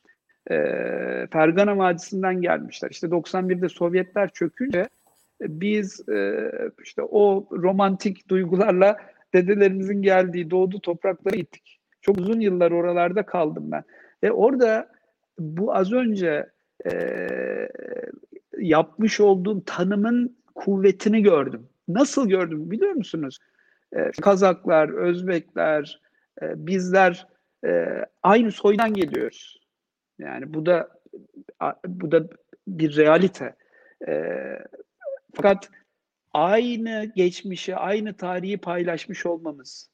E, 0.51 0.55
Fergana 1.31 1.77
Vadisi'nden 1.77 2.41
gelmişler. 2.41 2.89
İşte 2.91 3.07
91'de 3.07 3.69
Sovyetler 3.69 4.29
çökünce 4.29 4.89
biz 5.41 6.09
e, 6.09 6.51
işte 6.83 7.01
o 7.01 7.47
romantik 7.51 8.29
duygularla 8.29 8.97
dedelerimizin 9.33 10.01
geldiği 10.01 10.51
doğdu 10.51 10.79
topraklara 10.81 11.35
gittik. 11.35 11.79
Çok 12.01 12.17
uzun 12.17 12.39
yıllar 12.39 12.71
oralarda 12.71 13.25
kaldım 13.25 13.71
ben. 13.71 13.83
Ve 14.23 14.31
orada 14.31 14.89
bu 15.39 15.75
az 15.75 15.93
önce 15.93 16.49
e, 16.91 17.27
yapmış 18.57 19.19
olduğum 19.19 19.63
tanımın 19.65 20.37
kuvvetini 20.55 21.21
gördüm. 21.21 21.69
Nasıl 21.87 22.29
gördüm 22.29 22.71
biliyor 22.71 22.91
musunuz? 22.91 23.39
E, 23.93 24.11
Kazaklar, 24.11 24.89
Özbekler, 24.89 26.01
e, 26.41 26.67
bizler 26.67 27.27
e, 27.65 27.85
aynı 28.23 28.51
soydan 28.51 28.93
geliyoruz. 28.93 29.58
Yani 30.19 30.53
bu 30.53 30.65
da 30.65 30.89
bu 31.87 32.11
da 32.11 32.27
bir 32.67 32.97
realite. 32.97 33.55
E, 34.07 34.33
fakat 35.33 35.69
aynı 36.33 37.11
geçmişi, 37.15 37.75
aynı 37.75 38.13
tarihi 38.13 38.57
paylaşmış 38.57 39.25
olmamız, 39.25 39.89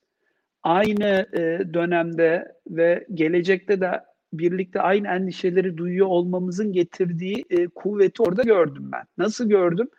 aynı 0.64 1.28
e, 1.34 1.74
dönemde 1.74 2.56
ve 2.68 3.06
gelecekte 3.14 3.82
de 3.82 4.02
birlikte 4.34 4.82
aynı 4.82 5.08
endişeleri 5.08 5.78
duyuyor 5.78 6.08
olmamızın 6.08 6.74
getirdiği 6.74 7.46
e, 7.50 7.68
kuvveti 7.68 8.24
orada 8.24 8.44
gördüm 8.44 8.90
ben. 8.92 9.04
Nasıl 9.18 9.50
gördüm? 9.50 9.90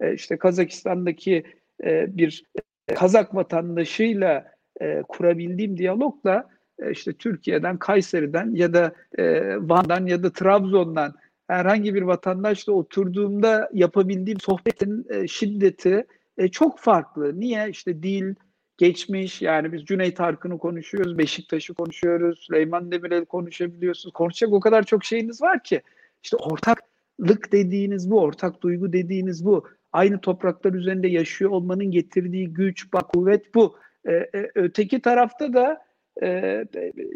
E, 0.00 0.14
işte 0.14 0.38
Kazakistan'daki 0.38 1.44
e, 1.84 2.16
bir 2.16 2.44
e, 2.88 2.94
Kazak 2.94 3.34
vatandaşıyla 3.34 4.52
e, 4.80 5.02
kurabildiğim 5.02 5.76
diyalogla 5.76 6.53
işte 6.90 7.12
Türkiye'den, 7.12 7.76
Kayseri'den 7.76 8.54
ya 8.54 8.74
da 8.74 8.92
e, 9.18 9.56
Van'dan 9.56 10.06
ya 10.06 10.22
da 10.22 10.32
Trabzon'dan 10.32 11.14
herhangi 11.46 11.94
bir 11.94 12.02
vatandaşla 12.02 12.72
oturduğumda 12.72 13.70
yapabildiğim 13.72 14.40
sohbetin 14.40 15.06
e, 15.10 15.28
şiddeti 15.28 16.06
e, 16.38 16.48
çok 16.48 16.78
farklı. 16.78 17.40
Niye? 17.40 17.70
İşte 17.70 18.02
dil, 18.02 18.34
geçmiş 18.78 19.42
yani 19.42 19.72
biz 19.72 19.84
Cüneyt 19.84 20.20
Arkın'ı 20.20 20.58
konuşuyoruz, 20.58 21.18
Beşiktaş'ı 21.18 21.74
konuşuyoruz, 21.74 22.38
Süleyman 22.38 22.92
Demirel'i 22.92 23.24
konuşabiliyorsunuz. 23.24 24.12
Konuşacak 24.12 24.52
o 24.52 24.60
kadar 24.60 24.82
çok 24.82 25.04
şeyiniz 25.04 25.42
var 25.42 25.62
ki. 25.62 25.82
İşte 26.22 26.36
ortaklık 26.36 27.52
dediğiniz 27.52 28.10
bu, 28.10 28.20
ortak 28.20 28.62
duygu 28.62 28.92
dediğiniz 28.92 29.44
bu. 29.44 29.66
Aynı 29.92 30.20
topraklar 30.20 30.72
üzerinde 30.72 31.08
yaşıyor 31.08 31.50
olmanın 31.50 31.90
getirdiği 31.90 32.52
güç, 32.52 32.92
bak 32.92 33.08
kuvvet 33.08 33.54
bu. 33.54 33.76
Ee, 34.04 34.12
e, 34.12 34.50
öteki 34.54 35.00
tarafta 35.00 35.52
da 35.52 35.84
e, 36.22 36.64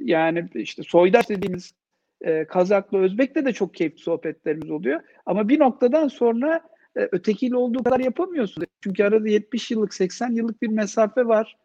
yani 0.03 0.49
işte 0.55 0.82
soydaş 0.82 1.28
dediğimiz 1.28 1.74
e, 2.20 2.44
Kazaklı, 2.44 2.99
Özbek'le 2.99 3.44
de 3.44 3.53
çok 3.53 3.74
keyifli 3.74 4.03
sohbetlerimiz 4.03 4.70
oluyor. 4.70 5.01
Ama 5.26 5.49
bir 5.49 5.61
noktadan 5.61 6.09
sonra 6.09 6.61
e, 6.96 7.09
ötekiyle 7.12 7.57
olduğu 7.57 7.82
kadar 7.82 8.01
yapamıyorsun. 8.01 8.64
Çünkü 8.80 9.05
arada 9.05 9.28
70 9.28 9.70
yıllık, 9.70 9.94
80 9.94 10.30
yıllık 10.30 10.62
bir 10.62 10.68
mesafe 10.68 11.26
var. 11.26 11.57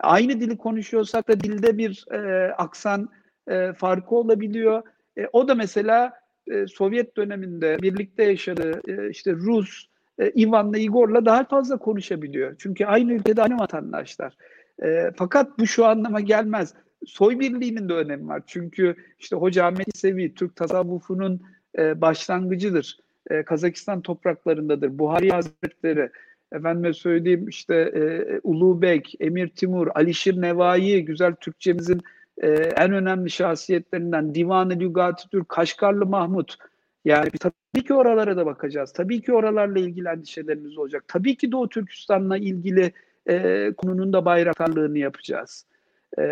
Aynı 0.00 0.40
dili 0.40 0.56
konuşuyorsak 0.56 1.28
da 1.28 1.40
dilde 1.40 1.78
bir 1.78 2.04
e, 2.12 2.52
aksan 2.52 3.08
e, 3.48 3.72
farkı 3.72 4.14
olabiliyor. 4.14 4.82
E, 5.18 5.28
o 5.32 5.48
da 5.48 5.54
mesela 5.54 6.12
e, 6.46 6.66
Sovyet 6.66 7.16
döneminde 7.16 7.78
birlikte 7.82 8.24
yaşadığı 8.24 8.80
e, 8.88 9.10
işte 9.10 9.32
Rus, 9.32 9.86
e, 10.18 10.30
Ivan'la 10.30 10.78
Igor'la 10.78 11.24
daha 11.24 11.44
fazla 11.44 11.76
konuşabiliyor. 11.76 12.54
Çünkü 12.58 12.84
aynı 12.84 13.12
ülkede 13.12 13.42
aynı 13.42 13.58
vatandaşlar. 13.58 14.36
E, 14.84 15.12
fakat 15.16 15.58
bu 15.58 15.66
şu 15.66 15.86
anlama 15.86 16.20
gelmez. 16.20 16.74
Soy 17.06 17.40
birliğinin 17.40 17.88
de 17.88 17.92
önemi 17.92 18.28
var. 18.28 18.42
Çünkü 18.46 18.96
işte 19.18 19.36
Hoca 19.36 19.66
Ahmet 19.66 19.96
Sevi 19.96 20.34
Türk 20.34 20.56
tasavvufunun 20.56 21.42
e, 21.78 22.00
başlangıcıdır 22.00 22.98
e, 23.30 23.42
Kazakistan 23.42 24.00
topraklarındadır. 24.00 24.98
Buhari 24.98 25.30
Hazretleri, 25.30 26.10
efendime 26.52 26.92
söyleyeyim 26.92 27.48
işte 27.48 27.74
e, 27.74 28.40
Ulu 28.42 28.82
Bek, 28.82 29.14
Emir 29.20 29.48
Timur, 29.48 29.88
Alişir 29.94 30.40
Nevai, 30.40 31.04
güzel 31.04 31.34
Türkçemizin 31.34 32.00
e, 32.42 32.48
en 32.52 32.92
önemli 32.92 33.30
şahsiyetlerinden 33.30 34.34
Divan-ı 34.34 34.80
Lügat-ı 34.80 35.44
Kaşgarlı 35.48 36.06
Mahmut. 36.06 36.56
Yani 37.04 37.30
tabii 37.30 37.84
ki 37.84 37.94
oralara 37.94 38.36
da 38.36 38.46
bakacağız. 38.46 38.92
Tabii 38.92 39.22
ki 39.22 39.32
oralarla 39.32 39.78
ilgili 39.78 40.08
endişelerimiz 40.08 40.78
olacak. 40.78 41.04
Tabii 41.08 41.36
ki 41.36 41.52
Doğu 41.52 41.68
Türkistan'la 41.68 42.36
ilgili 42.36 42.92
e, 43.28 43.72
konunun 43.76 44.12
da 44.12 44.24
bayraktarlığını 44.24 44.98
yapacağız. 44.98 45.66
E, 46.18 46.22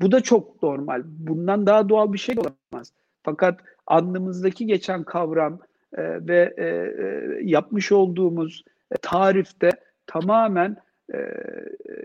bu 0.00 0.12
da 0.12 0.20
çok 0.20 0.62
normal. 0.62 1.02
Bundan 1.04 1.66
daha 1.66 1.88
doğal 1.88 2.12
bir 2.12 2.18
şey 2.18 2.36
olamaz. 2.38 2.92
Fakat 3.22 3.60
andımızdaki 3.86 4.66
geçen 4.66 5.04
kavram 5.04 5.60
e, 5.96 6.26
ve 6.26 6.54
e, 6.56 6.64
e, 6.64 7.38
yapmış 7.42 7.92
olduğumuz 7.92 8.64
e, 8.92 8.94
tarifte 9.02 9.70
tamamen 10.06 10.76
e, 11.14 11.18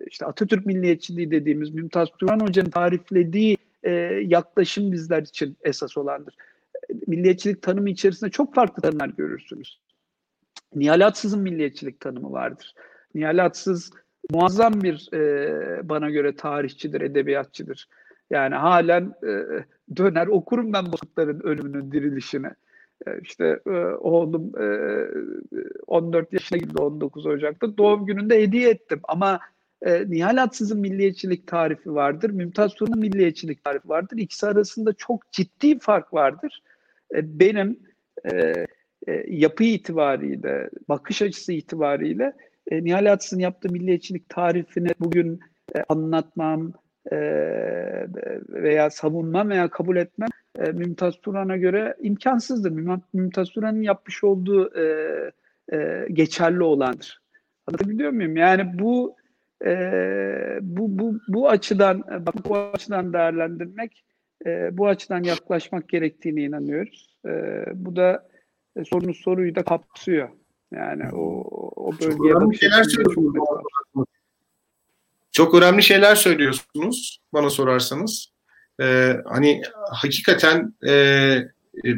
işte 0.08 0.26
Atatürk 0.26 0.66
milliyetçiliği 0.66 1.32
dediğimiz 1.32 1.74
Mümtaz 1.74 2.10
Turan 2.20 2.40
Hoca'nın 2.40 2.70
tariflediği 2.70 3.58
e, 3.84 3.92
yaklaşım 4.26 4.92
bizler 4.92 5.22
için 5.22 5.58
esas 5.64 5.98
olandır. 5.98 6.36
Milliyetçilik 7.08 7.62
tanımı 7.62 7.90
içerisinde 7.90 8.32
çok 8.32 8.56
farklı 8.56 8.82
tanımlar 8.82 9.08
görürsünüz. 9.08 9.80
Nihal 10.76 11.06
Atsız'ın 11.06 11.42
milliyetçilik 11.42 12.00
tanımı 12.00 12.32
vardır. 12.32 12.74
Nihal 13.16 13.46
Atsız 13.46 13.92
muazzam 14.32 14.84
bir 14.84 15.10
e, 15.14 15.90
bana 15.90 16.10
göre 16.10 16.36
tarihçidir, 16.36 17.02
edebiyatçıdır. 17.02 17.88
Yani 18.30 18.56
halen 18.56 19.14
e, 19.24 19.32
döner 19.98 20.28
okurum 20.28 20.74
ben 20.74 20.86
Bozkurtların 20.86 21.40
ölümünün 21.40 21.92
dirilişini. 21.92 22.48
E, 23.08 23.20
işte 23.22 23.60
e, 23.68 23.72
oğlum 24.00 24.52
14 25.88 26.26
e, 26.26 26.36
yaşına 26.36 26.58
girdi 26.58 26.82
19 26.82 27.26
Ocak'ta. 27.26 27.78
Doğum 27.78 28.06
gününde 28.06 28.42
hediye 28.42 28.70
ettim. 28.70 29.00
Ama 29.04 29.40
Nihal 30.08 30.44
Atsız'ın 30.44 30.80
milliyetçilik 30.80 31.48
tarifi 31.48 31.96
vardır. 31.96 32.30
Mümtaz 32.30 32.74
Turun'un 32.74 33.00
milliyetçilik 33.00 33.64
tarifi 33.64 33.90
vardır. 33.90 34.18
İkisi 34.18 34.48
arasında 34.48 34.94
çok 34.94 35.32
ciddi 35.32 35.80
fark 35.80 36.14
vardır. 36.14 36.64
benim 37.14 37.80
yapı 39.28 39.64
itibariyle, 39.64 40.70
bakış 40.90 41.22
açısı 41.22 41.54
itibariyle 41.54 42.34
Nihal 42.72 43.12
Atsız'ın 43.12 43.40
yaptığı 43.40 43.70
milliyetçilik 43.70 44.30
tarifini 44.30 44.90
bugün 45.00 45.40
anlatmam, 45.90 46.74
veya 48.50 48.90
savunmam 48.90 49.50
veya 49.50 49.70
kabul 49.70 49.98
etmem 49.98 50.30
e, 50.60 50.72
Mümtaz 50.72 51.22
Turan'a 51.22 51.58
göre 51.58 51.96
imkansızdır. 52.02 52.72
Mümtaz 53.14 53.50
Turan'ın 53.50 53.82
yapmış 53.82 54.24
olduğu 54.24 54.80
e, 54.80 54.86
e, 55.74 56.08
geçerli 56.14 56.64
olandır. 56.64 57.22
Anlatabiliyor 57.68 58.12
muyum? 58.12 58.38
Yani 58.38 58.80
bu 58.80 59.16
e, 59.66 59.74
bu 60.62 61.00
bu 61.00 61.20
bu 61.28 61.50
açıdan 61.50 62.04
bak 62.26 62.36
bu 62.50 62.58
açıdan 62.58 63.14
değerlendirmek, 63.14 64.06
e, 64.46 64.78
bu 64.78 64.88
açıdan 64.88 65.24
yaklaşmak 65.24 65.90
gerektiğine 65.90 66.42
inanıyoruz. 66.42 67.18
E, 67.26 67.64
bu 67.74 67.96
da 67.96 68.28
e, 68.76 68.84
sorunun 68.84 69.12
soruyu 69.12 69.56
da 69.56 69.64
kapsıyor. 69.64 70.30
Yani 70.74 71.04
o 71.14 71.44
o 71.76 71.92
bölgeye 72.00 72.36
bakış 72.36 72.60
çok 75.32 75.54
önemli 75.54 75.84
şeyler 75.84 76.16
söylüyorsunuz 76.16 77.20
bana 77.34 77.50
sorarsanız. 77.50 78.30
Ee, 78.82 79.18
hani 79.26 79.62
hakikaten 79.92 80.74
e, 80.88 80.92
e, 80.94 81.90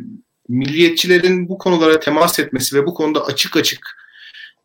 milliyetçilerin 0.49 1.49
bu 1.49 1.57
konulara 1.57 1.99
temas 1.99 2.39
etmesi 2.39 2.75
ve 2.75 2.85
bu 2.85 2.93
konuda 2.93 3.25
açık 3.25 3.57
açık 3.57 3.97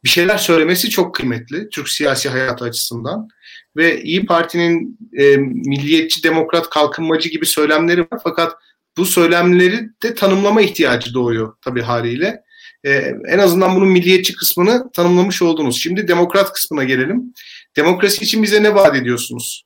bir 0.04 0.08
şeyler 0.08 0.38
söylemesi 0.38 0.90
çok 0.90 1.14
kıymetli 1.14 1.68
Türk 1.68 1.88
siyasi 1.88 2.28
hayatı 2.28 2.64
açısından. 2.64 3.28
Ve 3.76 4.02
İyi 4.02 4.26
Parti'nin 4.26 4.98
e, 5.18 5.36
milliyetçi, 5.36 6.22
demokrat, 6.22 6.70
kalkınmacı 6.70 7.28
gibi 7.28 7.46
söylemleri 7.46 8.00
var 8.00 8.20
fakat 8.22 8.52
bu 8.96 9.04
söylemleri 9.04 9.90
de 10.02 10.14
tanımlama 10.14 10.62
ihtiyacı 10.62 11.14
doğuyor 11.14 11.54
tabii 11.62 11.82
haliyle. 11.82 12.44
Ee, 12.84 13.14
en 13.26 13.38
azından 13.38 13.76
bunun 13.76 13.88
milliyetçi 13.88 14.34
kısmını 14.36 14.90
tanımlamış 14.92 15.42
oldunuz. 15.42 15.76
Şimdi 15.80 16.08
demokrat 16.08 16.52
kısmına 16.52 16.84
gelelim. 16.84 17.34
Demokrasi 17.76 18.24
için 18.24 18.42
bize 18.42 18.62
ne 18.62 18.74
vaat 18.74 18.96
ediyorsunuz? 18.96 19.64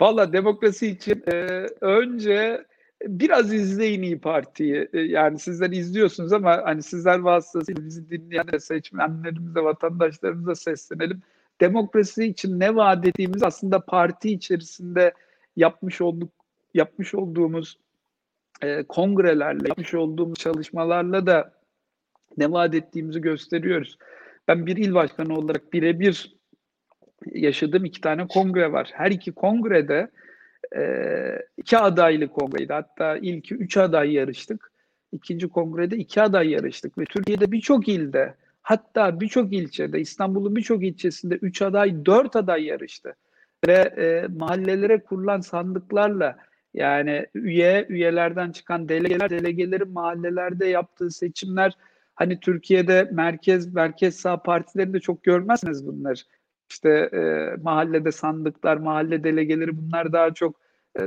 Valla 0.00 0.32
demokrasi 0.32 0.86
için 0.86 1.22
e, 1.26 1.32
önce 1.80 2.64
biraz 3.02 3.52
izleyin 3.52 4.02
İyi 4.02 4.18
Parti'yi. 4.18 4.88
E, 4.92 5.00
yani 5.00 5.38
sizler 5.38 5.70
izliyorsunuz 5.70 6.32
ama 6.32 6.60
hani 6.64 6.82
sizler 6.82 7.18
vasıtasıyla 7.18 7.84
bizi 7.84 8.10
dinleyen 8.10 8.48
de 8.48 8.60
seçmenlerimize, 8.60 9.60
vatandaşlarımıza 9.60 10.54
seslenelim. 10.54 11.22
Demokrasi 11.60 12.24
için 12.24 12.60
ne 12.60 12.74
vaat 12.74 13.06
ettiğimiz 13.06 13.42
aslında 13.42 13.80
parti 13.80 14.32
içerisinde 14.32 15.14
yapmış 15.56 16.00
olduk 16.00 16.30
yapmış 16.74 17.14
olduğumuz 17.14 17.78
e, 18.62 18.82
kongrelerle, 18.82 19.68
yapmış 19.68 19.94
olduğumuz 19.94 20.38
çalışmalarla 20.38 21.26
da 21.26 21.52
ne 22.36 22.52
vaat 22.52 22.74
ettiğimizi 22.74 23.20
gösteriyoruz. 23.20 23.98
Ben 24.48 24.66
bir 24.66 24.76
il 24.76 24.94
başkanı 24.94 25.34
olarak 25.34 25.72
birebir 25.72 26.34
yaşadığım 27.32 27.84
iki 27.84 28.00
tane 28.00 28.26
kongre 28.26 28.72
var. 28.72 28.90
Her 28.92 29.10
iki 29.10 29.32
kongrede 29.32 30.10
e, 30.76 30.82
iki 31.56 31.78
adaylı 31.78 32.28
kongreydi. 32.28 32.72
Hatta 32.72 33.16
ilki 33.16 33.54
üç 33.54 33.76
aday 33.76 34.12
yarıştık. 34.12 34.70
İkinci 35.12 35.48
kongrede 35.48 35.96
iki 35.96 36.22
aday 36.22 36.50
yarıştık 36.50 36.98
ve 36.98 37.04
Türkiye'de 37.04 37.52
birçok 37.52 37.88
ilde 37.88 38.34
hatta 38.62 39.20
birçok 39.20 39.52
ilçede 39.52 40.00
İstanbul'un 40.00 40.56
birçok 40.56 40.84
ilçesinde 40.84 41.34
üç 41.34 41.62
aday 41.62 42.06
dört 42.06 42.36
aday 42.36 42.64
yarıştı. 42.64 43.14
Ve 43.66 43.72
e, 43.72 44.26
mahallelere 44.38 45.00
kurulan 45.00 45.40
sandıklarla 45.40 46.36
yani 46.74 47.26
üye, 47.34 47.86
üyelerden 47.88 48.52
çıkan 48.52 48.88
delegeler, 48.88 49.30
delegelerin 49.30 49.92
mahallelerde 49.92 50.66
yaptığı 50.66 51.10
seçimler 51.10 51.76
hani 52.14 52.40
Türkiye'de 52.40 53.08
merkez, 53.12 53.74
merkez 53.74 54.16
sağ 54.16 54.42
partilerinde 54.42 55.00
çok 55.00 55.22
görmezsiniz 55.22 55.86
bunlar. 55.86 56.24
İşte 56.70 56.90
e, 56.90 57.52
mahallede 57.62 58.12
sandıklar, 58.12 58.76
mahalle 58.76 59.24
delegeleri 59.24 59.78
bunlar 59.78 60.12
daha 60.12 60.34
çok 60.34 60.60
e, 60.98 61.00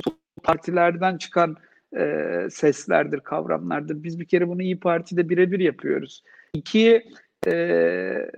partilerden 0.44 1.18
çıkan 1.18 1.56
e, 1.98 2.48
seslerdir, 2.50 3.20
kavramlardır. 3.20 4.04
Biz 4.04 4.20
bir 4.20 4.26
kere 4.26 4.48
bunu 4.48 4.62
İyi 4.62 4.80
Parti'de 4.80 5.30
birebir 5.30 5.60
yapıyoruz. 5.60 6.24
İki, 6.54 7.04
e, 7.48 8.32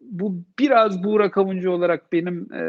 bu 0.00 0.44
biraz 0.58 1.04
Buğra 1.04 1.30
Kavuncu 1.30 1.70
olarak 1.70 2.12
benim 2.12 2.52
e, 2.54 2.62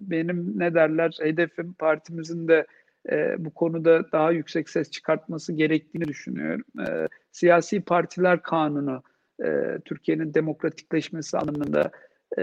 benim 0.00 0.58
ne 0.58 0.74
derler 0.74 1.18
hedefim 1.20 1.72
partimizin 1.72 2.48
de 2.48 2.66
e, 3.10 3.44
bu 3.44 3.50
konuda 3.50 4.12
daha 4.12 4.32
yüksek 4.32 4.68
ses 4.68 4.90
çıkartması 4.90 5.52
gerektiğini 5.52 6.04
düşünüyorum. 6.04 6.64
E, 6.80 7.08
siyasi 7.32 7.80
partiler 7.80 8.42
kanunu 8.42 9.02
e, 9.44 9.78
Türkiye'nin 9.84 10.34
demokratikleşmesi 10.34 11.38
anlamında 11.38 11.90
e, 12.38 12.42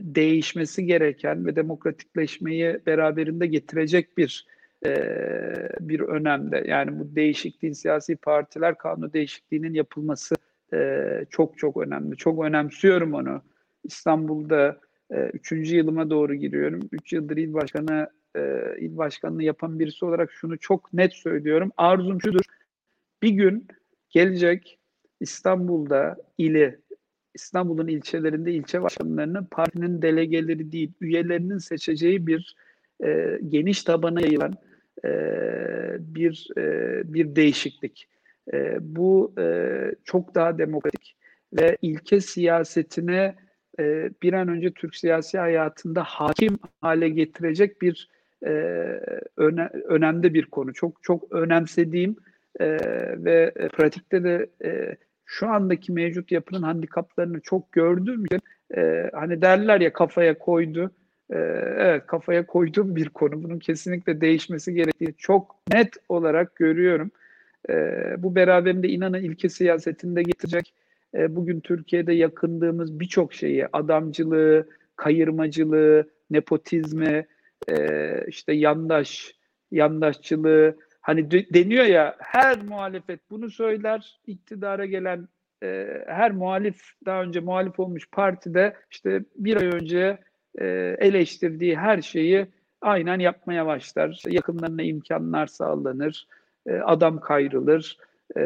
değişmesi 0.00 0.86
gereken 0.86 1.46
ve 1.46 1.56
demokratikleşmeyi 1.56 2.80
beraberinde 2.86 3.46
getirecek 3.46 4.18
bir 4.18 4.46
e, 4.86 4.94
bir 5.80 6.00
önemde. 6.00 6.64
Yani 6.66 6.98
bu 6.98 7.16
değişikliğin 7.16 7.72
siyasi 7.72 8.16
partiler 8.16 8.78
kanunu 8.78 9.12
değişikliğinin 9.12 9.74
yapılması 9.74 10.34
e, 10.72 11.08
çok 11.30 11.58
çok 11.58 11.76
önemli. 11.76 12.16
Çok 12.16 12.44
önemsiyorum 12.44 13.14
onu. 13.14 13.42
İstanbul'da 13.84 14.80
e, 15.10 15.16
üçüncü 15.26 15.76
yılıma 15.76 16.10
doğru 16.10 16.34
giriyorum. 16.34 16.80
Üç 16.92 17.12
yıldır 17.12 17.36
il 17.36 17.54
başkanı 17.54 18.08
e, 18.36 18.74
il 18.78 18.96
başkanlığı 18.96 19.42
yapan 19.42 19.78
birisi 19.78 20.04
olarak 20.04 20.32
şunu 20.32 20.58
çok 20.58 20.92
net 20.92 21.12
söylüyorum. 21.12 21.72
Arzum 21.76 22.20
şudur. 22.20 22.44
Bir 23.22 23.30
gün 23.30 23.68
gelecek 24.10 24.78
İstanbul'da 25.20 26.16
ili, 26.38 26.78
İstanbul'un 27.34 27.88
ilçelerinde 27.88 28.52
ilçe 28.52 28.82
başkanlarını 28.82 29.46
partinin 29.46 30.02
delegeleri 30.02 30.72
değil, 30.72 30.92
üyelerinin 31.00 31.58
seçeceği 31.58 32.26
bir 32.26 32.56
e, 33.04 33.38
geniş 33.48 33.82
tabana 33.82 34.20
yayılan 34.20 34.54
e, 35.04 35.10
bir 35.98 36.48
e, 36.58 36.62
bir 37.14 37.36
değişiklik. 37.36 38.08
E, 38.52 38.76
bu 38.80 39.34
e, 39.38 39.44
çok 40.04 40.34
daha 40.34 40.58
demokratik 40.58 41.16
ve 41.52 41.76
ilke 41.82 42.20
siyasetine 42.20 43.34
e, 43.78 44.10
bir 44.22 44.32
an 44.32 44.48
önce 44.48 44.70
Türk 44.70 44.96
siyasi 44.96 45.38
hayatında 45.38 46.02
hakim 46.02 46.58
hale 46.80 47.08
getirecek 47.08 47.82
bir 47.82 48.08
e, 48.44 48.50
öne, 49.36 49.70
önemli 49.84 50.34
bir 50.34 50.44
konu. 50.44 50.72
Çok 50.72 51.02
çok 51.02 51.32
önemsediğim 51.32 52.16
e, 52.60 52.66
ve 53.24 53.52
pratikte 53.72 54.24
de 54.24 54.46
e, 54.64 54.96
şu 55.24 55.48
andaki 55.48 55.92
mevcut 55.92 56.32
yapının 56.32 56.62
handikaplarını 56.62 57.40
çok 57.40 57.72
gördüğüm 57.72 58.24
için 58.24 58.40
e, 58.76 59.10
hani 59.12 59.42
derler 59.42 59.80
ya 59.80 59.92
kafaya 59.92 60.38
koydu. 60.38 60.90
E, 61.30 61.36
evet 61.78 62.06
kafaya 62.06 62.46
koyduğum 62.46 62.96
bir 62.96 63.08
konu. 63.08 63.42
Bunun 63.42 63.58
kesinlikle 63.58 64.20
değişmesi 64.20 64.74
gerektiğini 64.74 65.14
çok 65.18 65.56
net 65.72 65.96
olarak 66.08 66.56
görüyorum. 66.56 67.10
E, 67.70 67.74
bu 68.18 68.34
beraberinde 68.34 68.88
inanın 68.88 69.22
ilke 69.22 69.48
siyasetinde 69.48 70.22
getirecek. 70.22 70.74
E, 71.14 71.36
bugün 71.36 71.60
Türkiye'de 71.60 72.12
yakındığımız 72.12 73.00
birçok 73.00 73.34
şeyi, 73.34 73.66
adamcılığı, 73.72 74.68
kayırmacılığı, 74.96 76.08
nepotizmi, 76.30 77.26
e, 77.68 78.26
işte 78.28 78.52
yandaş, 78.52 79.34
yandaşçılığı 79.70 80.76
hani 81.00 81.30
deniyor 81.30 81.84
ya 81.84 82.16
her 82.18 82.62
muhalefet 82.62 83.20
bunu 83.30 83.50
söyler 83.50 84.20
iktidara 84.26 84.86
gelen 84.86 85.28
e, 85.62 85.88
her 86.06 86.32
muhalif 86.32 86.82
daha 87.06 87.22
önce 87.22 87.40
muhalif 87.40 87.80
olmuş 87.80 88.08
partide 88.12 88.76
işte 88.90 89.24
bir 89.36 89.56
ay 89.56 89.66
önce 89.66 90.18
e, 90.60 90.96
eleştirdiği 90.98 91.76
her 91.76 92.02
şeyi 92.02 92.46
aynen 92.80 93.18
yapmaya 93.18 93.66
başlar. 93.66 94.08
İşte 94.10 94.34
yakınlarına 94.34 94.82
imkanlar 94.82 95.46
sağlanır, 95.46 96.26
e, 96.66 96.74
adam 96.74 97.20
kayrılır 97.20 97.98
e, 98.36 98.42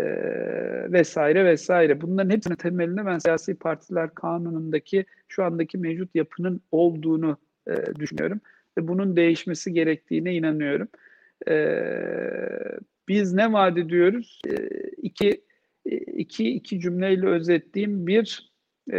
vesaire 0.92 1.44
vesaire. 1.44 2.00
Bunların 2.00 2.30
hepsinin 2.30 2.54
temelinde 2.56 3.06
ben 3.06 3.18
siyasi 3.18 3.54
partiler 3.54 4.14
kanunundaki 4.14 5.04
şu 5.28 5.44
andaki 5.44 5.78
mevcut 5.78 6.14
yapının 6.14 6.60
olduğunu 6.72 7.36
e, 7.68 7.94
düşünüyorum 7.94 8.40
ve 8.78 8.88
bunun 8.88 9.16
değişmesi 9.16 9.72
gerektiğine 9.72 10.34
inanıyorum. 10.34 10.88
Ee, 11.48 12.78
biz 13.08 13.32
ne 13.32 13.52
vaat 13.52 13.78
ediyoruz? 13.78 14.40
Ee, 14.48 14.68
iki, 15.02 15.44
iki, 16.16 16.50
iki 16.50 16.80
cümleyle 16.80 17.26
özetleyeyim. 17.26 18.06
Bir, 18.06 18.52
e, 18.92 18.98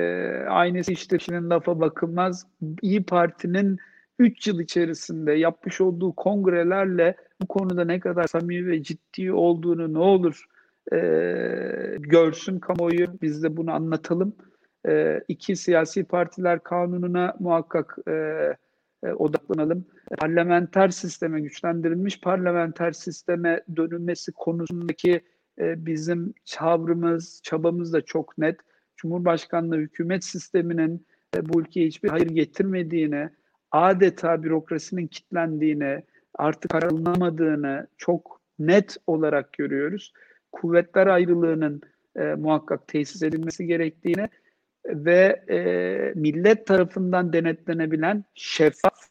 aynısı 0.50 0.92
işte 0.92 1.18
kişinin 1.18 1.50
lafa 1.50 1.80
bakılmaz. 1.80 2.48
İyi 2.82 3.04
Parti'nin 3.04 3.78
3 4.20 4.48
yıl 4.48 4.60
içerisinde 4.60 5.32
yapmış 5.32 5.82
olduğu 5.82 6.16
kongrelerle 6.16 7.16
bu 7.42 7.48
konuda 7.48 7.86
ne 7.86 8.00
kadar 8.00 8.28
samimi 8.28 8.68
ve 8.68 8.84
ciddi 8.84 9.32
olduğunu 9.32 9.94
ne 9.94 10.00
olur 10.00 10.46
e, 10.94 10.98
görsün 12.00 12.60
kamuoyu. 12.60 13.08
Biz 13.22 13.44
de 13.44 13.58
bunu 13.58 13.72
anlatalım. 13.72 14.36
E, 14.88 15.22
iki 15.28 15.56
siyasi 15.56 16.04
partiler 16.04 16.64
kanununa 16.64 17.36
muhakkak 17.40 17.98
e, 18.08 18.14
e, 19.04 19.12
odaklanalım. 19.12 19.86
Parlamenter 20.18 20.90
sisteme, 20.90 21.42
güçlendirilmiş 21.42 22.22
parlamenter 22.22 22.92
sisteme 22.92 23.64
dönülmesi 23.76 24.32
konusundaki 24.32 25.22
e, 25.60 25.86
bizim 25.86 26.34
çavrımız, 26.46 27.42
çabamız 27.44 27.94
da 27.94 28.02
çok 28.02 28.38
net. 28.38 28.60
Cumhurbaşkanlığı 28.98 29.78
hükümet 29.78 30.24
sisteminin 30.24 31.06
e, 31.36 31.50
bu 31.50 31.62
ülkeye 31.62 31.88
hiçbir 31.88 32.10
hayır 32.10 32.28
getirmediğini, 32.28 33.30
adeta 33.72 34.44
bürokrasinin 34.44 35.08
kitlendiğini, 35.08 36.04
artık 36.34 36.76
aranılamadığını 36.76 37.88
çok 37.98 38.42
net 38.60 38.98
olarak 39.08 39.54
görüyoruz. 39.54 40.14
Kuvvetler 40.52 41.08
ayrılığının 41.08 41.82
e, 42.16 42.24
muhakkak 42.24 42.88
tesis 42.88 43.24
edilmesi 43.24 43.68
gerektiğini 43.68 44.30
ve 44.86 45.44
e, 45.50 45.60
millet 46.16 46.68
tarafından 46.68 47.34
denetlenebilen 47.34 48.24
şeffaf 48.36 49.10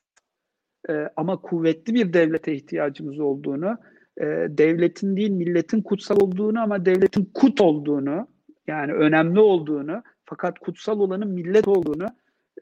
e, 0.89 0.93
ama 1.16 1.41
kuvvetli 1.41 1.95
bir 1.95 2.12
devlete 2.12 2.55
ihtiyacımız 2.55 3.21
olduğunu, 3.21 3.77
e, 4.21 4.25
devletin 4.49 5.16
değil 5.16 5.31
milletin 5.31 5.83
kutsal 5.83 6.21
olduğunu 6.21 6.61
ama 6.61 6.87
devletin 6.87 7.31
kut 7.35 7.61
olduğunu, 7.61 8.29
yani 8.66 8.93
önemli 8.93 9.41
olduğunu 9.41 10.03
fakat 10.25 10.59
kutsal 10.59 11.01
olanın 11.01 11.29
millet 11.29 11.69
olduğunu 11.69 12.07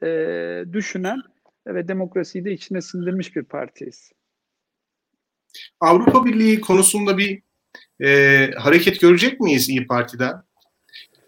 e, 0.03 0.73
düşünen 0.73 1.21
ve 1.67 1.87
demokrasiyi 1.87 2.45
de 2.45 2.51
içine 2.51 2.81
sindirmiş 2.81 3.35
bir 3.35 3.43
partiyiz. 3.43 4.11
Avrupa 5.79 6.25
Birliği 6.25 6.61
konusunda 6.61 7.17
bir 7.17 7.41
e, 8.03 8.51
hareket 8.51 9.01
görecek 9.01 9.39
miyiz 9.39 9.69
İyi 9.69 9.87
Parti'den? 9.87 10.43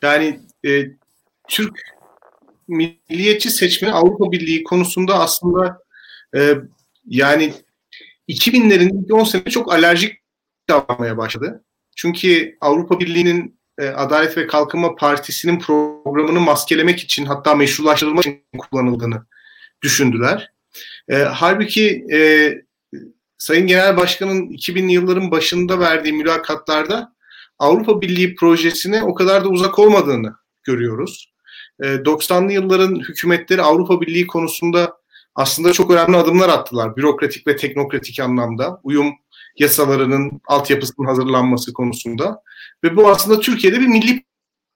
Yani 0.04 0.40
e, 0.66 0.86
Türk 1.50 1.82
milliyetçi 2.68 3.50
seçmeni 3.50 3.94
Avrupa 3.94 4.32
Birliği 4.32 4.64
konusunda 4.64 5.20
aslında 5.20 5.80
e, 6.36 6.56
yani 7.06 7.54
2000'lerin 8.30 9.04
ilk 9.04 9.14
10 9.14 9.24
sene 9.24 9.44
çok 9.44 9.74
alerjik 9.74 10.18
davranmaya 10.70 11.18
başladı. 11.18 11.64
Çünkü 11.96 12.58
Avrupa 12.62 13.00
Birliği'nin 13.00 13.60
e, 13.78 13.88
Adalet 13.88 14.38
ve 14.38 14.48
Kalkınma 14.48 14.96
Partisi'nin 14.96 15.60
programını 15.60 16.40
maskelemek 16.40 17.00
için 17.00 17.26
hatta 17.26 17.56
meşrulaştırılmak 17.56 18.26
için 18.26 18.44
kullanıldığını 18.58 19.26
düşündüler. 19.82 20.52
E, 21.10 21.16
halbuki 21.16 22.06
e, 22.12 22.20
Sayın 23.38 23.68
Genel 23.68 23.98
Başkan'ın 23.98 24.50
2000'li 24.50 24.92
yılların 24.92 25.32
başında 25.32 25.80
verdiği 25.80 26.14
mülakatlarda 26.14 27.16
Avrupa 27.60 28.02
Birliği 28.02 28.36
projesine 28.36 29.04
o 29.04 29.14
kadar 29.14 29.44
da 29.44 29.50
uzak 29.50 29.80
olmadığını 29.80 30.36
görüyoruz. 30.64 31.29
90'lı 31.80 32.52
yılların 32.52 32.96
hükümetleri 32.96 33.62
Avrupa 33.62 34.02
Birliği 34.02 34.28
konusunda 34.28 34.98
aslında 35.36 35.74
çok 35.74 35.92
önemli 35.92 36.18
adımlar 36.18 36.50
attılar. 36.50 36.96
Bürokratik 36.96 37.48
ve 37.48 37.56
teknokratik 37.56 38.20
anlamda. 38.20 38.80
Uyum 38.84 39.14
yasalarının 39.60 40.42
altyapısının 40.48 41.08
hazırlanması 41.08 41.74
konusunda. 41.74 42.42
Ve 42.84 42.96
bu 42.96 43.10
aslında 43.10 43.40
Türkiye'de 43.40 43.80
bir 43.80 43.88
milli 43.88 44.24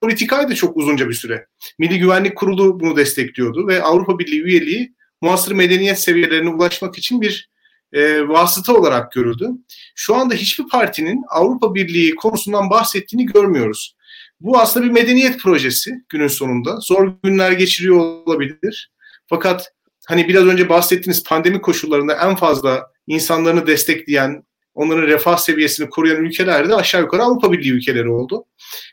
politikaydı 0.00 0.54
çok 0.54 0.76
uzunca 0.76 1.08
bir 1.08 1.14
süre. 1.14 1.46
Milli 1.78 1.98
Güvenlik 1.98 2.36
Kurulu 2.36 2.80
bunu 2.80 2.96
destekliyordu 2.96 3.68
ve 3.68 3.82
Avrupa 3.82 4.18
Birliği 4.18 4.42
üyeliği 4.42 4.94
muasır 5.20 5.52
medeniyet 5.52 6.00
seviyelerine 6.00 6.50
ulaşmak 6.50 6.98
için 6.98 7.20
bir 7.20 7.50
e, 7.92 8.28
vasıta 8.28 8.74
olarak 8.74 9.12
görüldü. 9.12 9.48
Şu 9.94 10.14
anda 10.14 10.34
hiçbir 10.34 10.68
partinin 10.68 11.22
Avrupa 11.28 11.74
Birliği 11.74 12.14
konusundan 12.14 12.70
bahsettiğini 12.70 13.26
görmüyoruz. 13.26 13.96
Bu 14.44 14.58
aslında 14.58 14.86
bir 14.86 14.90
medeniyet 14.90 15.40
projesi 15.40 15.94
günün 16.08 16.28
sonunda. 16.28 16.76
Zor 16.80 17.12
günler 17.22 17.52
geçiriyor 17.52 17.96
olabilir. 17.96 18.92
Fakat 19.26 19.72
hani 20.06 20.28
biraz 20.28 20.44
önce 20.44 20.68
bahsettiğiniz 20.68 21.24
pandemi 21.24 21.60
koşullarında 21.60 22.14
en 22.14 22.34
fazla 22.36 22.86
insanlarını 23.06 23.66
destekleyen, 23.66 24.42
onların 24.74 25.02
refah 25.02 25.36
seviyesini 25.36 25.90
koruyan 25.90 26.24
ülkeler 26.24 26.68
de 26.68 26.74
aşağı 26.74 27.00
yukarı 27.00 27.22
Avrupa 27.22 27.52
Birliği 27.52 27.72
ülkeleri 27.72 28.08
oldu. 28.08 28.44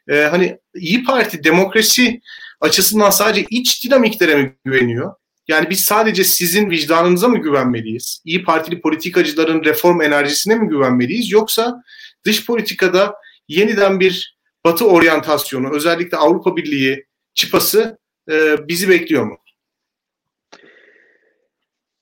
Ee, 0.10 0.16
hani 0.16 0.58
İyi 0.76 1.04
Parti 1.04 1.44
demokrasi 1.44 2.22
açısından 2.62 3.10
sadece 3.10 3.46
iç 3.50 3.86
dinamiklere 3.86 4.36
mi 4.36 4.56
güveniyor? 4.66 5.14
Yani 5.48 5.70
biz 5.70 5.82
sadece 5.82 6.24
sizin 6.24 6.70
vicdanınıza 6.70 7.28
mı 7.28 7.38
güvenmeliyiz? 7.38 8.22
İyi 8.26 8.44
Partili 8.44 8.82
politikacıların 8.82 9.64
reform 9.64 10.02
enerjisine 10.02 10.56
mi 10.56 10.70
güvenmeliyiz? 10.70 11.32
Yoksa 11.32 11.84
dış 12.26 12.46
politikada 12.46 13.16
yeniden 13.48 14.00
bir 14.00 14.41
Batı 14.66 14.88
oryantasyonu, 14.88 15.76
özellikle 15.76 16.18
Avrupa 16.18 16.56
Birliği 16.56 17.06
çıpası 17.34 18.00
e, 18.32 18.68
bizi 18.68 18.90
bekliyor 18.90 19.26
mu? 19.26 19.38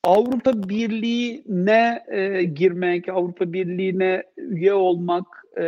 Avrupa 0.04 0.70
Birliği'ne 0.70 2.04
e, 2.08 2.44
girmek, 2.44 3.10
Avrupa 3.10 3.54
Birliği'ne 3.54 4.24
üye 4.38 4.74
olmak 4.74 5.26
e, 5.58 5.64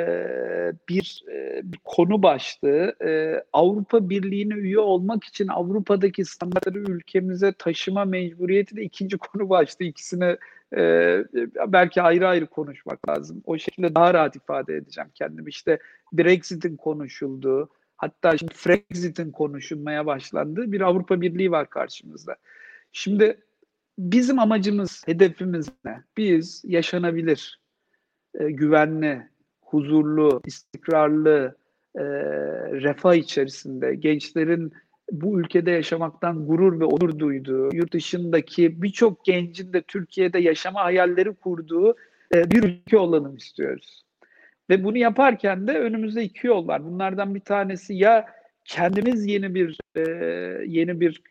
bir, 0.90 1.24
e, 1.32 1.62
bir 1.64 1.80
konu 1.84 2.24
başlığı. 2.24 2.96
E, 3.06 3.44
Avrupa 3.54 4.10
Birliği'ne 4.10 4.54
üye 4.54 4.80
olmak 4.80 5.24
için 5.24 5.48
Avrupa'daki 5.48 6.26
standartları 6.26 6.80
ülkemize 6.80 7.54
taşıma 7.54 8.06
mecburiyeti 8.06 8.76
de 8.76 8.84
ikinci 8.84 9.18
konu 9.18 9.50
başlığı. 9.50 9.86
İkisini 9.86 10.38
e, 10.78 11.24
belki 11.68 12.02
ayrı 12.02 12.28
ayrı 12.28 12.48
konuşmak 12.48 13.10
lazım. 13.10 13.42
O 13.46 13.58
şekilde 13.58 13.96
daha 13.96 14.14
rahat 14.14 14.36
ifade 14.36 14.76
edeceğim 14.76 15.10
kendimi. 15.16 15.50
İşte 15.50 15.80
Brexit'in 16.14 16.76
konuşulduğu, 16.76 17.70
hatta 17.98 18.38
şimdi 18.38 18.54
Frexit'in 18.54 19.32
konuşulmaya 19.32 20.06
başlandığı 20.06 20.72
bir 20.72 20.82
Avrupa 20.82 21.22
Birliği 21.22 21.52
var 21.52 21.70
karşımızda. 21.70 22.36
Şimdi 22.92 23.38
bizim 24.00 24.40
amacımız, 24.40 25.04
hedefimiz 25.06 25.70
ne? 25.86 26.04
Biz 26.18 26.62
yaşanabilir, 26.66 27.60
e, 28.40 28.52
güvenli, 28.52 29.28
huzurlu, 29.62 30.42
istikrarlı, 30.46 31.56
e, 31.96 32.04
refah 32.72 33.16
içerisinde 33.16 33.96
gençlerin 33.96 34.74
bu 35.12 35.40
ülkede 35.40 35.72
yaşamaktan 35.72 36.48
gurur 36.48 36.80
ve 36.80 36.86
onur 36.86 37.20
duyduğu, 37.20 37.76
yurt 37.76 37.94
dışındaki 37.94 38.82
birçok 38.82 39.26
gencin 39.26 39.74
de 39.74 39.82
Türkiye'de 39.82 40.40
yaşama 40.40 40.84
hayalleri 40.84 41.34
kurduğu 41.34 41.96
e, 42.36 42.52
bir 42.52 42.64
ülke 42.64 42.98
olalım 42.98 43.36
istiyoruz. 43.36 44.04
Ve 44.70 44.84
bunu 44.84 44.98
yaparken 44.98 45.68
de 45.68 45.80
önümüzde 45.80 46.24
iki 46.24 46.48
yol 46.48 46.68
var. 46.68 46.86
Bunlardan 46.86 47.36
bir 47.36 47.40
tanesi 47.40 47.94
ya 47.94 48.26
kendimiz 48.66 49.26
yeni 49.26 49.56
bir 49.56 49.78
e, 49.96 50.02
yeni 50.66 51.00
bir 51.00 51.22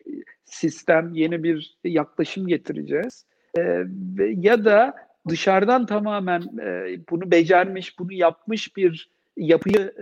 sistem, 0.45 1.15
yeni 1.15 1.43
bir 1.43 1.77
yaklaşım 1.85 2.47
getireceğiz. 2.47 3.25
E, 3.59 3.85
ya 4.19 4.65
da 4.65 4.95
dışarıdan 5.29 5.87
tamamen 5.87 6.43
e, 6.63 6.99
bunu 7.11 7.31
becermiş, 7.31 7.99
bunu 7.99 8.13
yapmış 8.13 8.77
bir 8.77 9.11
yapıyı 9.37 9.95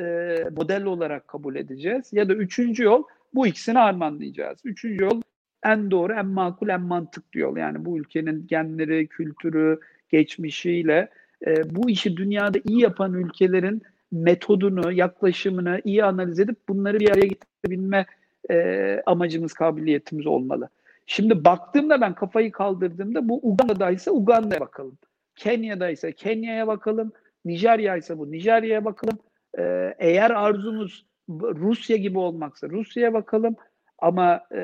model 0.57 0.85
olarak 0.85 1.29
kabul 1.29 1.57
edeceğiz. 1.57 2.12
Ya 2.12 2.29
da 2.29 2.35
üçüncü 2.35 2.85
yol 2.85 3.03
bu 3.35 3.47
ikisini 3.47 3.79
harmanlayacağız. 3.79 4.59
Üçüncü 4.64 5.05
yol 5.05 5.22
en 5.64 5.91
doğru, 5.91 6.12
en 6.12 6.26
makul, 6.26 6.68
en 6.68 6.81
mantıklı 6.81 7.41
yol. 7.41 7.57
Yani 7.57 7.85
bu 7.85 7.99
ülkenin 7.99 8.47
genleri, 8.47 9.07
kültürü, 9.07 9.81
geçmişiyle 10.09 11.09
e, 11.47 11.74
bu 11.74 11.91
işi 11.91 12.16
dünyada 12.16 12.59
iyi 12.64 12.81
yapan 12.81 13.14
ülkelerin 13.14 13.83
metodunu, 14.12 14.93
yaklaşımını 14.93 15.81
iyi 15.85 16.05
analiz 16.05 16.41
edip 16.41 16.68
bunları 16.68 17.01
bir 17.01 17.11
araya 17.11 17.26
getirebilme 17.26 18.07
e, 18.51 19.03
amacımız, 19.07 19.53
kabiliyetimiz 19.53 20.26
olmalı. 20.26 20.68
Şimdi 21.07 21.45
baktığımda 21.45 22.01
ben 22.01 22.14
kafayı 22.14 22.53
kaldırdığımda 22.53 23.29
bu 23.29 23.41
Uganda'da 23.43 23.91
ise 23.91 24.11
Uganda'ya 24.11 24.61
bakalım. 24.61 24.99
Kenya'da 25.37 25.91
ise 25.91 26.12
Kenya'ya 26.12 26.66
bakalım. 26.66 27.12
Nijerya 27.45 27.97
ise 27.97 28.18
bu 28.18 28.31
Nijerya'ya 28.31 28.85
bakalım. 28.85 29.18
Ee, 29.59 29.95
eğer 29.99 30.31
arzumuz 30.31 31.07
Rusya 31.31 31.97
gibi 31.97 32.18
olmaksa 32.18 32.68
Rusya'ya 32.68 33.14
bakalım. 33.14 33.57
Ama 33.99 34.41
e, 34.55 34.62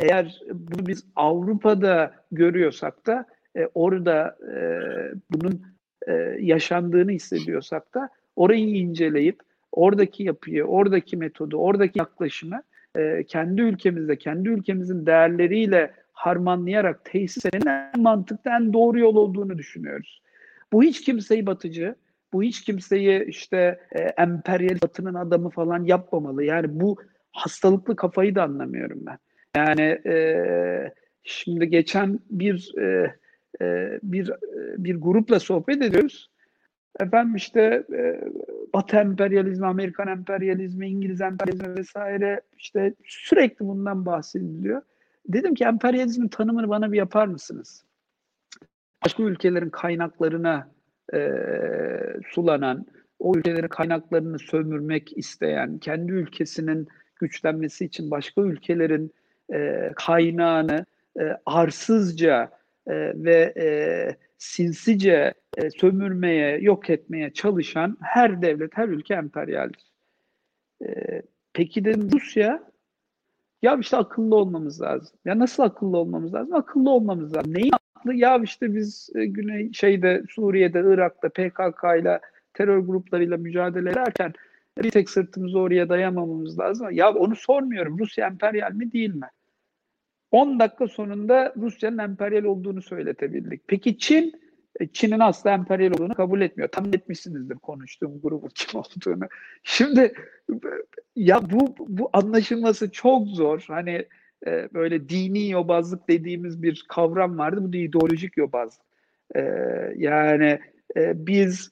eğer 0.00 0.40
bunu 0.52 0.86
biz 0.86 1.04
Avrupa'da 1.16 2.14
görüyorsak 2.32 3.06
da 3.06 3.26
e, 3.56 3.68
orada 3.74 4.36
e, 4.52 4.56
bunun 5.30 5.62
e, 6.08 6.12
yaşandığını 6.40 7.10
hissediyorsak 7.10 7.94
da 7.94 8.08
orayı 8.36 8.68
inceleyip 8.68 9.40
oradaki 9.72 10.22
yapıyı, 10.22 10.64
oradaki 10.64 11.16
metodu, 11.16 11.56
oradaki 11.56 11.98
yaklaşımı 11.98 12.62
e, 12.96 13.24
kendi 13.24 13.62
ülkemizde, 13.62 14.16
kendi 14.16 14.48
ülkemizin 14.48 15.06
değerleriyle 15.06 15.94
harmanlayarak 16.12 17.04
tesis 17.04 17.46
eden 17.46 17.90
en 17.94 18.02
mantıklı, 18.02 18.50
en 18.50 18.72
doğru 18.72 18.98
yol 18.98 19.16
olduğunu 19.16 19.58
düşünüyoruz. 19.58 20.22
Bu 20.72 20.82
hiç 20.82 21.04
kimseyi 21.04 21.46
batıcı, 21.46 21.94
bu 22.32 22.42
hiç 22.42 22.64
kimseyi 22.64 23.24
işte 23.24 23.80
e, 23.92 24.00
emperyal 24.00 24.80
batının 24.82 25.14
adamı 25.14 25.50
falan 25.50 25.84
yapmamalı. 25.84 26.44
Yani 26.44 26.80
bu 26.80 26.96
hastalıklı 27.32 27.96
kafayı 27.96 28.34
da 28.34 28.42
anlamıyorum 28.42 29.06
ben. 29.06 29.18
Yani 29.56 30.00
e, 30.06 30.94
şimdi 31.22 31.68
geçen 31.68 32.20
bir 32.30 32.78
e, 32.78 33.14
e, 33.60 33.98
bir 34.02 34.30
e, 34.30 34.84
bir 34.84 34.96
grupla 34.96 35.40
sohbet 35.40 35.82
ediyoruz. 35.82 36.30
Efendim 37.00 37.34
işte 37.34 37.84
e, 37.92 38.20
Batı 38.74 38.96
emperyalizmi, 38.96 39.66
Amerikan 39.66 40.08
emperyalizmi, 40.08 40.88
İngiliz 40.88 41.20
emperyalizmi 41.20 41.76
vesaire 41.76 42.40
işte 42.58 42.94
sürekli 43.04 43.66
bundan 43.66 44.06
bahsediliyor. 44.06 44.82
Dedim 45.28 45.54
ki 45.54 45.64
emperyalizmin 45.64 46.28
tanımını 46.28 46.68
bana 46.68 46.92
bir 46.92 46.98
yapar 46.98 47.26
mısınız? 47.26 47.84
Başka 49.04 49.22
ülkelerin 49.22 49.70
kaynaklarına 49.70 50.70
e, 51.14 51.20
sulanan, 52.30 52.86
o 53.18 53.36
ülkelerin 53.36 53.68
kaynaklarını 53.68 54.38
sömürmek 54.38 55.18
isteyen, 55.18 55.78
kendi 55.78 56.12
ülkesinin 56.12 56.88
güçlenmesi 57.16 57.84
için 57.84 58.10
başka 58.10 58.42
ülkelerin 58.42 59.12
e, 59.52 59.90
kaynağını 59.96 60.86
e, 61.20 61.36
arsızca 61.46 62.50
e, 62.86 62.94
ve 63.14 63.54
e, 63.56 63.66
sinsice 64.38 65.34
e, 65.56 65.70
sömürmeye, 65.70 66.58
yok 66.58 66.90
etmeye 66.90 67.32
çalışan 67.32 67.96
her 68.00 68.42
devlet, 68.42 68.76
her 68.76 68.88
ülke 68.88 69.14
emperyaldir. 69.14 69.90
E, 70.86 71.22
peki 71.52 71.84
dedim 71.84 72.08
Rusya 72.12 72.70
ya 73.62 73.76
işte 73.80 73.96
akıllı 73.96 74.36
olmamız 74.36 74.82
lazım. 74.82 75.16
Ya 75.24 75.38
nasıl 75.38 75.62
akıllı 75.62 75.98
olmamız 75.98 76.34
lazım? 76.34 76.54
Akıllı 76.54 76.90
olmamız 76.90 77.36
lazım. 77.36 77.54
Neyin 77.54 77.72
Ya 78.04 78.40
işte 78.44 78.74
biz 78.74 79.10
e, 79.14 79.26
Güney 79.26 79.72
şeyde 79.72 80.22
Suriye'de, 80.30 80.80
Irak'ta 80.80 81.28
PKK 81.28 81.84
ile 82.00 82.20
terör 82.54 82.78
gruplarıyla 82.78 83.36
mücadele 83.36 83.90
ederken 83.90 84.32
bir 84.82 84.90
tek 84.90 85.10
sırtımızı 85.10 85.58
oraya 85.58 85.88
dayamamamız 85.88 86.58
lazım. 86.58 86.90
Ya 86.90 87.14
onu 87.14 87.36
sormuyorum. 87.36 87.98
Rusya 87.98 88.26
emperyal 88.26 88.72
mi 88.72 88.92
değil 88.92 89.14
mi? 89.14 89.26
10 90.30 90.60
dakika 90.60 90.88
sonunda 90.88 91.54
Rusya'nın 91.56 91.98
emperyal 91.98 92.44
olduğunu 92.44 92.82
söyletebildik. 92.82 93.62
Peki 93.66 93.98
Çin 93.98 94.40
e, 94.80 94.86
Çin'in 94.86 95.20
asla 95.20 95.50
emperyal 95.50 95.90
olduğunu 95.90 96.14
kabul 96.14 96.40
etmiyor. 96.40 96.68
Tam 96.68 96.86
etmişsinizdir 96.86 97.54
konuştuğum 97.54 98.20
grubun 98.20 98.50
kim 98.54 98.80
olduğunu. 98.80 99.28
Şimdi 99.62 100.14
ya 101.16 101.50
bu 101.50 101.74
bu 101.78 102.10
anlaşılması 102.12 102.90
çok 102.90 103.26
zor. 103.26 103.64
Hani 103.68 104.06
e, 104.46 104.68
böyle 104.74 105.08
dini 105.08 105.48
yobazlık 105.48 106.08
dediğimiz 106.08 106.62
bir 106.62 106.84
kavram 106.88 107.38
vardı. 107.38 107.64
Bu 107.64 107.72
da 107.72 107.76
ideolojik 107.76 108.36
yobazlık. 108.36 108.82
E, 109.36 109.42
yani 109.96 110.60
e, 110.96 111.26
biz 111.26 111.70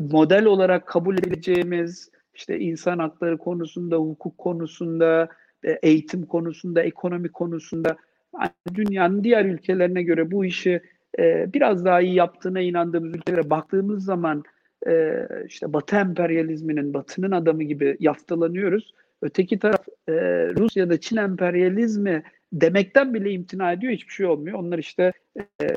model 0.00 0.44
olarak 0.44 0.86
kabul 0.86 1.18
edeceğimiz 1.18 2.10
işte 2.34 2.58
insan 2.58 2.98
hakları 2.98 3.38
konusunda, 3.38 3.96
hukuk 3.96 4.38
konusunda, 4.38 5.28
e, 5.64 5.78
eğitim 5.82 6.26
konusunda, 6.26 6.82
ekonomi 6.82 7.28
konusunda 7.28 7.96
dünyanın 8.74 9.24
diğer 9.24 9.44
ülkelerine 9.44 10.02
göre 10.02 10.30
bu 10.30 10.44
işi 10.44 10.80
e, 11.18 11.52
biraz 11.52 11.84
daha 11.84 12.00
iyi 12.00 12.14
yaptığına 12.14 12.60
inandığımız 12.60 13.14
ülkelere 13.14 13.50
baktığımız 13.50 14.04
zaman 14.04 14.44
e, 14.86 15.26
işte 15.46 15.72
Batı 15.72 15.96
emperyalizminin, 15.96 16.94
Batı'nın 16.94 17.30
adamı 17.30 17.62
gibi 17.62 17.96
yaftalanıyoruz. 18.00 18.94
Öteki 19.22 19.58
taraf 19.58 19.88
e, 20.08 20.12
Rusya'da 20.56 21.00
Çin 21.00 21.16
emperyalizmi 21.16 22.22
demekten 22.52 23.14
bile 23.14 23.30
imtina 23.30 23.72
ediyor. 23.72 23.92
Hiçbir 23.92 24.12
şey 24.12 24.26
olmuyor. 24.26 24.58
Onlar 24.58 24.78
işte 24.78 25.12
e, 25.62 25.68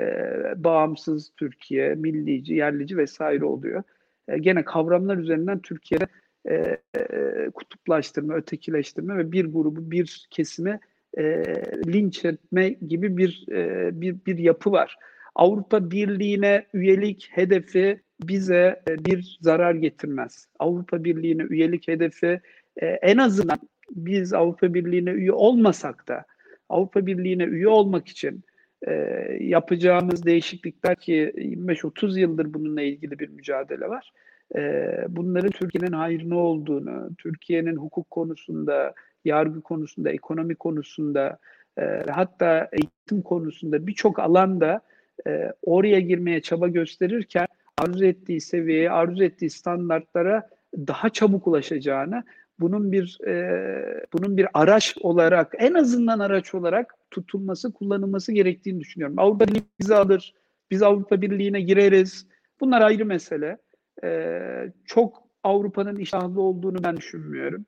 bağımsız 0.55 1.31
Türkiye, 1.37 1.95
millici, 1.95 2.53
yerlici 2.53 2.97
vesaire 2.97 3.45
oluyor. 3.45 3.83
E, 4.27 4.37
gene 4.37 4.65
kavramlar 4.65 5.17
üzerinden 5.17 5.59
Türkiye'de 5.59 6.07
e, 6.45 6.77
e, 6.97 7.49
kutuplaştırma, 7.53 8.33
ötekileştirme 8.33 9.17
ve 9.17 9.31
bir 9.31 9.45
grubu, 9.45 9.91
bir 9.91 10.27
kesimi 10.29 10.79
e, 11.17 11.43
linç 11.87 12.25
etme 12.25 12.69
gibi 12.69 13.17
bir, 13.17 13.45
e, 13.51 13.89
bir 14.01 14.15
bir 14.25 14.37
yapı 14.37 14.71
var. 14.71 14.97
Avrupa 15.35 15.91
Birliği'ne 15.91 16.65
üyelik 16.73 17.29
hedefi 17.31 18.01
bize 18.23 18.81
e, 18.89 19.05
bir 19.05 19.37
zarar 19.41 19.75
getirmez. 19.75 20.47
Avrupa 20.59 21.03
Birliği'ne 21.03 21.43
üyelik 21.43 21.87
hedefi 21.87 22.41
e, 22.77 22.85
en 22.85 23.17
azından 23.17 23.59
biz 23.91 24.33
Avrupa 24.33 24.73
Birliği'ne 24.73 25.09
üye 25.09 25.31
olmasak 25.31 26.07
da 26.07 26.25
Avrupa 26.69 27.05
Birliği'ne 27.05 27.43
üye 27.43 27.67
olmak 27.67 28.07
için 28.07 28.43
e, 28.87 28.91
yapacağımız 29.39 30.25
değişiklikler 30.25 30.95
ki 30.95 31.33
25-30 31.35 32.19
yıldır 32.19 32.53
bununla 32.53 32.81
ilgili 32.81 33.19
bir 33.19 33.29
mücadele 33.29 33.89
var. 33.89 34.11
E, 34.55 34.95
bunların 35.09 35.51
Türkiye'nin 35.51 35.93
hayrına 35.93 36.37
olduğunu, 36.37 37.09
Türkiye'nin 37.17 37.75
hukuk 37.75 38.11
konusunda, 38.11 38.93
yargı 39.25 39.61
konusunda, 39.61 40.09
ekonomi 40.09 40.55
konusunda, 40.55 41.37
e, 41.77 41.83
hatta 42.09 42.69
eğitim 42.71 43.21
konusunda 43.21 43.87
birçok 43.87 44.19
alanda 44.19 44.81
e, 45.27 45.51
oraya 45.61 45.99
girmeye 45.99 46.41
çaba 46.41 46.67
gösterirken 46.67 47.47
arzu 47.77 48.05
ettiği 48.05 48.41
seviyeye, 48.41 48.91
arzu 48.91 49.23
ettiği 49.23 49.49
standartlara 49.49 50.49
daha 50.77 51.09
çabuk 51.09 51.47
ulaşacağını, 51.47 52.23
bunun 52.59 52.91
bir 52.91 53.19
e, 53.27 54.05
bunun 54.13 54.37
bir 54.37 54.47
araç 54.53 54.95
olarak, 55.01 55.53
en 55.57 55.73
azından 55.73 56.19
araç 56.19 56.55
olarak 56.55 56.95
tutulması, 57.11 57.73
kullanılması 57.73 58.31
gerektiğini 58.31 58.79
düşünüyorum. 58.79 59.19
Avrupa 59.19 59.47
Birliği 59.47 59.63
bizi 59.79 59.95
alır, 59.95 60.33
biz 60.71 60.83
Avrupa 60.83 61.21
Birliği'ne 61.21 61.61
gireriz. 61.61 62.27
Bunlar 62.59 62.81
ayrı 62.81 63.05
mesele. 63.05 63.57
E, 64.03 64.71
çok 64.85 65.23
Avrupa'nın 65.43 65.95
iştahlı 65.95 66.41
olduğunu 66.41 66.83
ben 66.83 66.97
düşünmüyorum. 66.97 67.65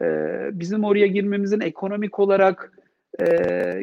E, 0.00 0.06
bizim 0.52 0.84
oraya 0.84 1.06
girmemizin 1.06 1.60
ekonomik 1.60 2.18
olarak 2.18 2.72
e, 3.18 3.24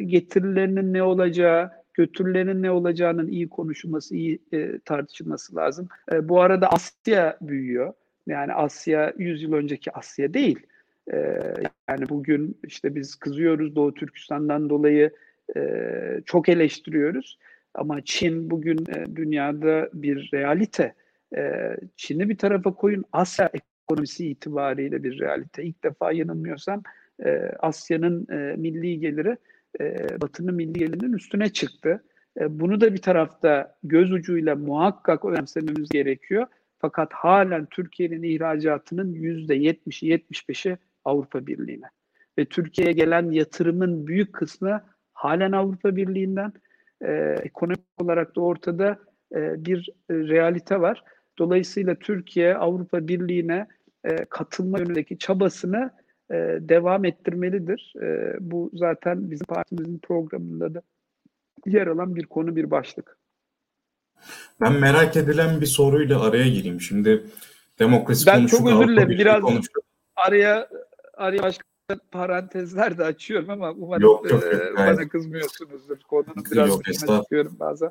getirilerinin 0.02 0.92
ne 0.92 1.02
olacağı, 1.02 1.70
götürülerinin 1.94 2.62
ne 2.62 2.70
olacağının 2.70 3.28
iyi 3.28 3.48
konuşulması, 3.48 4.16
iyi 4.16 4.38
e, 4.52 4.78
tartışılması 4.84 5.56
lazım. 5.56 5.88
E, 6.12 6.28
bu 6.28 6.40
arada 6.40 6.68
Asya 6.68 7.36
büyüyor. 7.40 7.92
Yani 8.26 8.52
Asya 8.52 9.12
100 9.18 9.42
yıl 9.42 9.52
önceki 9.52 9.92
Asya 9.92 10.34
değil. 10.34 10.66
E, 11.12 11.38
yani 11.88 12.08
bugün 12.08 12.60
işte 12.64 12.94
biz 12.94 13.14
kızıyoruz 13.14 13.76
Doğu 13.76 13.94
Türkistan'dan 13.94 14.70
dolayı 14.70 15.10
e, 15.56 15.60
çok 16.26 16.48
eleştiriyoruz. 16.48 17.38
Ama 17.74 18.04
Çin 18.04 18.50
bugün 18.50 18.78
e, 18.78 19.16
dünyada 19.16 19.88
bir 19.92 20.30
realite. 20.34 20.94
E, 21.36 21.76
Çin'i 21.96 22.28
bir 22.28 22.38
tarafa 22.38 22.74
koyun 22.74 23.04
Asya 23.12 23.50
ekonomisi 23.54 24.28
itibariyle 24.28 25.02
bir 25.02 25.20
realite. 25.20 25.64
İlk 25.64 25.84
defa 25.84 26.12
yanılmıyorsam 26.12 26.82
e, 27.24 27.30
Asya'nın 27.58 28.26
e, 28.32 28.56
milli 28.56 29.00
geliri 29.00 29.36
Batı'nın 30.20 30.54
milli 30.54 30.72
gelirinin 30.72 31.12
üstüne 31.12 31.48
çıktı. 31.48 32.04
Bunu 32.40 32.80
da 32.80 32.94
bir 32.94 33.02
tarafta 33.02 33.76
göz 33.82 34.12
ucuyla 34.12 34.56
muhakkak 34.56 35.24
önemsememiz 35.24 35.88
gerekiyor. 35.88 36.46
Fakat 36.82 37.12
halen 37.12 37.66
Türkiye'nin 37.66 38.22
ihracatının 38.22 39.14
%70'i 39.14 40.08
75'i 40.08 40.78
Avrupa 41.04 41.46
Birliği'ne. 41.46 41.86
Ve 42.38 42.44
Türkiye'ye 42.44 42.92
gelen 42.92 43.30
yatırımın 43.30 44.06
büyük 44.06 44.32
kısmı 44.32 44.82
halen 45.12 45.52
Avrupa 45.52 45.96
Birliği'nden. 45.96 46.52
E, 47.04 47.36
ekonomik 47.42 47.80
olarak 47.98 48.36
da 48.36 48.40
ortada 48.40 48.98
e, 49.34 49.64
bir 49.64 49.88
e, 50.10 50.14
realite 50.14 50.80
var. 50.80 51.04
Dolayısıyla 51.38 51.94
Türkiye 51.94 52.56
Avrupa 52.56 53.08
Birliği'ne 53.08 53.66
e, 54.04 54.16
katılma 54.16 54.78
yönündeki 54.78 55.18
çabasını 55.18 55.90
e, 56.30 56.34
devam 56.60 57.04
ettirmelidir. 57.04 57.94
E, 58.02 58.36
bu 58.40 58.70
zaten 58.74 59.30
bizim 59.30 59.46
partimizin 59.46 59.98
programında 59.98 60.74
da 60.74 60.82
yer 61.66 61.86
alan 61.86 62.16
bir 62.16 62.26
konu, 62.26 62.56
bir 62.56 62.70
başlık. 62.70 63.21
Ben 64.60 64.72
merak 64.72 65.16
edilen 65.16 65.60
bir 65.60 65.66
soruyla 65.66 66.20
araya 66.20 66.48
gireyim. 66.48 66.80
Şimdi 66.80 67.26
demokrasi 67.78 68.26
ben 68.26 68.38
konuştuk. 68.38 68.60
Ben 68.60 68.70
çok 68.70 68.80
özür 68.80 68.92
dilerim. 68.92 69.10
Biraz 69.10 69.40
konuştuk. 69.40 69.84
araya 70.16 70.68
araya 71.14 71.42
başka 71.42 71.64
parantezler 72.10 72.98
de 72.98 73.04
açıyorum 73.04 73.50
ama 73.50 73.70
umarım 73.70 74.02
yok, 74.02 74.30
yok, 74.30 74.42
yok, 74.44 74.54
e, 74.54 74.76
bana 74.76 75.08
kızmıyorsunuzdur. 75.08 75.96
Konunun 76.08 76.44
biraz 76.52 76.68
yok, 76.68 76.84
çıkıyorum 76.84 77.56
bazen. 77.60 77.90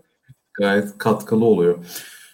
Gayet 0.53 0.97
katkılı 0.97 1.45
oluyor. 1.45 1.85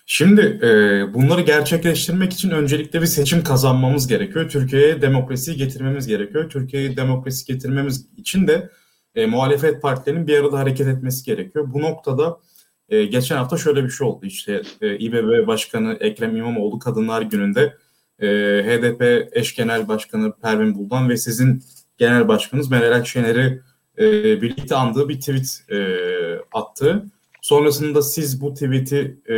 Şimdi 0.10 0.42
e, 0.42 0.68
bunları 1.14 1.42
gerçekleştirmek 1.42 2.34
için 2.34 2.50
öncelikle 2.50 3.02
bir 3.02 3.06
seçim 3.06 3.44
kazanmamız 3.44 4.08
gerekiyor. 4.08 4.50
Türkiye'ye 4.50 5.02
demokrasiyi 5.02 5.58
getirmemiz 5.58 6.08
gerekiyor. 6.08 6.50
Türkiye'ye 6.50 6.98
demokrasi 6.98 7.46
getirmemiz 7.46 8.08
için 8.18 8.48
de 8.48 8.70
e, 9.16 9.26
muhalefet 9.26 9.82
partilerinin 9.82 10.28
bir 10.28 10.38
arada 10.38 10.60
hareket 10.60 10.88
etmesi 10.88 11.26
gerekiyor. 11.26 11.74
Bu 11.74 11.82
noktada 11.82 12.38
e, 12.90 13.06
geçen 13.06 13.38
hafta 13.38 13.58
şöyle 13.58 13.84
bir 13.84 13.90
şey 13.90 14.08
oldu. 14.08 14.26
İşte 14.26 14.62
e, 14.82 14.98
İBB 14.98 15.48
Başkanı 15.48 15.98
Ekrem 16.00 16.38
İmamoğlu 16.38 16.80
Kadınlar 16.80 17.22
Günü'nde 17.22 17.78
e, 18.20 18.28
HDP 18.64 19.30
eş 19.32 19.56
genel 19.56 19.88
başkanı 19.88 20.34
Pervin 20.42 20.76
Buldan 20.76 21.10
ve 21.10 21.18
sizin 21.18 21.64
genel 21.98 22.28
başkanınız 22.28 22.72
Meral 22.72 22.92
Akşener'i 22.92 23.62
e, 24.00 24.42
birlikte 24.42 24.76
andığı 24.76 25.10
bir 25.10 25.20
tweet 25.20 25.72
e, 25.72 25.78
attı. 26.54 27.06
Sonrasında 27.42 28.02
siz 28.02 28.42
bu 28.42 28.54
tweet'i 28.54 29.18
e, 29.30 29.38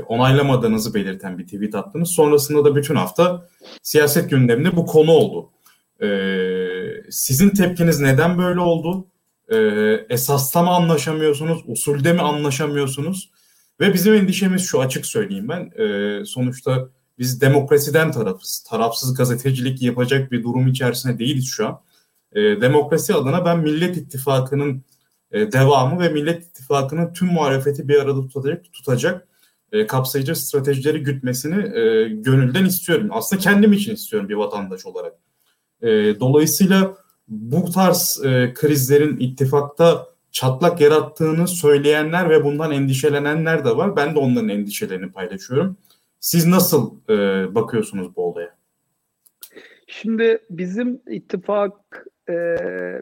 onaylamadığınızı 0.00 0.94
belirten 0.94 1.38
bir 1.38 1.44
tweet 1.44 1.74
attınız. 1.74 2.10
Sonrasında 2.10 2.64
da 2.64 2.76
bütün 2.76 2.94
hafta 2.94 3.48
siyaset 3.82 4.30
gündeminde 4.30 4.76
bu 4.76 4.86
konu 4.86 5.10
oldu. 5.10 5.50
E, 6.02 6.08
sizin 7.10 7.50
tepkiniz 7.50 8.00
neden 8.00 8.38
böyle 8.38 8.60
oldu? 8.60 9.06
E, 9.54 10.06
esasta 10.14 10.62
mı 10.62 10.70
anlaşamıyorsunuz? 10.70 11.62
Usulde 11.66 12.12
mi 12.12 12.20
anlaşamıyorsunuz? 12.20 13.30
Ve 13.80 13.94
bizim 13.94 14.14
endişemiz 14.14 14.62
şu 14.62 14.80
açık 14.80 15.06
söyleyeyim 15.06 15.48
ben. 15.48 15.70
E, 15.84 16.24
sonuçta 16.24 16.88
biz 17.18 17.40
demokrasiden 17.40 18.12
tarafız. 18.12 18.64
Tarafsız 18.70 19.14
gazetecilik 19.14 19.82
yapacak 19.82 20.32
bir 20.32 20.42
durum 20.42 20.68
içerisinde 20.68 21.18
değiliz 21.18 21.48
şu 21.48 21.68
an. 21.68 21.80
E, 22.32 22.40
demokrasi 22.40 23.14
adına 23.14 23.44
ben 23.44 23.58
Millet 23.58 23.96
İttifakı'nın 23.96 24.84
e, 25.32 25.52
devamı 25.52 26.00
ve 26.00 26.08
Millet 26.08 26.44
İttifakı'nın 26.44 27.12
tüm 27.12 27.28
muhalefeti 27.28 27.88
bir 27.88 28.00
arada 28.00 28.20
tutacak, 28.28 28.72
tutacak 28.72 29.28
e, 29.72 29.86
kapsayıcı 29.86 30.36
stratejileri 30.36 31.02
gütmesini 31.02 31.78
e, 31.78 32.08
gönülden 32.08 32.64
istiyorum. 32.64 33.08
Aslında 33.10 33.42
kendim 33.42 33.72
için 33.72 33.94
istiyorum 33.94 34.28
bir 34.28 34.34
vatandaş 34.34 34.86
olarak. 34.86 35.14
E, 35.82 36.20
dolayısıyla 36.20 36.96
bu 37.28 37.70
tarz 37.70 38.20
e, 38.24 38.54
krizlerin 38.54 39.16
ittifakta 39.16 40.06
çatlak 40.32 40.80
yarattığını 40.80 41.48
söyleyenler 41.48 42.30
ve 42.30 42.44
bundan 42.44 42.72
endişelenenler 42.72 43.64
de 43.64 43.76
var. 43.76 43.96
Ben 43.96 44.14
de 44.14 44.18
onların 44.18 44.48
endişelerini 44.48 45.12
paylaşıyorum. 45.12 45.76
Siz 46.20 46.46
nasıl 46.46 46.96
e, 47.08 47.14
bakıyorsunuz 47.54 48.16
bu 48.16 48.24
olaya? 48.24 48.56
Şimdi 49.86 50.38
bizim 50.50 51.00
ittifak 51.10 52.06
e, 52.28 52.32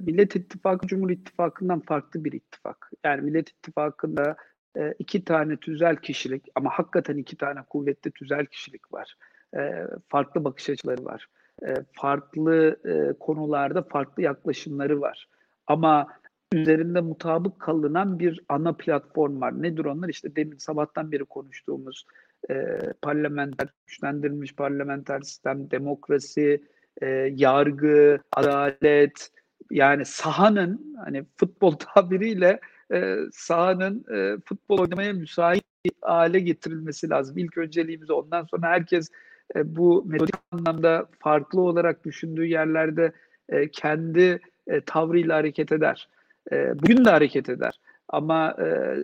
Millet 0.01 0.37
İttifakı 0.37 0.87
Cumhur 0.87 1.11
İttifakı'ndan 1.11 1.81
farklı 1.81 2.25
bir 2.25 2.33
ittifak. 2.33 2.91
Yani 3.05 3.23
Millet 3.23 3.49
İttifakı'nda 3.49 4.37
e, 4.77 4.95
iki 4.99 5.25
tane 5.25 5.57
tüzel 5.57 5.97
kişilik 5.97 6.43
ama 6.55 6.71
hakikaten 6.71 7.17
iki 7.17 7.37
tane 7.37 7.61
kuvvetli 7.71 8.11
tüzel 8.11 8.47
kişilik 8.47 8.93
var. 8.93 9.17
E, 9.57 9.87
farklı 10.09 10.45
bakış 10.45 10.71
açıları 10.71 11.05
var. 11.05 11.29
E, 11.69 11.75
farklı 11.93 12.77
e, 12.85 13.19
konularda 13.21 13.83
farklı 13.83 14.23
yaklaşımları 14.23 15.01
var. 15.01 15.29
Ama 15.67 16.07
üzerinde 16.53 17.01
mutabık 17.01 17.61
kalınan 17.61 18.19
bir 18.19 18.41
ana 18.49 18.73
platform 18.73 19.41
var. 19.41 19.63
Nedir 19.63 19.85
onlar? 19.85 20.09
İşte 20.09 20.37
demin 20.37 20.59
sabahtan 20.59 21.13
beri 21.13 21.25
konuştuğumuz 21.25 22.07
e, 22.51 22.79
parlamenter, 23.03 23.69
güçlendirilmiş 23.87 24.55
parlamenter 24.55 25.21
sistem, 25.21 25.71
demokrasi, 25.71 26.65
e, 27.03 27.07
yargı, 27.37 28.19
adalet, 28.33 29.31
yani 29.71 30.05
sahanın 30.05 30.97
hani 31.05 31.25
futbol 31.37 31.73
tabiriyle 31.95 32.61
e, 32.93 33.17
sahanın 33.33 34.05
e, 34.15 34.37
futbol 34.45 34.79
oynamaya 34.79 35.13
müsait 35.13 35.65
hale 36.01 36.41
getirilmesi 36.41 37.11
lazım. 37.11 37.39
İlk 37.39 37.59
önceliğimiz 37.59 38.11
ondan 38.11 38.45
sonra 38.45 38.67
herkes 38.67 39.11
e, 39.57 39.77
bu 39.77 40.05
metodik 40.07 40.35
anlamda 40.53 41.07
farklı 41.19 41.61
olarak 41.61 42.05
düşündüğü 42.05 42.47
yerlerde 42.47 43.13
e, 43.49 43.71
kendi 43.71 44.41
e, 44.67 44.81
tavrıyla 44.81 45.37
hareket 45.37 45.73
eder. 45.73 46.09
E, 46.53 46.79
bugün 46.79 47.05
de 47.05 47.11
hareket 47.11 47.49
eder. 47.49 47.81
Ama 48.09 48.51
e, 48.51 48.97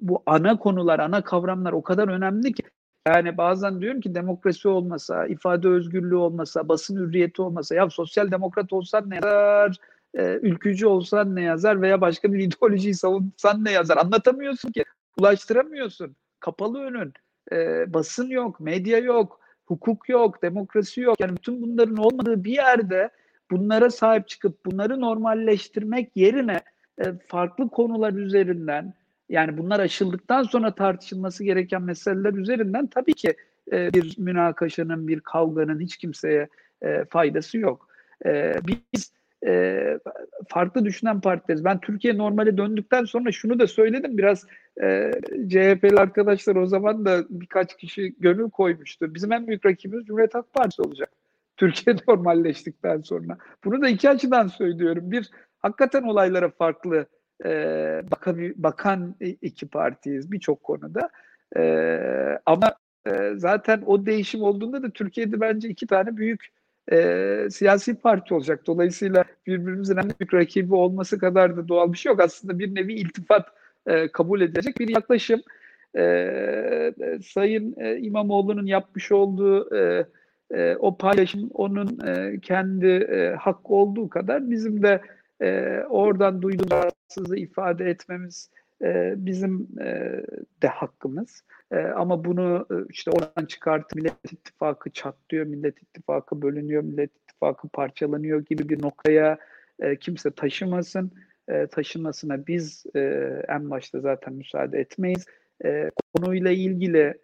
bu 0.00 0.22
ana 0.26 0.58
konular, 0.58 0.98
ana 0.98 1.24
kavramlar 1.24 1.72
o 1.72 1.82
kadar 1.82 2.08
önemli 2.08 2.52
ki 2.52 2.62
yani 3.08 3.36
bazen 3.36 3.80
diyorum 3.80 4.00
ki 4.00 4.14
demokrasi 4.14 4.68
olmasa, 4.68 5.26
ifade 5.26 5.68
özgürlüğü 5.68 6.16
olmasa, 6.16 6.68
basın 6.68 6.96
hürriyeti 6.96 7.42
olmasa 7.42 7.74
ya 7.74 7.90
sosyal 7.90 8.30
demokrat 8.30 8.72
olsan 8.72 9.10
ne 9.10 9.14
yazar, 9.14 9.76
e, 10.14 10.22
ülkücü 10.22 10.86
olsan 10.86 11.36
ne 11.36 11.42
yazar 11.42 11.82
veya 11.82 12.00
başka 12.00 12.32
bir 12.32 12.38
ideolojiyi 12.44 12.94
savunsan 12.94 13.64
ne 13.64 13.72
yazar 13.72 13.96
anlatamıyorsun 13.96 14.72
ki, 14.72 14.84
ulaştıramıyorsun. 15.18 16.16
Kapalı 16.40 16.80
önün, 16.80 17.12
e, 17.52 17.84
basın 17.94 18.26
yok, 18.26 18.60
medya 18.60 18.98
yok, 18.98 19.40
hukuk 19.68 20.08
yok, 20.08 20.42
demokrasi 20.42 21.00
yok. 21.00 21.20
Yani 21.20 21.36
bütün 21.36 21.62
bunların 21.62 21.96
olmadığı 21.96 22.44
bir 22.44 22.52
yerde 22.52 23.10
bunlara 23.50 23.90
sahip 23.90 24.28
çıkıp 24.28 24.66
bunları 24.66 25.00
normalleştirmek 25.00 26.10
yerine 26.14 26.60
e, 26.98 27.04
farklı 27.26 27.68
konular 27.68 28.12
üzerinden 28.12 28.94
yani 29.28 29.58
bunlar 29.58 29.80
aşıldıktan 29.80 30.42
sonra 30.42 30.74
tartışılması 30.74 31.44
gereken 31.44 31.82
meseleler 31.82 32.32
üzerinden 32.32 32.86
tabii 32.86 33.14
ki 33.14 33.36
e, 33.72 33.92
bir 33.94 34.14
münakaşanın, 34.18 35.08
bir 35.08 35.20
kavganın 35.20 35.80
hiç 35.80 35.96
kimseye 35.96 36.48
e, 36.82 37.04
faydası 37.04 37.58
yok. 37.58 37.88
Biz 38.66 39.12
e, 39.46 39.98
farklı 40.48 40.84
düşünen 40.84 41.20
partileriz. 41.20 41.64
Ben 41.64 41.80
Türkiye 41.80 42.18
normale 42.18 42.56
döndükten 42.56 43.04
sonra 43.04 43.32
şunu 43.32 43.58
da 43.58 43.66
söyledim. 43.66 44.18
Biraz 44.18 44.46
e, 44.82 45.10
CHP'li 45.48 45.96
arkadaşlar 45.96 46.56
o 46.56 46.66
zaman 46.66 47.04
da 47.04 47.24
birkaç 47.30 47.76
kişi 47.76 48.14
gönül 48.18 48.50
koymuştu. 48.50 49.14
Bizim 49.14 49.32
en 49.32 49.46
büyük 49.46 49.66
rakibimiz 49.66 50.06
Cumhuriyet 50.06 50.34
Halk 50.34 50.52
Partisi 50.52 50.82
olacak. 50.82 51.10
Türkiye 51.56 51.96
normalleştikten 52.08 53.00
sonra. 53.00 53.38
Bunu 53.64 53.82
da 53.82 53.88
iki 53.88 54.10
açıdan 54.10 54.46
söylüyorum. 54.46 55.10
Bir, 55.10 55.30
hakikaten 55.58 56.02
olaylara 56.02 56.50
farklı 56.50 57.06
e, 57.44 57.50
bakan, 58.10 58.54
bakan 58.56 59.14
iki 59.42 59.68
partiyiz 59.68 60.32
birçok 60.32 60.62
konuda. 60.62 61.10
E, 61.56 61.62
ama 62.46 62.74
e, 63.06 63.32
zaten 63.36 63.82
o 63.86 64.06
değişim 64.06 64.42
olduğunda 64.42 64.82
da 64.82 64.90
Türkiye'de 64.90 65.40
bence 65.40 65.68
iki 65.68 65.86
tane 65.86 66.16
büyük 66.16 66.48
e, 66.92 67.48
siyasi 67.50 67.94
parti 67.94 68.34
olacak. 68.34 68.66
Dolayısıyla 68.66 69.24
birbirimizin 69.46 69.96
en 69.96 70.04
büyük 70.04 70.34
rakibi 70.34 70.74
olması 70.74 71.18
kadar 71.18 71.56
da 71.56 71.68
doğal 71.68 71.92
bir 71.92 71.98
şey 71.98 72.10
yok. 72.12 72.20
Aslında 72.20 72.58
bir 72.58 72.74
nevi 72.74 72.94
iltifat 72.94 73.48
e, 73.86 74.08
kabul 74.12 74.40
edilecek 74.40 74.78
bir 74.78 74.88
yaklaşım. 74.88 75.40
E, 75.96 76.92
Sayın 77.24 77.74
e, 77.78 77.98
İmamoğlu'nun 77.98 78.66
yapmış 78.66 79.12
olduğu 79.12 79.76
e, 79.76 80.06
e, 80.50 80.76
o 80.76 80.96
paylaşım 80.96 81.50
onun 81.54 82.06
e, 82.06 82.40
kendi 82.40 82.86
e, 82.86 83.34
hakkı 83.34 83.74
olduğu 83.74 84.08
kadar 84.08 84.50
bizim 84.50 84.82
de 84.82 85.00
e, 85.42 85.80
oradan 85.88 86.42
duyduğumuz 86.42 86.72
rahatsızlığı 86.72 87.36
ifade 87.36 87.84
etmemiz 87.84 88.50
e, 88.82 89.14
bizim 89.16 89.68
e, 89.80 90.22
de 90.62 90.68
hakkımız. 90.68 91.42
E, 91.72 91.78
ama 91.78 92.24
bunu 92.24 92.66
e, 92.70 92.74
işte 92.90 93.10
oradan 93.10 93.46
çıkartıp 93.46 93.96
Millet 93.96 94.32
İttifakı 94.32 94.90
çatlıyor, 94.90 95.46
Millet 95.46 95.82
İttifakı 95.82 96.42
bölünüyor, 96.42 96.82
Millet 96.82 97.10
İttifakı 97.16 97.68
parçalanıyor 97.68 98.44
gibi 98.44 98.68
bir 98.68 98.82
noktaya 98.82 99.38
e, 99.80 99.96
kimse 99.96 100.30
taşımasın. 100.30 101.12
E, 101.48 101.66
taşınmasına 101.66 102.46
biz 102.46 102.84
e, 102.96 103.00
en 103.48 103.70
başta 103.70 104.00
zaten 104.00 104.34
müsaade 104.34 104.78
etmeyiz. 104.78 105.26
E, 105.64 105.90
konuyla 106.14 106.50
ilgili 106.50 107.14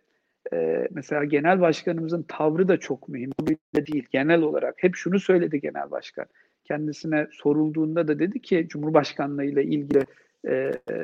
e, 0.53 0.89
mesela 0.91 1.25
genel 1.25 1.61
başkanımızın 1.61 2.23
tavrı 2.23 2.69
da 2.69 2.77
çok 2.77 3.09
mühim. 3.09 3.31
Konuyla 3.31 3.87
değil 3.93 4.07
genel 4.11 4.43
olarak. 4.43 4.75
Hep 4.77 4.97
şunu 4.97 5.21
söyledi 5.21 5.61
genel 5.61 5.91
başkan. 5.91 6.27
Kendisine 6.65 7.27
sorulduğunda 7.33 8.09
da 8.09 8.19
dedi 8.19 8.43
ki 8.43 8.67
Cumhurbaşkanlığı 8.69 9.45
ile 9.45 9.65
ilgili 9.65 10.05
e, 10.49 10.73
e, 10.91 10.99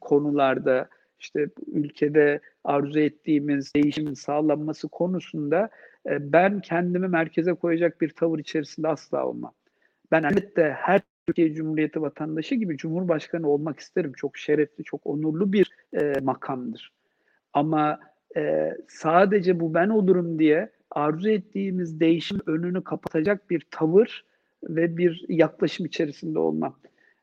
konularda 0.00 0.88
işte 1.24 1.48
ülkede 1.72 2.40
arzu 2.64 2.98
ettiğimiz 2.98 3.74
değişimin 3.74 4.14
sağlanması 4.14 4.88
konusunda 4.88 5.68
e, 6.06 6.32
ben 6.32 6.60
kendimi 6.60 7.08
merkeze 7.08 7.54
koyacak 7.54 8.00
bir 8.00 8.10
tavır 8.10 8.38
içerisinde 8.38 8.88
asla 8.88 9.26
olmam. 9.26 9.52
Ben 10.12 10.22
elbette 10.22 10.76
her 10.78 11.00
Türkiye 11.26 11.54
Cumhuriyeti 11.54 12.02
vatandaşı 12.02 12.54
gibi 12.54 12.76
Cumhurbaşkanı 12.76 13.48
olmak 13.48 13.80
isterim. 13.80 14.12
Çok 14.16 14.38
şerefli, 14.38 14.84
çok 14.84 15.06
onurlu 15.06 15.52
bir 15.52 15.70
e, 15.92 16.20
makamdır. 16.22 16.92
Ama 17.52 18.00
e, 18.36 18.72
sadece 18.88 19.60
bu 19.60 19.74
ben 19.74 19.88
olurum 19.88 20.38
diye 20.38 20.70
arzu 20.90 21.28
ettiğimiz 21.28 22.00
değişim 22.00 22.40
önünü 22.46 22.84
kapatacak 22.84 23.50
bir 23.50 23.66
tavır 23.70 24.24
ve 24.64 24.96
bir 24.96 25.24
yaklaşım 25.28 25.86
içerisinde 25.86 26.38
olmam. 26.38 26.76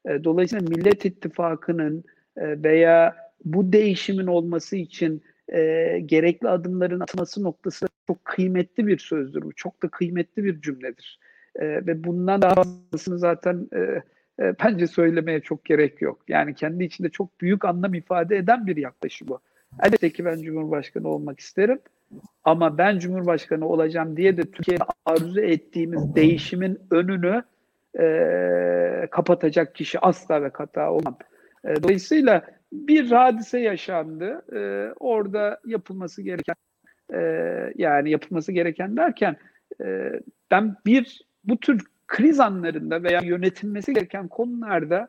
E, 0.05 0.23
dolayısıyla 0.23 0.65
Millet 0.69 1.05
İttifakı'nın 1.05 2.03
e, 2.37 2.63
veya 2.63 3.30
bu 3.45 3.73
değişimin 3.73 4.27
olması 4.27 4.75
için 4.75 5.21
e, 5.53 5.99
gerekli 6.05 6.49
adımların 6.49 6.99
atılması 6.99 7.43
noktası 7.43 7.87
çok 8.07 8.25
kıymetli 8.25 8.87
bir 8.87 8.97
sözdür. 8.97 9.41
Bu 9.41 9.53
çok 9.53 9.83
da 9.83 9.87
kıymetli 9.87 10.43
bir 10.43 10.61
cümledir. 10.61 11.19
E, 11.55 11.65
ve 11.65 12.03
bundan 12.03 12.41
daha 12.41 12.53
fazlasını 12.53 13.19
zaten 13.19 13.69
e, 13.73 13.79
e, 14.39 14.55
bence 14.63 14.87
söylemeye 14.87 15.39
çok 15.39 15.65
gerek 15.65 16.01
yok. 16.01 16.21
Yani 16.27 16.55
kendi 16.55 16.83
içinde 16.83 17.09
çok 17.09 17.41
büyük 17.41 17.65
anlam 17.65 17.93
ifade 17.93 18.37
eden 18.37 18.67
bir 18.67 18.77
yaklaşım 18.77 19.27
bu. 19.27 19.39
Elbette 19.83 20.09
ki 20.09 20.25
ben 20.25 20.41
Cumhurbaşkanı 20.41 21.07
olmak 21.07 21.39
isterim. 21.39 21.79
Ama 22.43 22.77
ben 22.77 22.99
Cumhurbaşkanı 22.99 23.67
olacağım 23.67 24.17
diye 24.17 24.37
de 24.37 24.41
Türkiye'de 24.41 24.83
arzu 25.05 25.41
ettiğimiz 25.41 26.15
değişimin 26.15 26.79
önünü 26.91 27.43
e, 27.99 29.07
kapatacak 29.11 29.75
kişi 29.75 29.99
asla 29.99 30.43
ve 30.43 30.49
kata 30.49 30.91
olmam. 30.91 31.17
E, 31.65 31.83
dolayısıyla 31.83 32.45
bir 32.71 33.11
hadise 33.11 33.59
yaşandı. 33.59 34.41
E, 34.55 34.93
orada 34.99 35.59
yapılması 35.65 36.21
gereken 36.21 36.55
e, 37.13 37.19
yani 37.75 38.11
yapılması 38.11 38.51
gereken 38.51 38.97
derken 38.97 39.37
e, 39.81 40.11
ben 40.51 40.75
bir 40.85 41.21
bu 41.43 41.59
tür 41.59 41.85
kriz 42.07 42.39
anlarında 42.39 43.03
veya 43.03 43.21
yönetilmesi 43.21 43.93
gereken 43.93 44.27
konularda 44.27 45.07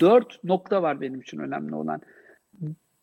dört 0.00 0.44
nokta 0.44 0.82
var 0.82 1.00
benim 1.00 1.20
için 1.20 1.38
önemli 1.38 1.74
olan. 1.74 2.00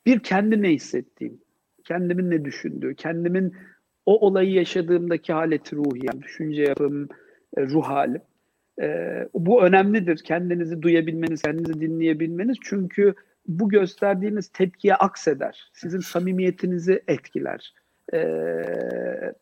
Bir 0.05 0.19
kendi 0.19 0.61
ne 0.61 0.69
hissettiğim, 0.69 1.41
kendimin 1.83 2.31
ne 2.31 2.45
düşündüğü, 2.45 2.95
kendimin 2.95 3.55
o 4.05 4.27
olayı 4.27 4.51
yaşadığımdaki 4.51 5.33
haleti 5.33 5.75
ruhiyem, 5.75 6.21
düşünce 6.21 6.63
yapım, 6.63 7.09
e, 7.57 7.61
ruh 7.61 7.83
halim. 7.83 8.21
E, 8.81 8.87
bu 9.33 9.63
önemlidir. 9.63 10.17
Kendinizi 10.23 10.81
duyabilmeniz, 10.81 11.41
kendinizi 11.41 11.81
dinleyebilmeniz. 11.81 12.57
Çünkü 12.61 13.13
bu 13.47 13.69
gösterdiğiniz 13.69 14.47
tepkiye 14.47 14.95
akseder. 14.95 15.69
Sizin 15.73 15.99
samimiyetinizi 15.99 17.03
etkiler. 17.07 17.73
E, 18.13 18.19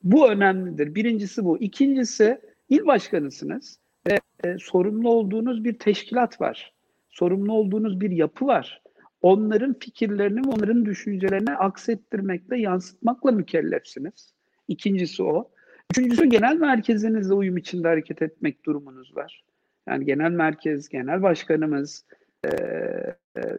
bu 0.04 0.32
önemlidir. 0.32 0.96
Birincisi 0.96 1.46
bu. 1.46 1.58
İkincisi 1.58 2.42
il 2.70 2.86
başkanısınız 2.86 3.80
ve 4.08 4.20
e, 4.44 4.58
sorumlu 4.58 5.10
olduğunuz 5.10 5.64
bir 5.64 5.80
teşkilat 5.80 6.42
var. 6.42 6.74
Sorumlu 7.10 7.54
olduğunuz 7.54 8.02
bir 8.02 8.12
yapı 8.12 8.48
var. 8.48 8.82
Onların 9.22 9.76
fikirlerini, 9.80 10.42
onların 10.50 10.86
düşüncelerini 10.86 11.56
aksettirmekle, 11.56 12.58
yansıtmakla 12.58 13.32
mükellefsiniz. 13.32 14.34
İkincisi 14.68 15.24
o. 15.24 15.52
Üçüncüsü 15.92 16.26
genel 16.26 16.56
merkezinizle 16.56 17.34
uyum 17.34 17.58
içinde 17.58 17.88
hareket 17.88 18.22
etmek 18.22 18.66
durumunuz 18.66 19.18
var. 19.18 19.44
Yani 19.88 20.06
genel 20.06 20.32
merkez, 20.32 20.90
genel 20.90 21.22
başkanımız, 21.22 22.06
e, 22.46 22.50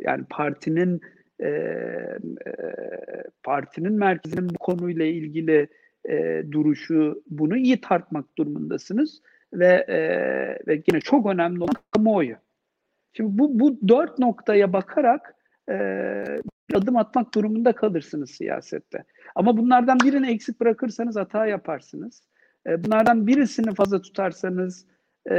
yani 0.00 0.24
partinin 0.30 1.00
e, 1.40 1.48
e, 1.48 2.18
partinin 3.42 3.92
merkezinin 3.92 4.48
bu 4.48 4.58
konuyla 4.58 5.04
ilgili 5.04 5.68
e, 6.08 6.42
duruşu 6.52 7.22
bunu 7.30 7.56
iyi 7.56 7.80
tartmak 7.80 8.38
durumundasınız 8.38 9.22
ve 9.52 9.84
e, 9.88 9.98
ve 10.66 10.82
yine 10.88 11.00
çok 11.00 11.26
önemli 11.26 11.62
olan 11.62 11.74
kamuoyu. 11.90 12.36
Şimdi 13.12 13.38
bu 13.38 13.60
bu 13.60 13.88
dört 13.88 14.18
noktaya 14.18 14.72
bakarak 14.72 15.34
e, 15.70 15.74
adım 16.74 16.96
atmak 16.96 17.34
durumunda 17.34 17.72
kalırsınız 17.72 18.30
siyasette. 18.30 19.04
Ama 19.34 19.56
bunlardan 19.56 19.98
birini 20.04 20.30
eksik 20.30 20.60
bırakırsanız 20.60 21.16
hata 21.16 21.46
yaparsınız. 21.46 22.22
E, 22.66 22.84
bunlardan 22.84 23.26
birisini 23.26 23.74
fazla 23.74 24.02
tutarsanız 24.02 24.86
e, 25.30 25.36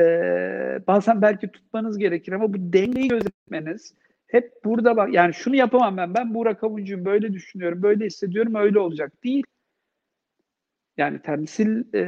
bazen 0.88 1.22
belki 1.22 1.52
tutmanız 1.52 1.98
gerekir 1.98 2.32
ama 2.32 2.54
bu 2.54 2.58
dengeyi 2.58 3.08
gözetmeniz 3.08 3.94
hep 4.28 4.52
burada 4.66 4.98
bak 4.98 5.14
yani 5.14 5.34
şunu 5.34 5.56
yapamam 5.56 5.98
ben 5.98 6.14
ben 6.14 6.34
Burak 6.34 6.64
Avuncu'yum 6.64 7.06
böyle 7.06 7.34
düşünüyorum 7.34 7.82
böyle 7.82 8.06
hissediyorum 8.06 8.56
öyle 8.56 8.80
olacak 8.80 9.24
değil. 9.24 9.44
Yani 10.98 11.22
temsil 11.22 11.94
e, 11.96 12.04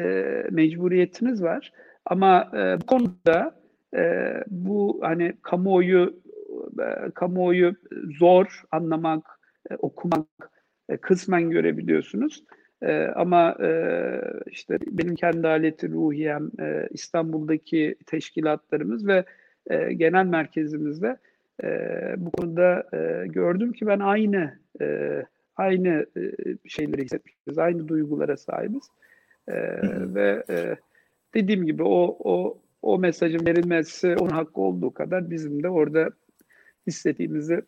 mecburiyetiniz 0.52 1.44
var 1.44 1.72
ama 2.06 2.52
e, 2.54 2.82
bu 2.82 2.86
konuda 2.86 3.62
e, 3.96 4.34
bu 4.48 5.00
hani 5.04 5.34
kamuoyu 5.42 6.22
e, 6.80 7.12
kamuoyu 7.12 7.76
zor 8.20 8.64
anlamak, 8.72 9.40
e, 9.72 9.76
okumak, 9.76 10.28
e, 10.90 10.98
kısmen 10.98 11.50
görebiliyorsunuz. 11.50 12.44
E, 12.82 13.04
ama 13.04 13.58
e, 13.62 13.70
işte 14.52 14.78
benim 14.88 15.16
kendi 15.16 15.48
aleti 15.48 15.90
ruhiyem, 15.90 16.52
e, 16.60 16.88
İstanbul'daki 16.92 17.96
teşkilatlarımız 18.06 19.08
ve 19.08 19.26
e, 19.70 19.94
genel 19.94 20.26
merkezimizde 20.26 21.18
e, 21.64 21.70
bu 22.18 22.32
konuda 22.32 22.84
e, 22.94 23.28
gördüm 23.28 23.74
ki 23.74 23.88
ben 23.88 24.00
aynı 24.00 24.60
e, 24.82 25.24
aynı 25.56 26.06
e, 26.18 26.22
şeyleri 26.70 27.04
hissetmişiz, 27.04 27.58
aynı 27.58 27.88
duygulara 27.88 28.38
sahibiz. 28.38 28.84
E, 29.48 29.54
ve 30.16 30.44
e, 30.50 30.76
dediğim 31.34 31.66
gibi 31.66 31.84
o 31.84 32.18
o 32.20 32.58
o 32.82 33.00
mesajın 33.00 33.46
verilmesi 33.46 34.16
onun 34.16 34.30
hakkı 34.30 34.62
olduğu 34.62 34.94
kadar 34.94 35.30
bizim 35.30 35.64
de 35.64 35.70
orada 35.70 36.10
hissettiğimizi 36.88 37.62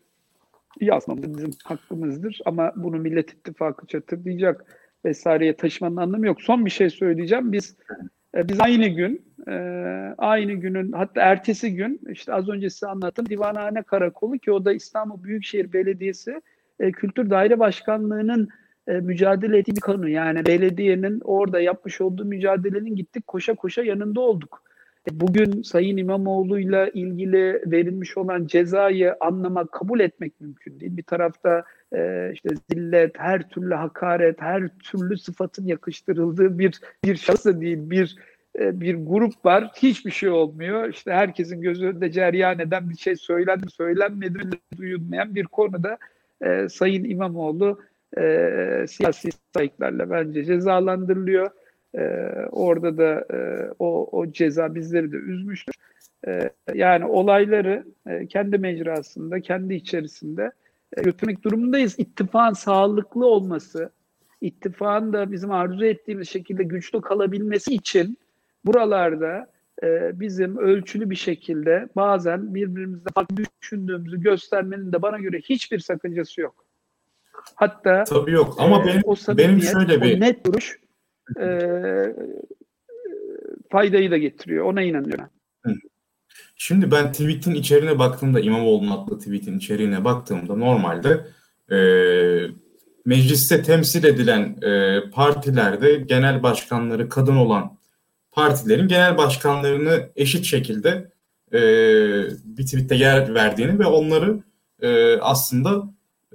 yazmamız 0.80 1.38
bizim 1.38 1.50
hakkımızdır. 1.64 2.40
Ama 2.44 2.72
bunu 2.76 2.98
Millet 2.98 3.30
İttifakı 3.30 3.86
çatırlayacak 3.86 4.64
vesaireye 5.04 5.56
taşımanın 5.56 5.96
anlamı 5.96 6.26
yok. 6.26 6.42
Son 6.42 6.64
bir 6.64 6.70
şey 6.70 6.90
söyleyeceğim. 6.90 7.52
Biz 7.52 7.76
biz 8.34 8.60
aynı 8.60 8.86
gün 8.86 9.22
e, 9.48 9.52
aynı 10.18 10.52
günün 10.52 10.92
hatta 10.92 11.20
ertesi 11.20 11.74
gün 11.74 12.00
işte 12.10 12.34
az 12.34 12.48
önce 12.48 12.70
size 12.70 12.86
anlattım 12.86 13.28
Divanhane 13.28 13.82
Karakolu 13.82 14.38
ki 14.38 14.52
o 14.52 14.64
da 14.64 14.72
İstanbul 14.72 15.24
Büyükşehir 15.24 15.72
Belediyesi 15.72 16.40
e, 16.80 16.92
Kültür 16.92 17.30
Daire 17.30 17.58
Başkanlığı'nın 17.58 18.48
mücadele 18.86 19.58
ettiği 19.58 19.76
bir 19.76 19.80
konu. 19.80 20.08
Yani 20.08 20.46
belediyenin 20.46 21.20
orada 21.24 21.60
yapmış 21.60 22.00
olduğu 22.00 22.24
mücadelenin 22.24 22.96
gittik 22.96 23.26
koşa 23.26 23.54
koşa 23.54 23.82
yanında 23.82 24.20
olduk. 24.20 24.62
Bugün 25.10 25.62
Sayın 25.62 25.96
İmamoğlu'yla 25.96 26.88
ilgili 26.88 27.62
verilmiş 27.66 28.16
olan 28.16 28.46
cezayı 28.46 29.16
anlamak, 29.20 29.72
kabul 29.72 30.00
etmek 30.00 30.40
mümkün 30.40 30.80
değil. 30.80 30.96
Bir 30.96 31.02
tarafta 31.02 31.64
e, 31.94 32.30
işte 32.32 32.48
zillet, 32.70 33.18
her 33.18 33.48
türlü 33.48 33.74
hakaret, 33.74 34.42
her 34.42 34.68
türlü 34.68 35.18
sıfatın 35.18 35.66
yakıştırıldığı 35.66 36.58
bir 36.58 36.80
bir 37.04 37.16
şahsı 37.16 37.60
değil, 37.60 37.78
bir 37.90 38.16
e, 38.58 38.80
bir 38.80 38.94
grup 38.94 39.44
var. 39.44 39.70
Hiçbir 39.76 40.10
şey 40.10 40.28
olmuyor. 40.28 40.88
İşte 40.88 41.12
herkesin 41.12 41.60
gözü 41.60 41.86
önünde 41.86 42.12
ceryan 42.12 42.58
eden 42.58 42.90
bir 42.90 42.96
şey 42.96 43.16
söylendi, 43.16 43.70
söylenmedi, 43.70 44.38
duyulmayan 44.76 45.34
bir 45.34 45.44
konuda 45.44 45.98
e, 46.42 46.68
Sayın 46.68 47.04
İmamoğlu 47.04 47.80
e, 48.18 48.84
siyasi 48.88 49.28
sayıklarla 49.54 50.10
bence 50.10 50.44
cezalandırılıyor. 50.44 51.50
E, 51.94 52.02
orada 52.50 52.98
da 52.98 53.26
e, 53.34 53.68
o, 53.78 54.18
o 54.18 54.32
ceza 54.32 54.74
bizleri 54.74 55.12
de 55.12 55.16
üzmüştür. 55.16 55.74
E, 56.26 56.50
yani 56.74 57.04
olayları 57.04 57.84
e, 58.06 58.26
kendi 58.26 58.58
mecrasında, 58.58 59.40
kendi 59.40 59.74
içerisinde 59.74 60.52
götürmek 60.96 61.44
durumundayız. 61.44 61.98
İttifakın 61.98 62.54
sağlıklı 62.54 63.26
olması, 63.26 63.92
ittifakın 64.40 65.12
da 65.12 65.32
bizim 65.32 65.50
arzu 65.50 65.84
ettiğimiz 65.84 66.28
şekilde 66.28 66.62
güçlü 66.62 67.00
kalabilmesi 67.00 67.74
için 67.74 68.18
buralarda 68.64 69.50
e, 69.82 70.20
bizim 70.20 70.56
ölçülü 70.56 71.10
bir 71.10 71.16
şekilde 71.16 71.88
bazen 71.96 72.54
birbirimizde 72.54 73.08
farklı 73.14 73.36
düşündüğümüzü 73.62 74.20
göstermenin 74.20 74.92
de 74.92 75.02
bana 75.02 75.18
göre 75.18 75.38
hiçbir 75.38 75.78
sakıncası 75.78 76.40
yok. 76.40 76.64
Hatta 77.54 78.04
tabii 78.04 78.32
yok 78.32 78.54
ama 78.58 78.82
e, 78.82 78.86
benim 78.86 79.02
o 79.04 79.16
benim 79.28 79.60
şöyle 79.60 80.02
bir 80.02 80.20
net 80.20 80.46
duruş 80.46 80.80
e, 81.40 81.58
faydayı 83.70 84.10
da 84.10 84.18
getiriyor. 84.18 84.64
Ona 84.64 84.82
inanıyorum. 84.82 85.28
Şimdi 86.56 86.90
ben 86.90 87.12
tweet'in 87.12 87.54
içeriğine 87.54 87.98
baktığımda 87.98 88.40
İmamoğlu'nun 88.40 88.90
adlı 88.90 89.18
tweet'in 89.18 89.58
içeriğine 89.58 90.04
baktığımda 90.04 90.56
normalde 90.56 91.26
e, 91.72 91.78
mecliste 93.04 93.62
temsil 93.62 94.04
edilen 94.04 94.56
e, 94.62 95.00
partilerde 95.10 95.94
genel 95.94 96.42
başkanları 96.42 97.08
kadın 97.08 97.36
olan 97.36 97.78
partilerin 98.32 98.88
genel 98.88 99.18
başkanlarını 99.18 100.10
eşit 100.16 100.44
şekilde 100.44 101.10
e, 101.52 101.60
bir 102.44 102.64
tweette 102.64 102.94
yer 102.94 103.34
verdiğini 103.34 103.78
ve 103.78 103.86
onları 103.86 104.42
e, 104.82 105.16
aslında 105.20 105.82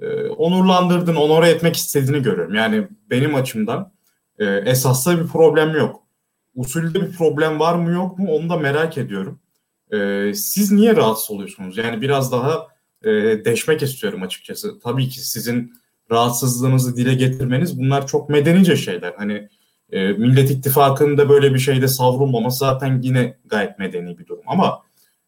e, 0.02 0.26
onurlandırdığını, 0.28 1.20
onore 1.20 1.48
etmek 1.48 1.76
istediğini 1.76 2.22
görüyorum. 2.22 2.54
Yani 2.54 2.88
benim 3.10 3.34
açımdan 3.34 3.92
e, 4.38 4.44
esaslı 4.44 5.20
bir 5.20 5.26
problem 5.26 5.76
yok. 5.76 6.02
Usulde 6.54 7.00
bir 7.00 7.12
problem 7.12 7.60
var 7.60 7.74
mı 7.74 7.90
yok 7.90 8.18
mu 8.18 8.36
onu 8.36 8.48
da 8.48 8.56
merak 8.56 8.98
ediyorum. 8.98 9.40
E, 9.92 10.32
siz 10.34 10.72
niye 10.72 10.96
rahatsız 10.96 11.30
oluyorsunuz? 11.30 11.76
Yani 11.76 12.00
biraz 12.00 12.32
daha 12.32 12.66
e, 13.04 13.10
deşmek 13.44 13.82
istiyorum 13.82 14.22
açıkçası. 14.22 14.78
Tabii 14.80 15.08
ki 15.08 15.20
sizin 15.20 15.72
rahatsızlığınızı 16.10 16.96
dile 16.96 17.14
getirmeniz 17.14 17.78
bunlar 17.78 18.06
çok 18.06 18.28
medenice 18.28 18.76
şeyler. 18.76 19.14
Hani 19.16 19.48
e, 19.92 20.08
Millet 20.08 20.50
İttifakı'nda 20.50 21.28
böyle 21.28 21.54
bir 21.54 21.58
şeyde 21.58 21.88
savrulmaması 21.88 22.58
zaten 22.58 23.00
yine 23.02 23.38
gayet 23.44 23.78
medeni 23.78 24.18
bir 24.18 24.26
durum. 24.26 24.44
Ama 24.46 24.82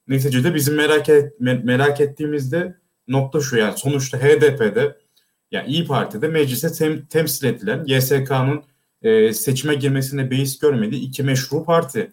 neticede 0.09 0.55
bizim 0.55 0.75
merak, 0.75 1.09
et, 1.09 1.41
merak 1.41 2.01
ettiğimizde 2.01 2.77
nokta 3.09 3.41
şu 3.41 3.57
yani 3.57 3.79
sonuçta 3.79 4.19
HDP'de 4.19 4.97
yani 5.51 5.69
İyi 5.69 5.87
Parti'de 5.87 6.29
meclise 6.29 6.73
tem, 6.73 7.07
temsil 7.07 7.47
edilen 7.47 7.85
YSK'nın 7.87 8.63
e, 9.03 9.33
seçime 9.33 9.75
girmesine 9.75 10.31
beis 10.31 10.59
görmediği 10.59 11.01
iki 11.01 11.23
meşru 11.23 11.65
parti. 11.65 12.13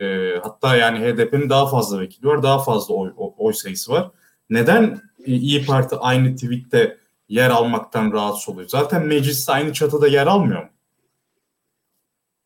E, 0.00 0.36
hatta 0.42 0.76
yani 0.76 0.98
HDP'nin 0.98 1.50
daha 1.50 1.66
fazla 1.66 2.00
vekili 2.00 2.26
var, 2.26 2.42
daha 2.42 2.64
fazla 2.64 2.94
oy, 2.94 3.12
oy 3.16 3.52
sayısı 3.52 3.92
var. 3.92 4.10
Neden 4.50 5.00
İyi 5.26 5.66
Parti 5.66 5.96
aynı 5.96 6.34
tweette 6.34 6.96
yer 7.28 7.50
almaktan 7.50 8.12
rahatsız 8.12 8.54
oluyor? 8.54 8.68
Zaten 8.68 9.06
mecliste 9.06 9.52
aynı 9.52 9.72
çatıda 9.72 10.08
yer 10.08 10.26
almıyor 10.26 10.62
mu? 10.62 10.68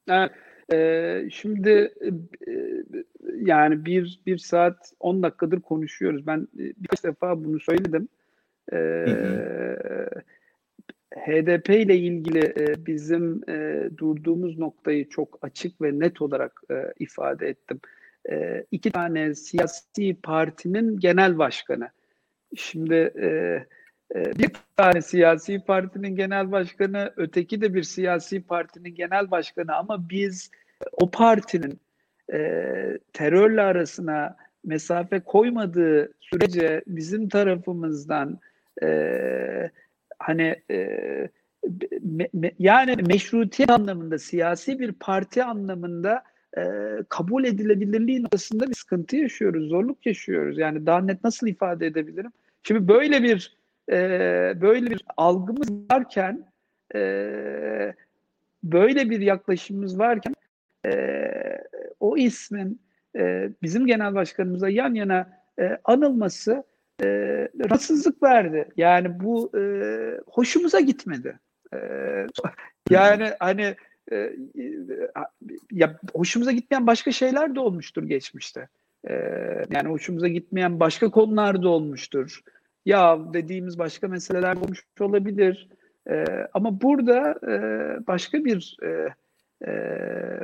Evet. 0.09 0.31
Ee, 0.72 1.28
şimdi 1.32 1.94
e, 2.01 2.10
yani 3.36 3.85
bir, 3.85 4.20
bir 4.27 4.39
saat 4.39 4.93
10 5.01 5.22
dakikadır 5.22 5.60
konuşuyoruz. 5.60 6.27
Ben 6.27 6.39
e, 6.39 6.62
birkaç 6.77 7.05
defa 7.05 7.44
bunu 7.44 7.60
söyledim. 7.60 8.09
Ee, 8.72 8.77
hı 8.77 9.10
hı. 9.10 10.22
HDP 11.16 11.69
ile 11.69 11.97
ilgili 11.97 12.55
e, 12.59 12.87
bizim 12.87 13.51
e, 13.51 13.89
durduğumuz 13.97 14.59
noktayı 14.59 15.09
çok 15.09 15.39
açık 15.43 15.82
ve 15.82 15.99
net 15.99 16.23
olarak 16.23 16.62
e, 16.70 16.74
ifade 16.99 17.49
ettim. 17.49 17.81
E, 18.31 18.65
iki 18.70 18.91
tane 18.91 19.35
siyasi 19.35 20.16
partinin 20.23 20.99
genel 20.99 21.39
başkanı. 21.39 21.89
Şimdi 22.57 22.95
e, 22.95 23.27
e, 24.15 24.39
bir 24.39 24.51
tane 24.77 25.03
siyasi 25.03 25.61
partinin 25.66 26.16
genel 26.16 26.53
başkanı, 26.53 27.12
öteki 27.16 27.61
de 27.61 27.74
bir 27.74 27.82
siyasi 27.82 28.43
partinin 28.43 28.95
genel 28.95 29.31
başkanı 29.31 29.77
ama 29.77 30.09
biz 30.11 30.51
o 30.93 31.11
partinin 31.11 31.81
e, 32.32 32.39
terörle 33.12 33.62
arasına 33.62 34.37
mesafe 34.65 35.20
koymadığı 35.20 36.12
sürece 36.20 36.82
bizim 36.87 37.28
tarafımızdan 37.28 38.39
e, 38.82 39.70
hani 40.20 40.62
e, 40.70 40.76
me, 42.02 42.28
me, 42.32 42.52
yani 42.59 42.97
meşrutiyet 42.97 43.70
anlamında 43.70 44.18
siyasi 44.18 44.78
bir 44.78 44.92
parti 44.92 45.44
anlamında 45.44 46.22
e, 46.56 46.62
kabul 47.09 47.44
edilebilirliği 47.44 48.22
noktasında 48.22 48.68
bir 48.68 48.74
sıkıntı 48.74 49.16
yaşıyoruz, 49.16 49.68
zorluk 49.68 50.06
yaşıyoruz. 50.06 50.59
Yani 50.59 50.86
daha 50.86 51.01
net 51.01 51.24
nasıl 51.24 51.47
ifade 51.47 51.86
edebilirim? 51.86 52.32
Şimdi 52.62 52.88
böyle 52.88 53.22
bir 53.22 53.56
e, 53.90 53.97
böyle 54.60 54.90
bir 54.90 55.05
algımız 55.16 55.70
varken 55.90 56.44
e, 56.94 57.94
böyle 58.62 59.10
bir 59.10 59.20
yaklaşımımız 59.20 59.98
varken 59.98 60.34
e, 60.86 60.92
o 62.01 62.16
ismin 62.16 62.80
e, 63.16 63.51
bizim 63.62 63.86
genel 63.86 64.14
başkanımıza 64.14 64.68
yan 64.68 64.94
yana 64.94 65.42
e, 65.59 65.78
anılması 65.84 66.64
e, 67.02 67.06
rahatsızlık 67.64 68.22
verdi. 68.22 68.68
Yani 68.77 69.20
bu 69.20 69.59
e, 69.59 69.62
hoşumuza 70.27 70.81
gitmedi. 70.81 71.39
E, 71.74 71.78
yani 72.90 73.31
hani 73.39 73.74
e, 74.12 74.36
ya 75.72 76.01
hoşumuza 76.14 76.52
gitmeyen 76.52 76.86
başka 76.86 77.12
şeyler 77.12 77.55
de 77.55 77.60
olmuştur 77.60 78.02
geçmişte. 78.02 78.68
E, 79.09 79.14
yani 79.70 79.89
hoşumuza 79.89 80.28
gitmeyen 80.28 80.81
başka 80.81 81.10
konular 81.10 81.62
da 81.62 81.68
olmuştur. 81.68 82.40
Ya 82.86 83.18
dediğimiz 83.32 83.78
başka 83.78 84.09
meseleler 84.09 84.56
olmuş 84.56 84.85
olabilir. 85.01 85.68
E, 86.10 86.24
ama 86.55 86.81
burada 86.81 87.39
e, 87.48 87.56
başka 88.06 88.44
bir 88.44 88.77
e, 88.82 89.14
e, 89.66 89.70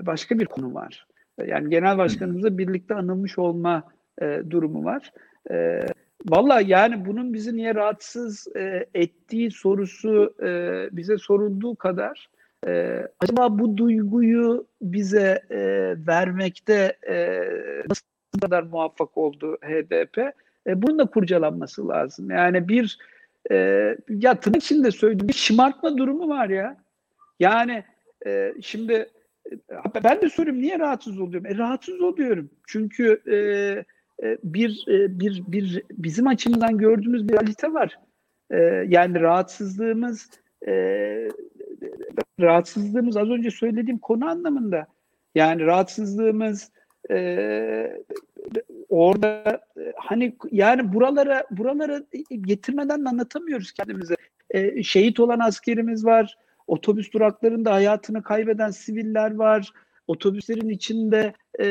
başka 0.07 0.39
bir 0.39 0.47
konu 0.47 0.75
var. 0.75 1.07
Yani 1.47 1.71
genel 1.71 1.99
başkanımızla 1.99 2.59
birlikte 2.59 2.95
anılmış 2.95 3.39
olma 3.39 3.83
e, 4.23 4.43
durumu 4.51 4.85
var. 4.85 5.13
E, 5.51 5.87
Valla 6.25 6.61
yani 6.61 7.07
bunun 7.07 7.35
bizi 7.35 7.57
niye 7.57 7.75
rahatsız 7.75 8.49
e, 8.57 8.87
ettiği 8.95 9.51
sorusu 9.51 10.35
e, 10.43 10.49
bize 10.93 11.19
sorulduğu 11.19 11.75
kadar 11.75 12.29
e, 12.67 13.03
acaba 13.21 13.59
bu 13.59 13.77
duyguyu 13.77 14.67
bize 14.83 15.43
e, 15.51 15.59
vermekte 16.07 16.97
e, 17.09 17.45
nasıl 17.89 18.05
kadar 18.41 18.63
muvaffak 18.63 19.17
oldu 19.17 19.59
HDP? 19.63 20.19
E, 20.67 20.83
bunun 20.83 20.99
da 20.99 21.07
kurcalanması 21.07 21.89
lazım. 21.89 22.31
Yani 22.31 22.69
bir 22.69 22.99
e, 23.51 23.57
ya 24.09 24.41
tırnak 24.41 24.63
içinde 24.63 24.91
söylediğim 24.91 25.29
bir 25.29 25.35
şımartma 25.35 25.99
durumu 25.99 26.29
var 26.29 26.49
ya. 26.49 26.77
Yani 27.41 27.85
e, 28.27 28.55
şimdi 28.63 28.93
e, 29.53 30.05
ben 30.05 30.21
de 30.21 30.29
soruyorum 30.29 30.63
niye 30.63 30.79
rahatsız 30.79 31.21
oluyorum? 31.21 31.47
E, 31.47 31.59
rahatsız 31.59 32.01
oluyorum. 32.01 32.51
Çünkü 32.67 33.23
e, 33.31 33.37
bir 34.23 34.85
e, 34.89 35.21
bir 35.21 35.43
bir 35.47 35.83
bizim 35.91 36.27
açımızdan 36.27 36.79
gördüğümüz 36.79 37.29
bir 37.29 37.35
realite 37.35 37.73
var. 37.73 37.99
E, 38.51 38.57
yani 38.89 39.21
rahatsızlığımız 39.21 40.31
rahatsızlığımız 42.41 43.17
az 43.17 43.29
önce 43.29 43.51
söylediğim 43.51 43.99
konu 43.99 44.29
anlamında. 44.29 44.87
Yani 45.35 45.67
rahatsızlığımız 45.67 46.71
orada 48.89 49.61
hani 49.97 50.37
yani 50.53 50.93
buralara 50.93 51.45
buralara 51.51 52.03
getirmeden 52.41 53.05
de 53.05 53.09
anlatamıyoruz 53.09 53.73
kendimize. 53.73 54.15
şehit 54.83 55.21
olan 55.21 55.39
askerimiz 55.39 56.05
var. 56.05 56.39
Otobüs 56.67 57.13
duraklarında 57.13 57.73
hayatını 57.73 58.23
kaybeden 58.23 58.71
siviller 58.71 59.35
var 59.35 59.73
otobüslerin 60.07 60.69
içinde 60.69 61.35
e, 61.61 61.67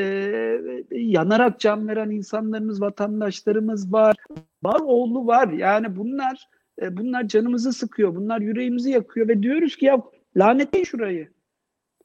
yanarak 0.91 1.59
can 1.59 1.87
veren 1.87 2.09
insanlarımız, 2.09 2.81
vatandaşlarımız 2.81 3.93
var. 3.93 4.15
Var 4.63 4.79
oğlu 4.79 5.27
var. 5.27 5.47
Yani 5.47 5.95
bunlar 5.95 6.49
e, 6.81 6.97
bunlar 6.97 7.27
canımızı 7.27 7.73
sıkıyor. 7.73 8.15
Bunlar 8.15 8.41
yüreğimizi 8.41 8.91
yakıyor 8.91 9.27
ve 9.27 9.43
diyoruz 9.43 9.75
ki 9.75 9.85
ya 9.85 10.01
lanetleyin 10.37 10.85
şurayı. 10.85 11.29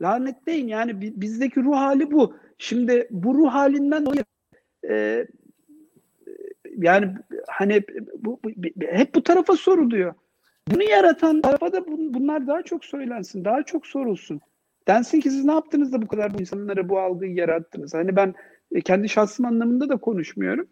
Lanetleyin. 0.03 0.69
Yani 0.69 1.01
bizdeki 1.21 1.61
ruh 1.61 1.77
hali 1.77 2.11
bu. 2.11 2.37
Şimdi 2.59 3.09
bu 3.11 3.35
ruh 3.35 3.51
halinden 3.51 4.07
dolayı 4.07 4.25
e, 4.89 5.27
yani 6.77 7.15
hani 7.49 7.83
bu, 8.19 8.41
bu, 8.45 8.51
hep 8.81 9.15
bu 9.15 9.23
tarafa 9.23 9.57
soruluyor. 9.57 10.15
Bunu 10.69 10.83
yaratan 10.83 11.41
tarafa 11.41 11.73
da 11.73 11.87
bunlar 11.89 12.47
daha 12.47 12.63
çok 12.63 12.85
söylensin, 12.85 13.45
daha 13.45 13.63
çok 13.63 13.87
sorulsun. 13.87 14.41
Densin 14.89 15.21
ki 15.21 15.31
siz 15.31 15.45
ne 15.45 15.53
yaptınız 15.53 15.93
da 15.93 16.03
bu 16.03 16.09
kadar 16.09 16.35
bu 16.35 16.41
insanlara 16.41 16.89
bu 16.89 17.01
algıyı 17.01 17.35
yarattınız? 17.35 17.95
Hani 17.95 18.17
ben 18.17 18.35
e, 18.73 18.81
kendi 18.81 19.09
şahsım 19.09 19.47
anlamında 19.47 19.89
da 19.89 19.97
konuşmuyorum. 19.97 20.69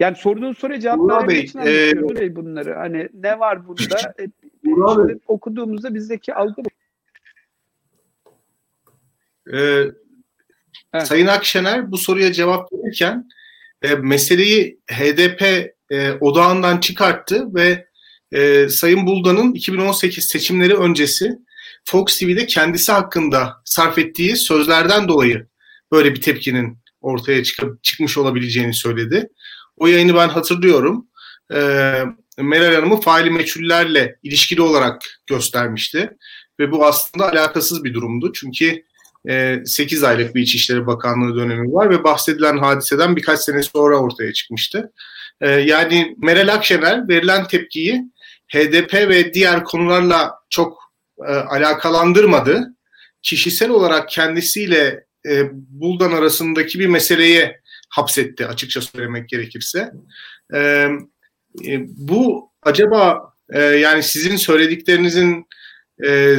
Yani 0.00 0.16
sorduğun 0.16 0.52
soruya 0.52 0.80
cevap 0.80 1.10
vermek 1.10 1.44
için 1.44 1.60
Bey, 1.60 1.90
e, 1.90 2.36
bunları. 2.36 2.74
Hani 2.74 3.08
ne 3.14 3.38
var 3.38 3.68
bunda? 3.68 4.14
E, 4.20 4.26
Burak 4.64 5.08
Bey. 5.08 5.16
okuduğumuzda 5.26 5.94
bizdeki 5.94 6.34
algı. 6.34 6.62
Ee, 9.52 9.84
Sayın 11.04 11.26
Akşener 11.26 11.90
bu 11.90 11.98
soruya 11.98 12.32
cevap 12.32 12.72
verirken 12.72 13.28
e, 13.82 13.94
meseleyi 13.94 14.80
HDP 14.90 15.42
e, 15.90 16.12
odağından 16.12 16.80
çıkarttı 16.80 17.54
ve 17.54 17.86
e, 18.32 18.68
Sayın 18.68 19.06
Buldan'ın 19.06 19.52
2018 19.52 20.28
seçimleri 20.28 20.76
öncesi 20.76 21.38
Fox 21.84 22.18
TV'de 22.18 22.46
kendisi 22.46 22.92
hakkında 22.92 23.56
sarf 23.64 23.98
ettiği 23.98 24.36
sözlerden 24.36 25.08
dolayı 25.08 25.46
böyle 25.92 26.14
bir 26.14 26.20
tepkinin 26.20 26.78
ortaya 27.00 27.44
çıkıp, 27.44 27.84
çıkmış 27.84 28.18
olabileceğini 28.18 28.74
söyledi. 28.74 29.28
O 29.76 29.86
yayını 29.86 30.14
ben 30.14 30.28
hatırlıyorum. 30.28 31.06
Ee, 31.54 32.02
Meral 32.38 32.74
Hanım'ı 32.74 33.00
faili 33.00 33.30
meçhullerle 33.30 34.18
ilişkili 34.22 34.62
olarak 34.62 35.02
göstermişti. 35.26 36.10
Ve 36.60 36.72
bu 36.72 36.86
aslında 36.86 37.30
alakasız 37.30 37.84
bir 37.84 37.94
durumdu. 37.94 38.32
Çünkü 38.32 38.82
e, 39.28 39.56
8 39.64 40.04
aylık 40.04 40.34
bir 40.34 40.42
İçişleri 40.42 40.86
Bakanlığı 40.86 41.36
dönemi 41.36 41.72
var 41.72 41.90
ve 41.90 42.04
bahsedilen 42.04 42.58
hadiseden 42.58 43.16
birkaç 43.16 43.40
sene 43.40 43.62
sonra 43.62 43.96
ortaya 43.96 44.32
çıkmıştı. 44.32 44.92
E, 45.40 45.50
yani 45.50 46.14
Meral 46.18 46.54
Akşener 46.54 47.08
verilen 47.08 47.46
tepkiyi 47.46 48.02
HDP 48.48 48.94
ve 48.94 49.34
diğer 49.34 49.64
konularla 49.64 50.34
çok 50.50 50.79
e, 51.28 51.32
alakalandırmadı. 51.32 52.74
Kişisel 53.22 53.70
olarak 53.70 54.08
kendisiyle 54.08 55.04
e, 55.28 55.48
Buldan 55.52 56.12
arasındaki 56.12 56.78
bir 56.78 56.86
meseleye 56.86 57.60
hapsetti 57.88 58.46
açıkça 58.46 58.80
söylemek 58.80 59.28
gerekirse. 59.28 59.90
E, 60.54 60.88
e, 61.66 61.80
bu 61.86 62.50
acaba 62.62 63.32
e, 63.52 63.60
yani 63.62 64.02
sizin 64.02 64.36
söylediklerinizin 64.36 65.46
e, 66.04 66.38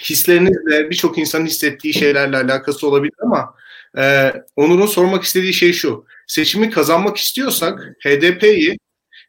hislerinizle 0.00 0.90
birçok 0.90 1.18
insanın 1.18 1.46
hissettiği 1.46 1.94
şeylerle 1.94 2.36
alakası 2.36 2.88
olabilir 2.88 3.14
ama 3.22 3.54
e, 3.98 4.32
Onur'un 4.56 4.86
sormak 4.86 5.24
istediği 5.24 5.54
şey 5.54 5.72
şu. 5.72 6.06
Seçimi 6.26 6.70
kazanmak 6.70 7.16
istiyorsak 7.16 7.96
HDP'yi 8.04 8.78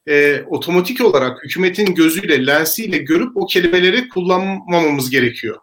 e, 0.07 0.41
otomatik 0.41 1.05
olarak 1.05 1.43
hükümetin 1.43 1.95
gözüyle, 1.95 2.45
lensiyle 2.45 2.97
görüp 2.97 3.37
o 3.37 3.45
kelimeleri 3.45 4.09
kullanmamamız 4.09 5.09
gerekiyor. 5.09 5.59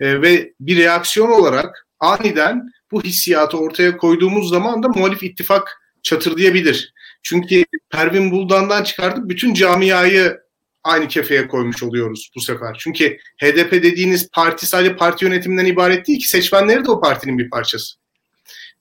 E, 0.00 0.22
ve 0.22 0.52
bir 0.60 0.76
reaksiyon 0.76 1.30
olarak 1.30 1.86
aniden 2.00 2.70
bu 2.92 3.02
hissiyatı 3.02 3.58
ortaya 3.58 3.96
koyduğumuz 3.96 4.48
zaman 4.48 4.82
da 4.82 4.88
muhalif 4.88 5.22
ittifak 5.22 5.82
çatırlayabilir. 6.02 6.94
Çünkü 7.22 7.64
Pervin 7.90 8.30
Buldan'dan 8.30 8.84
çıkardık 8.84 9.28
bütün 9.28 9.54
camiayı 9.54 10.38
aynı 10.84 11.08
kefeye 11.08 11.48
koymuş 11.48 11.82
oluyoruz 11.82 12.30
bu 12.36 12.40
sefer. 12.40 12.76
Çünkü 12.78 13.18
HDP 13.42 13.72
dediğiniz 13.72 14.30
parti 14.30 14.66
sadece 14.66 14.96
parti 14.96 15.24
yönetiminden 15.24 15.66
ibaret 15.66 16.06
değil 16.06 16.18
ki 16.18 16.28
seçmenleri 16.28 16.84
de 16.84 16.90
o 16.90 17.00
partinin 17.00 17.38
bir 17.38 17.50
parçası. 17.50 17.96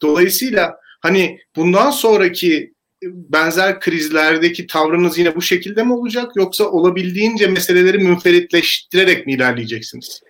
Dolayısıyla 0.01 0.75
hani 0.99 1.39
bundan 1.55 1.91
sonraki 1.91 2.74
benzer 3.13 3.79
krizlerdeki 3.79 4.67
tavrınız 4.67 5.17
yine 5.17 5.35
bu 5.35 5.41
şekilde 5.41 5.83
mi 5.83 5.93
olacak 5.93 6.31
yoksa 6.35 6.63
olabildiğince 6.63 7.47
meseleleri 7.47 7.97
münferitleştirerek 7.97 9.27
mi 9.27 9.33
ilerleyeceksiniz? 9.33 10.21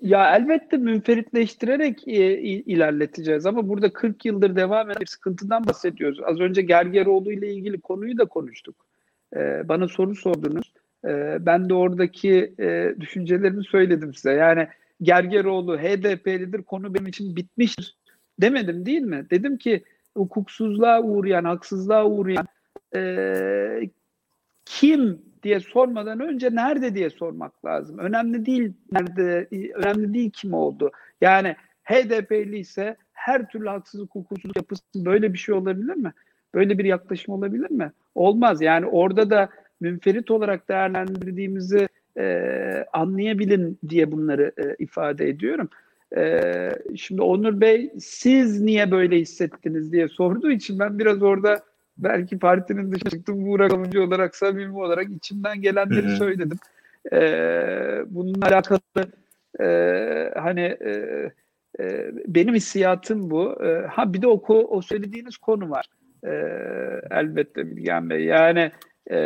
Ya 0.00 0.36
elbette 0.36 0.76
münferitleştirerek 0.76 2.08
e, 2.08 2.38
ilerleteceğiz 2.42 3.46
ama 3.46 3.68
burada 3.68 3.92
40 3.92 4.24
yıldır 4.24 4.56
devam 4.56 4.90
eden 4.90 5.00
bir 5.00 5.06
sıkıntıdan 5.06 5.66
bahsediyoruz. 5.66 6.20
Az 6.24 6.40
önce 6.40 6.62
Gergeroğlu 6.62 7.32
ile 7.32 7.54
ilgili 7.54 7.80
konuyu 7.80 8.18
da 8.18 8.24
konuştuk. 8.24 8.86
E, 9.36 9.68
bana 9.68 9.88
soru 9.88 10.14
sordunuz. 10.14 10.72
E, 11.04 11.36
ben 11.46 11.68
de 11.68 11.74
oradaki 11.74 12.54
e, 12.60 12.94
düşüncelerimi 13.00 13.64
söyledim 13.64 14.14
size. 14.14 14.32
Yani 14.32 14.68
Gergeroğlu 15.02 15.78
HDP'lidir, 15.78 16.62
konu 16.62 16.94
benim 16.94 17.06
için 17.06 17.36
bitmiştir 17.36 17.96
demedim 18.40 18.86
değil 18.86 19.02
mi? 19.02 19.26
Dedim 19.30 19.56
ki 19.56 19.84
hukuksuzluğa 20.16 21.02
uğrayan, 21.02 21.44
haksızlığa 21.44 22.06
uğrayan 22.06 22.46
e, 22.96 23.90
kim 24.64 25.22
diye 25.42 25.60
sormadan 25.60 26.20
önce 26.20 26.54
nerede 26.54 26.94
diye 26.94 27.10
sormak 27.10 27.64
lazım. 27.64 27.98
Önemli 27.98 28.46
değil 28.46 28.72
nerede, 28.92 29.48
önemli 29.74 30.14
değil 30.14 30.30
kim 30.30 30.54
oldu. 30.54 30.90
Yani 31.20 31.56
HDP'li 31.84 32.58
ise 32.58 32.96
her 33.12 33.48
türlü 33.48 33.68
haksızlık, 33.68 34.14
hukuksuzluk 34.14 34.56
yapısı 34.56 34.82
böyle 34.96 35.32
bir 35.32 35.38
şey 35.38 35.54
olabilir 35.54 35.94
mi? 35.94 36.12
Böyle 36.54 36.78
bir 36.78 36.84
yaklaşım 36.84 37.34
olabilir 37.34 37.70
mi? 37.70 37.92
Olmaz. 38.14 38.62
Yani 38.62 38.86
orada 38.86 39.30
da 39.30 39.48
münferit 39.80 40.30
olarak 40.30 40.68
değerlendirdiğimizi 40.68 41.88
e, 42.18 42.86
anlayabilin 42.92 43.78
diye 43.88 44.12
bunları 44.12 44.52
e, 44.58 44.76
ifade 44.78 45.28
ediyorum. 45.28 45.68
Ee, 46.16 46.70
şimdi 46.96 47.22
Onur 47.22 47.60
Bey 47.60 47.92
siz 47.98 48.60
niye 48.60 48.90
böyle 48.90 49.18
hissettiniz 49.18 49.92
diye 49.92 50.08
sorduğu 50.08 50.50
için 50.50 50.78
ben 50.78 50.98
biraz 50.98 51.22
orada 51.22 51.60
belki 51.98 52.38
partinin 52.38 52.92
dışına 52.92 53.10
çıktım 53.10 53.46
Buğra 53.46 53.68
Kalıncı 53.68 54.02
olarak 54.02 54.36
samimi 54.36 54.78
olarak 54.78 55.10
içimden 55.10 55.62
gelenleri 55.62 56.06
Hı-hı. 56.06 56.16
söyledim. 56.16 56.58
Ee, 57.12 58.02
bununla 58.06 58.46
alakalı 58.46 58.80
e, 59.60 59.66
hani 60.34 60.60
e, 60.60 60.92
e, 61.80 62.10
benim 62.26 62.54
hissiyatım 62.54 63.30
bu. 63.30 63.64
E, 63.64 63.86
ha 63.86 64.12
bir 64.12 64.22
de 64.22 64.26
o, 64.26 64.42
o 64.48 64.82
söylediğiniz 64.82 65.36
konu 65.36 65.70
var. 65.70 65.86
E, 66.24 66.32
elbette 67.10 67.70
Bilgen 67.70 68.10
Bey. 68.10 68.24
Yani 68.24 68.72
e, 69.10 69.16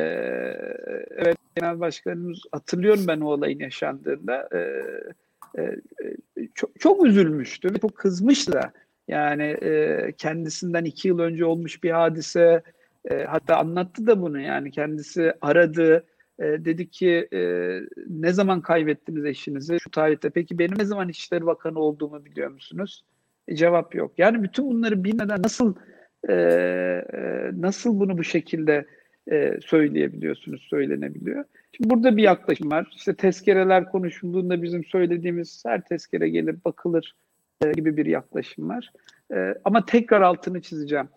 evet 1.16 1.36
genel 1.56 1.80
başkanımız 1.80 2.42
hatırlıyorum 2.52 3.04
ben 3.08 3.20
o 3.20 3.26
olayın 3.26 3.58
yaşandığında. 3.58 4.48
E, 4.54 4.60
e, 5.58 5.62
e, 5.62 6.48
çok, 6.54 6.80
çok 6.80 7.06
üzülmüştü 7.06 7.74
ve 7.74 7.78
çok 7.78 7.96
kızmıştı 7.96 8.52
da. 8.52 8.72
Yani 9.08 9.42
e, 9.42 10.12
kendisinden 10.18 10.84
iki 10.84 11.08
yıl 11.08 11.18
önce 11.18 11.44
olmuş 11.44 11.82
bir 11.82 11.90
hadise 11.90 12.62
e, 13.10 13.24
hatta 13.24 13.56
anlattı 13.56 14.06
da 14.06 14.22
bunu 14.22 14.40
yani 14.40 14.70
kendisi 14.70 15.32
aradı 15.40 16.04
e, 16.38 16.44
dedi 16.44 16.90
ki 16.90 17.28
e, 17.32 17.40
ne 18.08 18.32
zaman 18.32 18.60
kaybettiniz 18.60 19.24
eşinizi 19.24 19.80
şu 19.80 19.90
tarihte 19.90 20.30
peki 20.30 20.58
benim 20.58 20.78
ne 20.78 20.84
zaman 20.84 21.08
İçişleri 21.08 21.46
Bakanı 21.46 21.78
olduğumu 21.78 22.24
biliyor 22.24 22.50
musunuz? 22.50 23.04
E, 23.48 23.56
cevap 23.56 23.94
yok. 23.94 24.12
Yani 24.18 24.42
bütün 24.42 24.70
bunları 24.70 25.04
bilmeden 25.04 25.42
nasıl 25.42 25.74
e, 26.28 26.32
e, 26.32 27.50
nasıl 27.52 28.00
bunu 28.00 28.18
bu 28.18 28.24
şekilde 28.24 28.86
e, 29.32 29.58
söyleyebiliyorsunuz, 29.60 30.66
söylenebiliyor. 30.70 31.44
Şimdi 31.72 31.90
burada 31.90 32.16
bir 32.16 32.22
yaklaşım 32.22 32.70
var. 32.70 32.92
İşte 32.96 33.14
tezkereler 33.14 33.90
konuşulduğunda 33.90 34.62
bizim 34.62 34.84
söylediğimiz 34.84 35.62
her 35.66 35.84
tezkere 35.84 36.28
gelir, 36.28 36.56
bakılır 36.64 37.14
e, 37.64 37.72
gibi 37.72 37.96
bir 37.96 38.06
yaklaşım 38.06 38.68
var. 38.68 38.92
E, 39.34 39.54
ama 39.64 39.84
tekrar 39.84 40.20
altını 40.20 40.62
çizeceğim. 40.62 41.08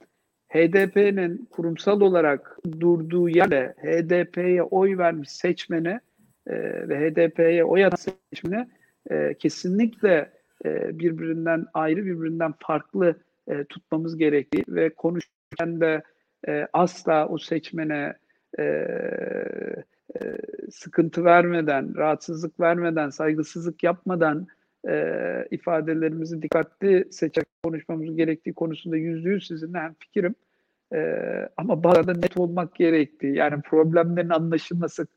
HDP'nin 0.49 1.45
kurumsal 1.51 2.01
olarak 2.01 2.57
durduğu 2.79 3.29
yerle 3.29 3.73
HDP'ye 3.77 4.63
oy 4.63 4.97
vermiş 4.97 5.29
seçmene 5.29 5.99
e, 6.47 6.53
ve 6.89 6.99
HDP'ye 6.99 7.63
oy 7.63 7.85
atan 7.85 8.13
seçmene 8.31 8.67
e, 9.11 9.33
kesinlikle 9.33 10.31
e, 10.65 10.99
birbirinden 10.99 11.65
ayrı, 11.73 12.05
birbirinden 12.05 12.53
farklı 12.59 13.15
e, 13.47 13.63
tutmamız 13.63 14.17
gerektiği 14.17 14.63
ve 14.67 14.89
konuşurken 14.89 15.81
de 15.81 16.03
e, 16.47 16.67
asla 16.73 17.27
o 17.27 17.37
seçmene 17.37 18.13
e, 18.59 18.63
e, 20.21 20.37
sıkıntı 20.71 21.25
vermeden, 21.25 21.95
rahatsızlık 21.95 22.59
vermeden, 22.59 23.09
saygısızlık 23.09 23.83
yapmadan 23.83 24.47
e, 24.87 25.47
ifadelerimizi 25.51 26.41
dikkatli 26.41 27.07
seçerek 27.11 27.47
konuşmamız 27.63 28.15
gerektiği 28.15 28.53
konusunda 28.53 28.97
yüzde 28.97 29.29
yüz 29.29 29.47
sizinle 29.47 29.79
hem 29.79 29.93
fikrim. 29.93 30.35
E, 30.93 30.99
ama 31.57 31.83
bazen 31.83 32.21
net 32.21 32.37
olmak 32.37 32.75
gerektiği, 32.75 33.35
yani 33.35 33.61
problemlerin 33.61 34.29
anlaşılması, 34.29 35.07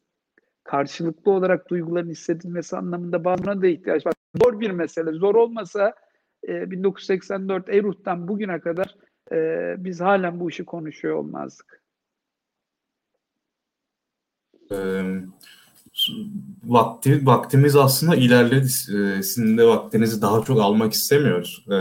karşılıklı 0.64 1.32
olarak 1.32 1.70
duyguların 1.70 2.10
hissedilmesi 2.10 2.76
anlamında 2.76 3.24
bazına 3.24 3.62
da 3.62 3.66
ihtiyaç 3.66 4.06
var. 4.06 4.14
Zor 4.42 4.60
bir 4.60 4.70
mesele. 4.70 5.12
Zor 5.12 5.34
olmasa 5.34 5.94
e, 6.48 6.70
1984 6.70 7.68
Eruh'tan 7.68 8.28
bugüne 8.28 8.60
kadar 8.60 8.96
e, 9.32 9.74
biz 9.78 10.00
halen 10.00 10.40
bu 10.40 10.50
işi 10.50 10.64
konuşuyor 10.64 11.14
olmazdık. 11.14 11.85
E, 14.72 14.76
vakti, 16.64 17.26
vaktimiz 17.26 17.76
aslında 17.76 18.16
ilerledi. 18.16 18.66
E, 18.66 19.22
sizin 19.22 19.58
de 19.58 19.66
vaktinizi 19.66 20.22
daha 20.22 20.44
çok 20.44 20.60
almak 20.60 20.92
istemiyoruz. 20.92 21.64
E, 21.70 21.76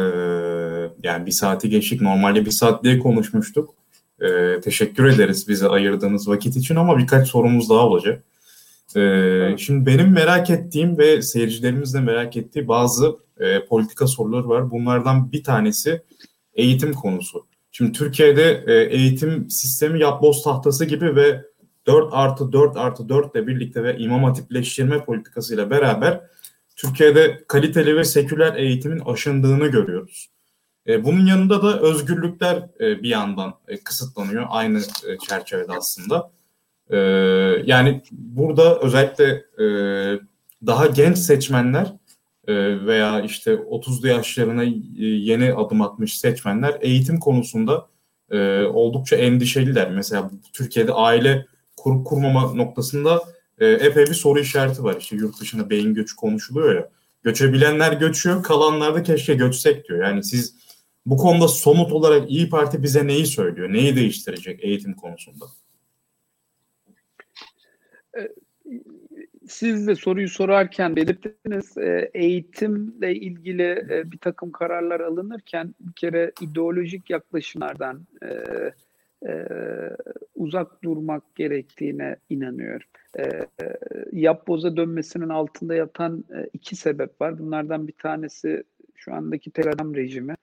yani 1.04 1.26
bir 1.26 1.32
saati 1.32 1.70
geçtik. 1.70 2.02
Normalde 2.02 2.46
bir 2.46 2.52
saat 2.52 2.84
diye 2.84 3.00
konuşmuştuk. 3.00 3.74
E, 4.22 4.60
teşekkür 4.62 5.06
ederiz 5.06 5.48
bize 5.48 5.68
ayırdığınız 5.68 6.28
vakit 6.28 6.56
için 6.56 6.76
ama 6.76 6.98
birkaç 6.98 7.28
sorumuz 7.28 7.70
daha 7.70 7.88
olacak. 7.88 8.24
Ee, 8.96 9.00
evet. 9.02 9.60
Şimdi 9.60 9.86
benim 9.86 10.12
merak 10.12 10.50
ettiğim 10.50 10.98
ve 10.98 11.22
seyircilerimiz 11.22 11.94
de 11.94 12.00
merak 12.00 12.38
ettiği 12.38 12.68
bazı 12.68 13.16
e, 13.40 13.66
politika 13.66 14.08
soruları 14.08 14.50
var. 14.50 14.72
Bunlardan 14.72 15.32
bir 15.32 15.44
tanesi 15.44 16.02
eğitim 16.54 16.94
konusu. 16.94 17.46
Şimdi 17.72 17.92
Türkiye'de 17.92 18.64
e, 18.68 18.74
eğitim 18.74 19.50
sistemi 19.50 20.00
yapboz 20.00 20.44
tahtası 20.44 20.86
gibi 20.86 21.16
ve 21.16 21.42
4 21.88 22.10
artı 22.12 22.52
4 22.52 22.78
artı 22.78 23.10
4 23.10 23.36
ile 23.36 23.48
birlikte 23.48 23.84
ve 23.84 23.98
imam 23.98 24.24
hatipleştirme 24.24 25.06
politikasıyla 25.06 25.70
beraber 25.70 26.22
Türkiye'de 26.76 27.44
kaliteli 27.48 27.98
ve 27.98 28.04
seküler 28.04 28.56
eğitimin 28.56 29.00
aşındığını 29.00 29.68
görüyoruz. 29.68 30.30
E, 30.88 31.04
bunun 31.04 31.26
yanında 31.26 31.64
da 31.64 31.80
özgürlükler 31.80 32.70
e, 32.80 33.04
bir 33.04 33.10
yandan 33.10 33.54
e, 33.68 33.78
kısıtlanıyor 33.78 34.46
aynı 34.50 34.82
çerçevede 35.30 35.74
aslında. 35.74 36.32
Yani 37.66 38.02
burada 38.12 38.80
özellikle 38.80 39.46
daha 40.66 40.88
genç 40.88 41.18
seçmenler 41.18 41.94
veya 42.86 43.22
işte 43.22 43.54
30'lu 43.54 44.08
yaşlarına 44.08 44.64
yeni 44.98 45.54
adım 45.54 45.82
atmış 45.82 46.20
seçmenler 46.20 46.78
eğitim 46.82 47.20
konusunda 47.20 47.88
oldukça 48.74 49.16
endişeliler. 49.16 49.92
Mesela 49.92 50.32
Türkiye'de 50.54 50.94
aile 50.94 51.46
kur, 51.78 52.04
kurmama 52.04 52.54
noktasında 52.54 53.22
e, 53.60 53.68
epey 53.68 54.06
bir 54.06 54.14
soru 54.14 54.40
işareti 54.40 54.84
var. 54.84 54.96
İşte 55.00 55.16
yurt 55.16 55.42
dışına 55.42 55.70
beyin 55.70 55.94
göçü 55.94 56.16
konuşuluyor 56.16 56.76
ya. 56.76 56.90
Göçebilenler 57.24 57.94
göçüyor, 57.94 58.44
kalanlar 58.44 58.96
da 58.96 59.04
keşke 59.04 59.34
göçsek 59.34 59.90
diyor. 59.90 60.04
Yani 60.04 60.24
siz 60.24 60.56
bu 61.06 61.18
konuda 61.18 61.48
somut 61.48 61.92
olarak 61.92 62.32
İyi 62.32 62.50
Parti 62.50 62.84
bize 62.84 63.08
neyi 63.08 63.26
söylüyor? 63.26 63.74
Neyi 63.74 63.96
değiştirecek 63.96 64.64
eğitim 64.64 64.94
konusunda? 64.94 65.46
siz 69.48 69.88
de 69.88 69.96
soruyu 69.96 70.30
sorarken 70.30 70.96
belirttiniz 70.96 71.78
e, 71.78 72.12
eğitimle 72.14 73.16
ilgili 73.16 73.86
e, 73.90 74.12
bir 74.12 74.18
takım 74.18 74.52
kararlar 74.52 75.00
alınırken 75.00 75.76
bir 75.80 75.94
kere 75.94 76.32
ideolojik 76.42 77.10
yaklaşımlardan 77.10 78.08
e, 79.28 79.48
uzak 80.36 80.84
durmak 80.84 81.36
gerektiğine 81.36 82.16
inanıyorum. 82.30 82.88
Yapboza 84.12 84.78
dönmesinin 84.78 85.30
altında 85.30 85.76
yatan 85.76 86.26
iki 86.54 86.76
sebep 86.76 87.22
var. 87.22 87.40
Bunlardan 87.40 87.88
bir 87.88 87.94
tanesi 87.94 88.64
şu 88.96 89.14
andaki 89.14 89.52
Telegram 89.52 89.96
rejimi. 89.96 90.36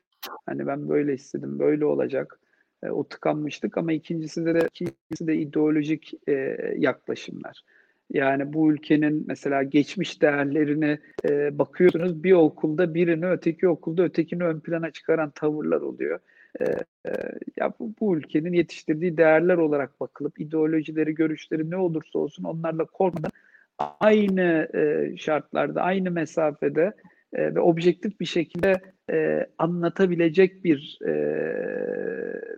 Hani 0.46 0.66
ben 0.66 0.88
böyle 0.88 1.14
istedim, 1.14 1.58
böyle 1.58 1.84
olacak. 1.84 2.40
O 2.90 3.08
tıkanmıştık 3.08 3.78
ama 3.78 3.92
ikincisi 3.92 4.44
de 4.44 4.68
ikincisi 4.68 5.26
de 5.26 5.36
ideolojik 5.36 6.14
yaklaşımlar. 6.76 7.62
Yani 8.12 8.52
bu 8.52 8.72
ülkenin 8.72 9.24
mesela 9.26 9.62
geçmiş 9.62 10.22
değerlerine 10.22 10.98
e, 11.28 11.58
bakıyorsunuz 11.58 12.24
bir 12.24 12.32
okulda 12.32 12.94
birini 12.94 13.26
öteki 13.26 13.68
okulda 13.68 14.02
ötekini 14.02 14.44
ön 14.44 14.60
plana 14.60 14.90
çıkaran 14.90 15.30
tavırlar 15.30 15.80
oluyor. 15.80 16.20
E, 16.60 16.64
ya 17.56 17.72
bu, 17.80 17.94
bu 18.00 18.16
ülkenin 18.16 18.52
yetiştirdiği 18.52 19.16
değerler 19.16 19.56
olarak 19.56 20.00
bakılıp 20.00 20.40
ideolojileri, 20.40 21.14
görüşleri 21.14 21.70
ne 21.70 21.76
olursa 21.76 22.18
olsun 22.18 22.44
onlarla 22.44 22.84
korkmadan 22.84 23.32
aynı 24.00 24.68
e, 24.74 25.16
şartlarda, 25.16 25.82
aynı 25.82 26.10
mesafede 26.10 26.92
e, 27.32 27.54
ve 27.54 27.60
objektif 27.60 28.20
bir 28.20 28.26
şekilde 28.26 28.80
e, 29.12 29.46
anlatabilecek 29.58 30.64
bir 30.64 30.98
e, 31.06 31.12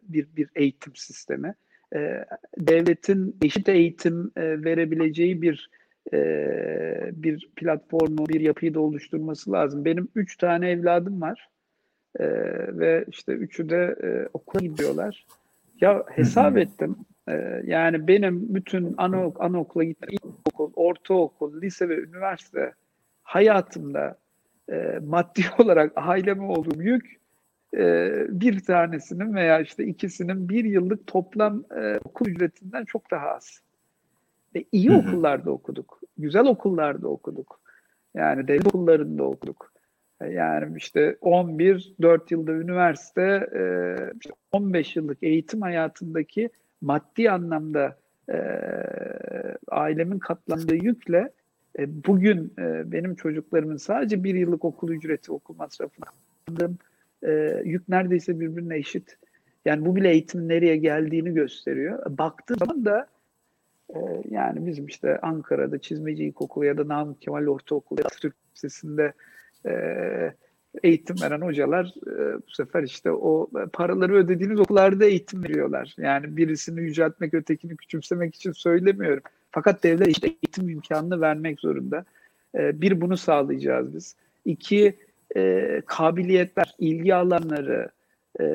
bir 0.03 0.27
bir 0.37 0.49
eğitim 0.55 0.97
sistemi 0.97 1.55
e, 1.95 2.25
devletin 2.59 3.37
eşit 3.43 3.69
eğitim 3.69 4.31
e, 4.37 4.65
verebileceği 4.65 5.43
bir 5.43 5.71
e, 6.12 6.19
bir 7.12 7.49
platformu, 7.57 8.27
bir 8.29 8.41
yapıyı 8.41 8.75
da 8.75 8.81
oluşturması 8.81 9.53
lazım. 9.53 9.85
Benim 9.85 10.09
üç 10.15 10.37
tane 10.37 10.71
evladım 10.71 11.21
var 11.21 11.49
e, 12.20 12.27
ve 12.78 13.05
işte 13.09 13.32
üçü 13.32 13.69
de 13.69 13.97
e, 14.03 14.28
okula 14.32 14.61
gidiyorlar. 14.61 15.27
Ya 15.81 16.05
hesap 16.11 16.57
ettim. 16.57 16.97
E, 17.28 17.62
yani 17.66 18.09
benim 18.09 18.55
bütün 18.55 18.95
ana, 18.97 19.32
anaokula 19.39 19.85
gittim, 19.85 20.09
ilkokul, 20.11 20.73
ortaokul, 20.77 21.61
lise 21.61 21.89
ve 21.89 21.99
üniversite 21.99 22.73
hayatımda 23.23 24.19
e, 24.73 24.99
maddi 25.07 25.43
olarak 25.59 25.93
aileme 25.97 26.43
olduğum 26.43 26.82
yük 26.82 27.20
e, 27.77 28.11
bir 28.28 28.61
tanesinin 28.61 29.35
veya 29.35 29.61
işte 29.61 29.85
ikisinin 29.85 30.49
bir 30.49 30.65
yıllık 30.65 31.07
toplam 31.07 31.65
e, 31.77 31.99
okul 32.05 32.27
ücretinden 32.27 32.85
çok 32.85 33.11
daha 33.11 33.28
az. 33.28 33.61
Ve 34.55 34.65
iyi 34.73 34.93
okullarda 34.93 35.51
okuduk. 35.51 36.01
Güzel 36.19 36.47
okullarda 36.47 37.09
okuduk. 37.09 37.61
Yani 38.15 38.49
devlet 38.49 38.66
okullarında 38.66 39.24
okuduk. 39.24 39.74
E, 40.25 40.33
yani 40.33 40.77
işte 40.77 41.17
11, 41.21 41.95
4 42.03 42.31
yılda 42.31 42.53
üniversite, 42.53 43.49
işte 44.21 44.35
15 44.53 44.97
yıllık 44.97 45.23
eğitim 45.23 45.63
hayatındaki 45.63 46.51
maddi 46.81 47.31
anlamda 47.31 47.97
ailemin 49.69 50.19
katlandığı 50.19 50.75
yükle 50.75 51.33
bugün 51.79 52.53
benim 52.85 53.15
çocuklarımın 53.15 53.77
sadece 53.77 54.25
bir 54.25 54.35
yıllık 54.35 54.65
okul 54.65 54.91
ücreti, 54.91 55.33
okul 55.33 55.57
masrafını 55.57 56.05
katlandığım 56.05 56.79
e, 57.25 57.63
yük 57.65 57.89
neredeyse 57.89 58.41
birbirine 58.41 58.77
eşit. 58.77 59.19
Yani 59.65 59.87
bu 59.87 59.97
bile 59.97 60.11
eğitimin 60.11 60.49
nereye 60.49 60.77
geldiğini 60.77 61.35
gösteriyor. 61.35 62.19
Baktığım 62.19 62.59
zaman 62.59 62.85
da 62.85 63.07
e, 63.95 63.99
yani 64.31 64.67
bizim 64.67 64.87
işte 64.87 65.19
Ankara'da 65.21 65.79
Çizmeci 65.79 66.25
İlkokulu 66.25 66.65
ya 66.65 66.79
da 66.79 66.89
Namık 66.89 67.23
Kemal 67.23 67.47
Ortaokulu 67.47 68.01
ya 68.01 68.05
da 68.05 68.15
Türk 68.21 68.35
Lisesi'nde 68.55 69.13
e, 69.66 69.74
eğitim 70.82 71.16
veren 71.23 71.41
hocalar 71.41 71.95
e, 72.07 72.36
bu 72.36 72.51
sefer 72.51 72.82
işte 72.82 73.11
o 73.11 73.51
paraları 73.73 74.15
ödediğiniz 74.15 74.61
okullarda 74.61 75.05
eğitim 75.05 75.45
veriyorlar. 75.45 75.95
Yani 75.99 76.36
birisini 76.36 76.81
yüceltmek, 76.81 77.35
ötekini 77.35 77.77
küçümsemek 77.77 78.35
için 78.35 78.53
söylemiyorum. 78.53 79.23
Fakat 79.51 79.85
devlet 79.85 80.09
işte 80.09 80.27
eğitim 80.27 80.69
imkanını 80.69 81.20
vermek 81.20 81.61
zorunda. 81.61 82.05
E, 82.55 82.81
bir 82.81 83.01
bunu 83.01 83.16
sağlayacağız 83.16 83.95
biz. 83.95 84.16
İki 84.45 84.99
e, 85.36 85.82
kabiliyetler, 85.86 86.74
ilgi 86.78 87.15
alanları, 87.15 87.89
e, 88.41 88.47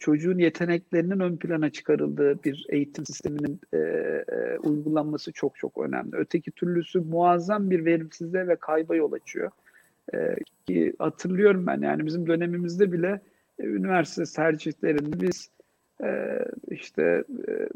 çocuğun 0.00 0.38
yeteneklerinin 0.38 1.20
ön 1.20 1.36
plana 1.36 1.70
çıkarıldığı 1.70 2.44
bir 2.44 2.66
eğitim 2.68 3.06
sisteminin 3.06 3.60
uygulanması 4.62 5.32
çok 5.32 5.56
çok 5.56 5.78
önemli. 5.78 6.16
Öteki 6.16 6.50
türlüsü 6.50 7.00
muazzam 7.00 7.70
bir 7.70 7.84
verimsizliğe 7.84 8.48
ve 8.48 8.56
kayba 8.56 8.96
yol 8.96 9.12
açıyor. 9.12 9.50
E, 10.14 10.36
ki 10.66 10.94
hatırlıyorum 10.98 11.66
ben 11.66 11.80
yani 11.80 12.06
bizim 12.06 12.26
dönemimizde 12.26 12.92
bile 12.92 13.20
e, 13.58 13.62
üniversite 13.64 14.36
tercihlerinde 14.36 15.20
biz 15.20 15.50
e, 16.02 16.38
işte 16.70 17.24
e, 17.48 17.68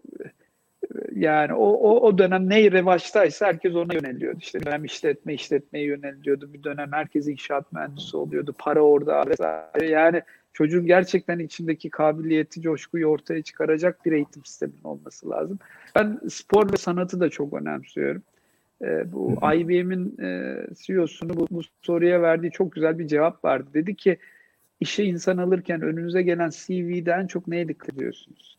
yani 1.14 1.54
o, 1.54 1.66
o, 1.66 2.00
o 2.00 2.18
dönem 2.18 2.48
ne 2.48 2.72
revaçtaysa 2.72 3.46
herkes 3.46 3.74
ona 3.74 3.94
yöneliyordu. 3.94 4.38
İşte 4.40 4.64
dönem 4.66 4.84
işletme 4.84 5.34
işletmeye 5.34 5.84
yöneliyordu. 5.84 6.52
Bir 6.52 6.62
dönem 6.62 6.92
herkes 6.92 7.28
inşaat 7.28 7.72
mühendisi 7.72 8.16
oluyordu. 8.16 8.54
Para 8.58 8.80
orada 8.80 9.26
vesaire. 9.26 9.88
Yani 9.88 10.22
çocuğun 10.52 10.86
gerçekten 10.86 11.38
içindeki 11.38 11.90
kabiliyeti, 11.90 12.60
coşkuyu 12.62 13.06
ortaya 13.06 13.42
çıkaracak 13.42 14.04
bir 14.04 14.12
eğitim 14.12 14.44
sisteminin 14.44 14.84
olması 14.84 15.30
lazım. 15.30 15.58
Ben 15.94 16.20
spor 16.28 16.72
ve 16.72 16.76
sanatı 16.76 17.20
da 17.20 17.28
çok 17.28 17.52
önemsiyorum. 17.54 18.22
E, 18.82 19.12
bu 19.12 19.32
IBM'in 19.54 20.18
e, 20.22 20.56
CEO'sunu 20.74 21.36
bu, 21.36 21.46
bu 21.50 21.60
soruya 21.82 22.22
verdiği 22.22 22.50
çok 22.50 22.72
güzel 22.72 22.98
bir 22.98 23.06
cevap 23.06 23.44
vardı. 23.44 23.70
Dedi 23.74 23.94
ki 23.94 24.18
işe 24.80 25.04
insan 25.04 25.36
alırken 25.36 25.82
önünüze 25.82 26.22
gelen 26.22 26.50
CV'den 26.50 27.26
çok 27.26 27.48
neye 27.48 27.68
dikkat 27.68 27.94
ediyorsunuz? 27.94 28.58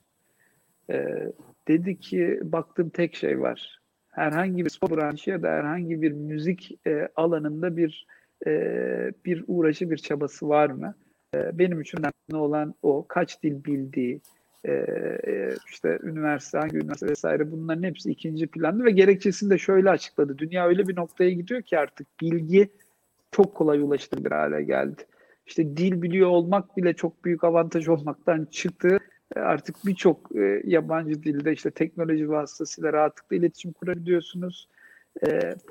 E, 0.90 1.28
dedi 1.68 2.00
ki 2.00 2.40
baktığım 2.44 2.90
tek 2.90 3.16
şey 3.16 3.42
var. 3.42 3.80
Herhangi 4.10 4.66
bir 4.66 4.70
spor 4.70 4.90
branşı 4.90 5.30
ya 5.30 5.44
da 5.44 5.50
herhangi 5.50 6.02
bir 6.02 6.12
müzik 6.12 6.80
e, 6.88 7.08
alanında 7.16 7.78
bir 7.78 8.08
e, 8.48 8.52
bir 9.26 9.44
uğraşı, 9.48 9.92
bir 9.92 9.98
çabası 9.98 10.50
var 10.50 10.70
mı? 10.70 10.96
E, 11.36 11.60
benim 11.60 11.82
için 11.82 12.00
önemli 12.00 12.44
olan 12.44 12.76
o. 12.82 13.06
Kaç 13.08 13.44
dil 13.44 13.64
bildiği, 13.64 14.22
e, 14.64 14.72
e, 14.72 15.56
işte 15.72 16.00
üniversite, 16.04 16.58
hangi 16.58 16.78
üniversite 16.78 17.08
vesaire 17.08 17.52
bunların 17.52 17.84
hepsi 17.84 18.12
ikinci 18.12 18.48
planlı 18.48 18.86
ve 18.86 18.92
gerekçesini 18.92 19.50
de 19.50 19.58
şöyle 19.58 19.90
açıkladı. 19.90 20.38
Dünya 20.38 20.68
öyle 20.68 20.88
bir 20.88 20.96
noktaya 20.96 21.30
gidiyor 21.32 21.62
ki 21.62 21.80
artık 21.80 22.08
bilgi 22.22 22.70
çok 23.32 23.56
kolay 23.56 23.80
ulaşılır 23.80 24.32
hale 24.32 24.64
geldi. 24.64 25.06
İşte 25.46 25.78
dil 25.78 26.02
biliyor 26.02 26.30
olmak 26.30 26.78
bile 26.78 26.94
çok 26.94 27.26
büyük 27.26 27.44
avantaj 27.44 27.88
olmaktan 27.88 28.48
çıktı. 28.52 28.98
Artık 29.36 29.76
birçok 29.86 30.32
yabancı 30.64 31.24
dilde 31.24 31.54
işte 31.54 31.72
teknoloji 31.72 32.30
vasıtasıyla 32.30 32.94
rahatlıkla 32.94 33.36
iletişim 33.36 33.74
kurabiliyorsunuz. 33.74 34.70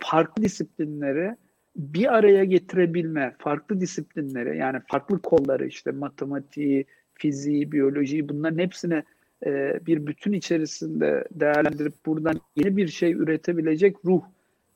Farklı 0.01 0.43
disiplinleri 0.43 1.37
bir 1.77 2.15
araya 2.15 2.45
getirebilme, 2.45 3.35
farklı 3.39 3.81
disiplinleri 3.81 4.59
yani 4.59 4.81
farklı 4.89 5.23
kolları 5.23 5.67
işte 5.67 5.91
matematiği, 5.91 6.87
fiziği, 7.19 7.73
biyolojiyi 7.73 8.29
bunların 8.29 8.59
hepsini 8.59 9.03
e, 9.47 9.81
bir 9.87 10.07
bütün 10.07 10.33
içerisinde 10.33 11.25
değerlendirip 11.31 11.95
buradan 12.07 12.41
yeni 12.57 12.77
bir 12.77 12.89
şey 12.89 13.13
üretebilecek 13.13 13.97
ruh, 14.05 14.23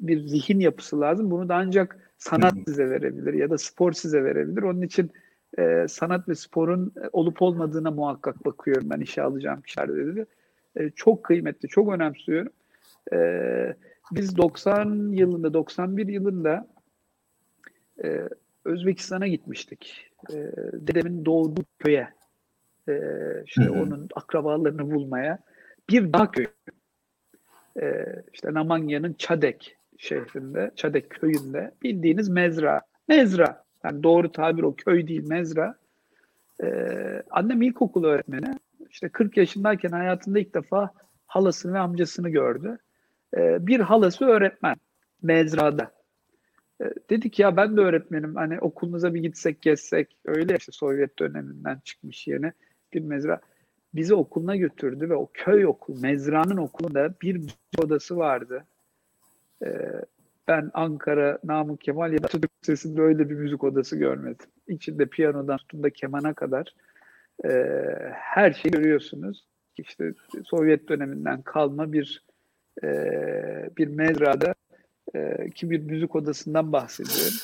bir 0.00 0.20
zihin 0.20 0.60
yapısı 0.60 1.00
lazım. 1.00 1.30
Bunu 1.30 1.48
da 1.48 1.54
ancak 1.54 2.12
sanat 2.18 2.54
size 2.66 2.90
verebilir 2.90 3.34
ya 3.34 3.50
da 3.50 3.58
spor 3.58 3.92
size 3.92 4.24
verebilir. 4.24 4.62
Onun 4.62 4.82
için 4.82 5.10
e, 5.58 5.86
sanat 5.88 6.28
ve 6.28 6.34
sporun 6.34 6.92
olup 7.12 7.42
olmadığına 7.42 7.90
muhakkak 7.90 8.44
bakıyorum 8.44 8.90
ben 8.90 9.00
işe 9.00 9.22
alacağım 9.22 9.60
kişilerde. 9.60 10.26
E, 10.76 10.90
çok 10.90 11.24
kıymetli, 11.24 11.68
çok 11.68 11.92
önemsiyorum. 11.92 12.52
E, 13.12 13.76
biz 14.12 14.36
90 14.36 15.12
yılında, 15.12 15.54
91 15.54 16.06
yılında 16.06 16.68
e, 18.04 18.28
Özbekistan'a 18.64 19.26
gitmiştik. 19.26 20.10
E, 20.30 20.36
dedemin 20.72 21.24
doğduğu 21.24 21.64
köye. 21.78 22.08
E, 22.88 22.94
işte 23.44 23.62
Hı-hı. 23.62 23.72
onun 23.72 24.08
akrabalarını 24.14 24.90
bulmaya. 24.90 25.38
Bir 25.90 26.12
dağ 26.12 26.30
köyü. 26.30 26.48
E, 27.80 28.06
işte 28.32 28.54
Namanya'nın 28.54 29.12
Çadek 29.12 29.76
şehrinde, 29.98 30.70
Çadek 30.76 31.10
köyünde 31.10 31.74
bildiğiniz 31.82 32.28
mezra. 32.28 32.80
Mezra. 33.08 33.64
Yani 33.84 34.02
doğru 34.02 34.32
tabir 34.32 34.62
o 34.62 34.74
köy 34.74 35.08
değil 35.08 35.28
mezra. 35.28 35.74
Ee, 36.62 37.22
annem 37.30 37.62
ilkokul 37.62 38.04
öğretmeni. 38.04 38.58
İşte 38.90 39.08
40 39.08 39.36
yaşındayken 39.36 39.90
hayatında 39.90 40.38
ilk 40.38 40.54
defa 40.54 40.90
halasını 41.26 41.74
ve 41.74 41.78
amcasını 41.78 42.30
gördü. 42.30 42.78
Ee, 43.36 43.66
bir 43.66 43.80
halası 43.80 44.24
öğretmen 44.24 44.76
mezrada. 45.22 45.92
Ee, 46.82 46.84
dedik 47.10 47.38
ya 47.38 47.56
ben 47.56 47.76
de 47.76 47.80
öğretmenim 47.80 48.34
hani 48.34 48.60
okulunuza 48.60 49.14
bir 49.14 49.20
gitsek 49.20 49.62
gezsek 49.62 50.16
öyle 50.24 50.56
işte 50.56 50.72
Sovyet 50.72 51.18
döneminden 51.18 51.80
çıkmış 51.84 52.26
yeni 52.28 52.52
bir 52.94 53.00
mezra 53.00 53.40
bizi 53.94 54.14
okuluna 54.14 54.56
götürdü 54.56 55.10
ve 55.10 55.14
o 55.14 55.30
köy 55.34 55.66
okul 55.66 56.00
mezranın 56.00 56.56
okulunda 56.56 57.14
bir 57.22 57.40
odası 57.78 58.16
vardı. 58.16 58.64
Ee, 59.64 60.02
ben 60.48 60.70
Ankara 60.74 61.38
Namık 61.44 61.80
Kemal 61.80 62.12
ya 62.12 62.22
da 62.22 62.26
Atatürk 62.26 62.50
Lisesi'nde 62.62 63.02
öyle 63.02 63.30
bir 63.30 63.34
müzik 63.34 63.64
odası 63.64 63.96
görmedim. 63.96 64.46
İçinde 64.68 65.06
piyanodan 65.06 65.56
tutun 65.56 65.82
da 65.82 65.90
kemana 65.90 66.34
kadar 66.34 66.74
e, 67.44 67.48
her 68.12 68.52
şeyi 68.52 68.72
görüyorsunuz. 68.72 69.46
İşte 69.76 70.14
Sovyet 70.44 70.88
döneminden 70.88 71.42
kalma 71.42 71.92
bir 71.92 72.22
e, 72.82 72.88
bir 73.78 73.88
mezrada 73.88 74.54
e, 75.14 75.50
ki 75.50 75.70
bir 75.70 75.80
müzik 75.80 76.16
odasından 76.16 76.72
bahsediyorum. 76.72 77.38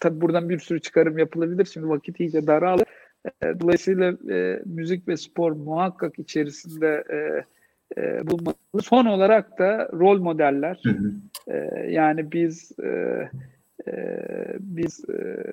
Tabii 0.00 0.20
buradan 0.20 0.48
bir 0.48 0.58
sürü 0.58 0.80
çıkarım 0.80 1.18
yapılabilir. 1.18 1.64
Şimdi 1.64 1.88
vakit 1.88 2.20
iyice 2.20 2.46
daralır. 2.46 2.86
E, 3.24 3.60
dolayısıyla 3.60 4.16
e, 4.30 4.62
müzik 4.64 5.08
ve 5.08 5.16
spor 5.16 5.52
muhakkak 5.52 6.18
içerisinde 6.18 7.04
e, 7.10 7.44
e, 8.00 8.26
bulmalı. 8.30 8.54
Son 8.82 9.06
olarak 9.06 9.58
da 9.58 9.88
rol 9.92 10.20
modeller. 10.20 10.80
Hı 10.84 10.90
hı. 10.90 11.12
E, 11.46 11.86
yani 11.92 12.32
biz 12.32 12.72
e, 12.82 12.88
e, 13.88 14.16
biz 14.60 15.04
e, 15.10 15.44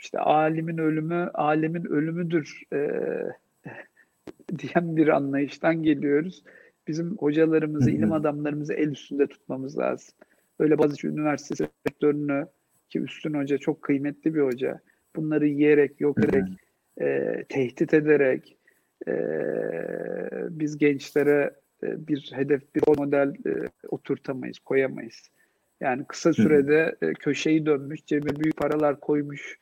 işte 0.00 0.18
alimin 0.18 0.78
ölümü 0.78 1.30
alemin 1.34 1.84
ölümüdür 1.84 2.62
e, 2.72 2.78
diyen 4.58 4.96
bir 4.96 5.08
anlayıştan 5.08 5.82
geliyoruz. 5.82 6.42
Bizim 6.88 7.16
hocalarımızı, 7.16 7.90
hı 7.90 7.94
hı. 7.94 7.96
ilim 7.96 8.12
adamlarımızı 8.12 8.74
el 8.74 8.88
üstünde 8.88 9.26
tutmamız 9.26 9.78
lazım. 9.78 10.14
Böyle 10.60 10.78
bazı 10.78 11.06
üniversite 11.06 11.68
sektörünü 11.84 12.46
ki 12.90 13.00
Üstün 13.00 13.34
Hoca 13.34 13.58
çok 13.58 13.82
kıymetli 13.82 14.34
bir 14.34 14.40
hoca. 14.40 14.80
Bunları 15.16 15.46
yiyerek, 15.46 16.00
yok 16.00 16.18
ederek, 16.18 16.44
e, 17.00 17.44
tehdit 17.48 17.94
ederek 17.94 18.56
e, 19.08 19.14
biz 20.50 20.78
gençlere 20.78 21.54
e, 21.82 22.08
bir 22.08 22.32
hedef, 22.34 22.74
bir 22.74 22.82
rol 22.88 22.98
model 22.98 23.28
e, 23.28 23.52
oturtamayız, 23.88 24.58
koyamayız. 24.58 25.30
Yani 25.80 26.04
kısa 26.04 26.32
sürede 26.32 26.96
e, 27.02 27.12
köşeyi 27.12 27.66
dönmüş, 27.66 28.06
cebine 28.06 28.40
büyük 28.40 28.56
paralar 28.56 29.00
koymuş 29.00 29.58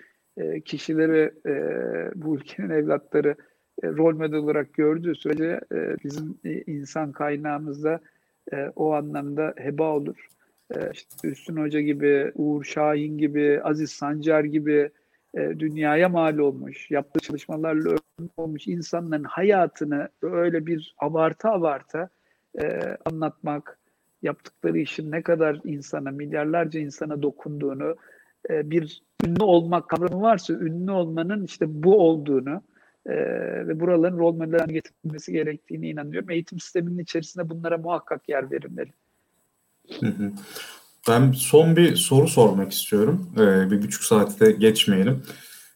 kişileri 0.65 1.33
bu 2.15 2.37
ülkenin 2.37 2.71
evlatları 2.71 3.35
rol 3.85 4.17
model 4.17 4.35
olarak 4.35 4.75
gördüğü 4.75 5.15
sürece 5.15 5.61
bizim 6.05 6.39
insan 6.67 7.13
kaynağımızda 7.13 8.01
o 8.77 8.93
anlamda 8.93 9.55
heba 9.57 9.97
olur. 9.97 10.27
İşte 10.93 11.29
Üstün 11.29 11.57
Hoca 11.57 11.81
gibi, 11.81 12.33
Uğur 12.35 12.65
Şahin 12.65 13.19
gibi, 13.19 13.61
Aziz 13.63 13.91
Sancar 13.91 14.45
gibi 14.45 14.91
dünyaya 15.35 16.09
mal 16.09 16.39
olmuş, 16.39 16.91
yaptığı 16.91 17.21
çalışmalarla 17.21 17.97
olmuş 18.37 18.67
insanların 18.67 19.25
hayatını 19.25 20.09
öyle 20.23 20.67
bir 20.67 20.95
abartı 20.99 21.49
abartı 21.49 22.11
e, 22.63 22.97
anlatmak, 23.05 23.79
yaptıkları 24.23 24.79
işin 24.79 25.11
ne 25.11 25.23
kadar 25.23 25.61
insana, 25.65 26.11
milyarlarca 26.11 26.81
insana 26.81 27.23
dokunduğunu, 27.23 27.97
e, 28.51 28.71
bir 28.71 29.03
ünlü 29.27 29.43
olmak 29.43 29.89
kavramı 29.89 30.23
varsa 30.23 30.53
ünlü 30.53 30.91
olmanın 30.91 31.45
işte 31.45 31.67
bu 31.69 31.99
olduğunu 31.99 32.63
e, 33.07 33.15
ve 33.69 33.81
buraların 33.81 34.19
rol 34.19 34.35
model 34.35 34.69
getirilmesi 34.69 35.33
gerektiğini 35.33 35.91
inanıyorum. 35.91 36.31
Eğitim 36.31 36.61
sisteminin 36.61 36.99
içerisinde 36.99 37.49
bunlara 37.49 37.79
muhakkak 37.79 38.29
yer 38.29 38.51
verilmeli. 38.51 38.93
Ben 41.09 41.33
son 41.33 41.77
bir 41.77 41.97
soru 41.97 42.29
sormak 42.29 42.73
istiyorum. 42.73 43.31
Ee, 43.37 43.71
bir 43.71 43.83
buçuk 43.83 44.05
saatte 44.05 44.53
geçmeyelim. 44.53 45.23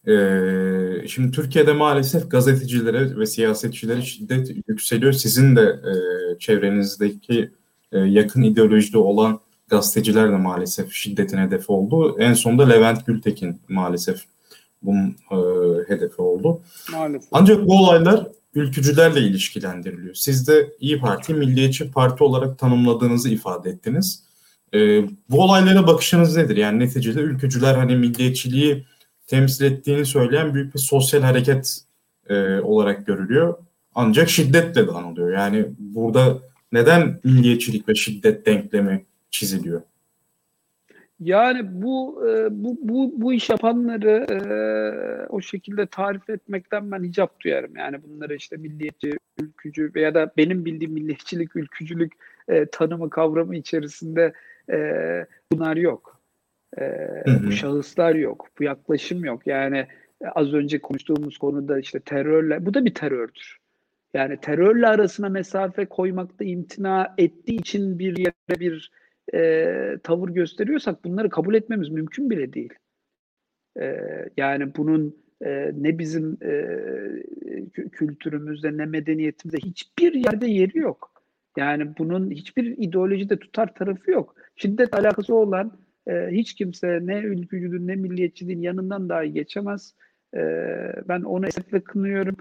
Ee, 0.07 1.07
şimdi 1.07 1.31
Türkiye'de 1.31 1.73
maalesef 1.73 2.31
gazetecilere 2.31 3.19
ve 3.19 3.25
siyasetçilere 3.25 4.01
şiddet 4.01 4.49
yükseliyor. 4.67 5.13
Sizin 5.13 5.55
de 5.55 5.61
e, 5.61 5.93
çevrenizdeki 6.39 7.51
e, 7.91 7.99
yakın 7.99 8.41
ideolojide 8.41 8.97
olan 8.97 9.39
gazeteciler 9.67 10.31
de 10.31 10.35
maalesef 10.35 10.93
şiddetin 10.93 11.37
hedefi 11.37 11.71
oldu. 11.71 12.15
En 12.19 12.33
sonunda 12.33 12.67
Levent 12.67 13.05
Gültekin 13.05 13.61
maalesef 13.69 14.23
bunun 14.81 15.15
e, 15.31 15.37
hedefi 15.87 16.21
oldu. 16.21 16.61
Maalesef. 16.91 17.29
Ancak 17.31 17.67
bu 17.67 17.73
olaylar 17.73 18.27
ülkücülerle 18.55 19.19
ilişkilendiriliyor. 19.19 20.15
Siz 20.15 20.47
de 20.47 20.69
İyi 20.79 20.99
Parti, 20.99 21.33
Milliyetçi 21.33 21.91
Parti 21.91 22.23
olarak 22.23 22.59
tanımladığınızı 22.59 23.29
ifade 23.29 23.69
ettiniz. 23.69 24.26
E, 24.73 25.03
bu 25.29 25.43
olaylara 25.43 25.87
bakışınız 25.87 26.37
nedir? 26.37 26.57
Yani 26.57 26.79
neticede 26.79 27.19
ülkücüler 27.19 27.75
hani 27.75 27.95
milliyetçiliği 27.95 28.85
temsil 29.27 29.65
ettiğini 29.65 30.05
söyleyen 30.05 30.53
büyük 30.53 30.73
bir 30.73 30.79
sosyal 30.79 31.21
hareket 31.21 31.79
e, 32.29 32.59
olarak 32.59 33.05
görülüyor. 33.07 33.57
Ancak 33.95 34.29
şiddetle 34.29 34.87
de 34.87 34.91
anılıyor. 34.91 35.33
Yani 35.33 35.65
burada 35.79 36.37
neden 36.71 37.19
milliyetçilik 37.23 37.89
ve 37.89 37.95
şiddet 37.95 38.45
denklemi 38.45 39.05
çiziliyor? 39.31 39.81
Yani 41.19 41.81
bu 41.81 42.27
e, 42.29 42.47
bu 42.63 42.77
bu 42.81 43.13
bu 43.15 43.33
iş 43.33 43.49
yapanları 43.49 44.25
e, 44.29 44.39
o 45.29 45.41
şekilde 45.41 45.85
tarif 45.85 46.29
etmekten 46.29 46.91
ben 46.91 47.03
hicap 47.03 47.39
duyarım. 47.39 47.75
Yani 47.75 48.03
bunları 48.03 48.35
işte 48.35 48.57
milliyetçi, 48.57 49.17
ülkücü 49.39 49.91
veya 49.95 50.13
da 50.13 50.31
benim 50.37 50.65
bildiğim 50.65 50.93
milliyetçilik, 50.93 51.55
ülkücülük 51.55 52.13
e, 52.47 52.65
tanımı 52.65 53.09
kavramı 53.09 53.55
içerisinde 53.55 54.33
e, 54.71 54.77
bunlar 55.51 55.77
yok. 55.77 56.17
Ee, 56.79 57.23
Bu 57.47 57.51
şahıslar 57.51 58.15
yok, 58.15 58.47
bu 58.59 58.63
yaklaşım 58.63 59.25
yok. 59.25 59.47
Yani 59.47 59.77
e, 60.21 60.27
az 60.35 60.53
önce 60.53 60.79
konuştuğumuz 60.79 61.37
konuda 61.37 61.79
işte 61.79 61.99
terörle, 61.99 62.65
bu 62.65 62.73
da 62.73 62.85
bir 62.85 62.93
terördür. 62.93 63.57
Yani 64.13 64.39
terörle 64.41 64.87
arasına 64.87 65.29
mesafe 65.29 65.85
koymakta 65.85 66.45
imtina 66.45 67.15
ettiği 67.17 67.59
için 67.59 67.99
bir 67.99 68.17
yere 68.17 68.59
bir 68.59 68.91
e, 69.33 69.97
tavır 70.03 70.29
gösteriyorsak 70.29 71.03
bunları 71.03 71.29
kabul 71.29 71.55
etmemiz 71.55 71.89
mümkün 71.89 72.29
bile 72.29 72.53
değil. 72.53 72.73
E, 73.79 73.95
yani 74.37 74.75
bunun 74.75 75.15
e, 75.45 75.71
ne 75.77 75.99
bizim 75.99 76.37
e, 76.41 76.51
kültürümüzde 77.91 78.77
ne 78.77 78.85
medeniyetimizde 78.85 79.57
hiçbir 79.57 80.13
yerde 80.13 80.47
yeri 80.47 80.77
yok. 80.77 81.11
Yani 81.57 81.97
bunun 81.97 82.31
hiçbir 82.31 82.77
ideolojide 82.77 83.39
tutar 83.39 83.73
tarafı 83.73 84.11
yok. 84.11 84.35
Şiddet 84.57 84.93
alakası 84.93 85.35
olan 85.35 85.71
e, 86.07 86.27
hiç 86.31 86.53
kimse 86.53 86.99
ne 87.03 87.19
ülkücülüğün 87.19 87.87
ne 87.87 87.95
milliyetçiliğin 87.95 88.61
yanından 88.61 89.09
dahi 89.09 89.33
geçemez. 89.33 89.93
E, 90.35 90.41
ben 91.07 91.21
onu 91.21 91.47
esefle 91.47 91.79
kınıyorum. 91.79 92.37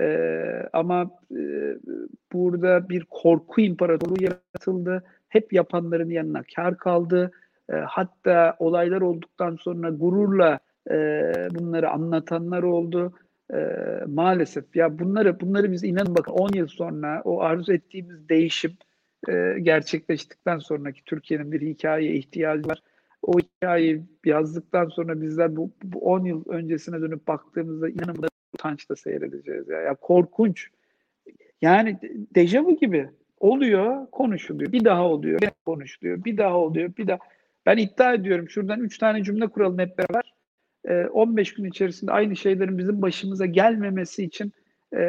E, 0.00 0.68
ama 0.72 1.10
e, 1.36 1.42
burada 2.32 2.88
bir 2.88 3.04
korku 3.10 3.60
imparatorluğu 3.60 4.22
yaratıldı. 4.22 5.04
Hep 5.28 5.52
yapanların 5.52 6.10
yanına 6.10 6.42
kar 6.56 6.78
kaldı. 6.78 7.30
E, 7.72 7.76
hatta 7.76 8.56
olaylar 8.58 9.00
olduktan 9.00 9.56
sonra 9.56 9.90
gururla 9.90 10.58
e, 10.90 10.94
bunları 11.50 11.90
anlatanlar 11.90 12.62
oldu. 12.62 13.12
E, 13.54 13.58
maalesef 14.06 14.76
ya 14.76 14.98
bunları 14.98 15.40
bunları 15.40 15.72
biz 15.72 15.84
inanın 15.84 16.14
bakın 16.14 16.32
10 16.32 16.50
yıl 16.54 16.66
sonra 16.66 17.22
o 17.24 17.40
arzu 17.40 17.72
ettiğimiz 17.72 18.28
değişim 18.28 18.72
e, 19.28 19.56
gerçekleştikten 19.62 20.58
sonraki 20.58 21.04
Türkiye'nin 21.04 21.52
bir 21.52 21.60
hikayeye 21.60 22.14
ihtiyacı 22.14 22.68
var. 22.68 22.82
O 23.22 23.32
hikayeyi 23.38 24.02
yazdıktan 24.24 24.88
sonra 24.88 25.20
bizler 25.20 25.56
bu, 25.56 25.70
bu 25.82 25.98
10 25.98 26.24
yıl 26.24 26.44
öncesine 26.48 27.00
dönüp 27.00 27.28
baktığımızda 27.28 27.88
inanın 27.88 28.16
bu 28.16 28.26
utançla 28.52 28.96
seyredeceğiz 28.96 29.68
ya. 29.68 29.80
ya 29.80 29.94
korkunç. 29.94 30.68
Yani 31.62 31.98
dejavu 32.34 32.76
gibi 32.76 33.10
oluyor, 33.40 34.06
konuşuluyor. 34.10 34.72
Bir 34.72 34.84
daha 34.84 35.08
oluyor, 35.08 35.40
konuşuluyor. 35.64 36.24
Bir 36.24 36.36
daha 36.36 36.58
oluyor, 36.58 36.96
bir 36.96 37.06
daha. 37.06 37.18
Ben 37.66 37.76
iddia 37.76 38.14
ediyorum 38.14 38.48
şuradan 38.48 38.80
3 38.80 38.98
tane 38.98 39.24
cümle 39.24 39.46
kuralım 39.46 39.78
hep 39.78 39.98
beraber. 39.98 40.34
15 41.08 41.54
gün 41.54 41.64
içerisinde 41.64 42.12
aynı 42.12 42.36
şeylerin 42.36 42.78
bizim 42.78 43.02
başımıza 43.02 43.46
gelmemesi 43.46 44.24
için 44.24 44.52
e, 44.96 45.02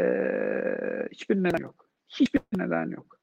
hiçbir 1.11 1.43
neden 1.43 1.63
yok. 1.63 1.89
Hiçbir 2.07 2.41
neden 2.57 2.89
yok. 2.89 3.20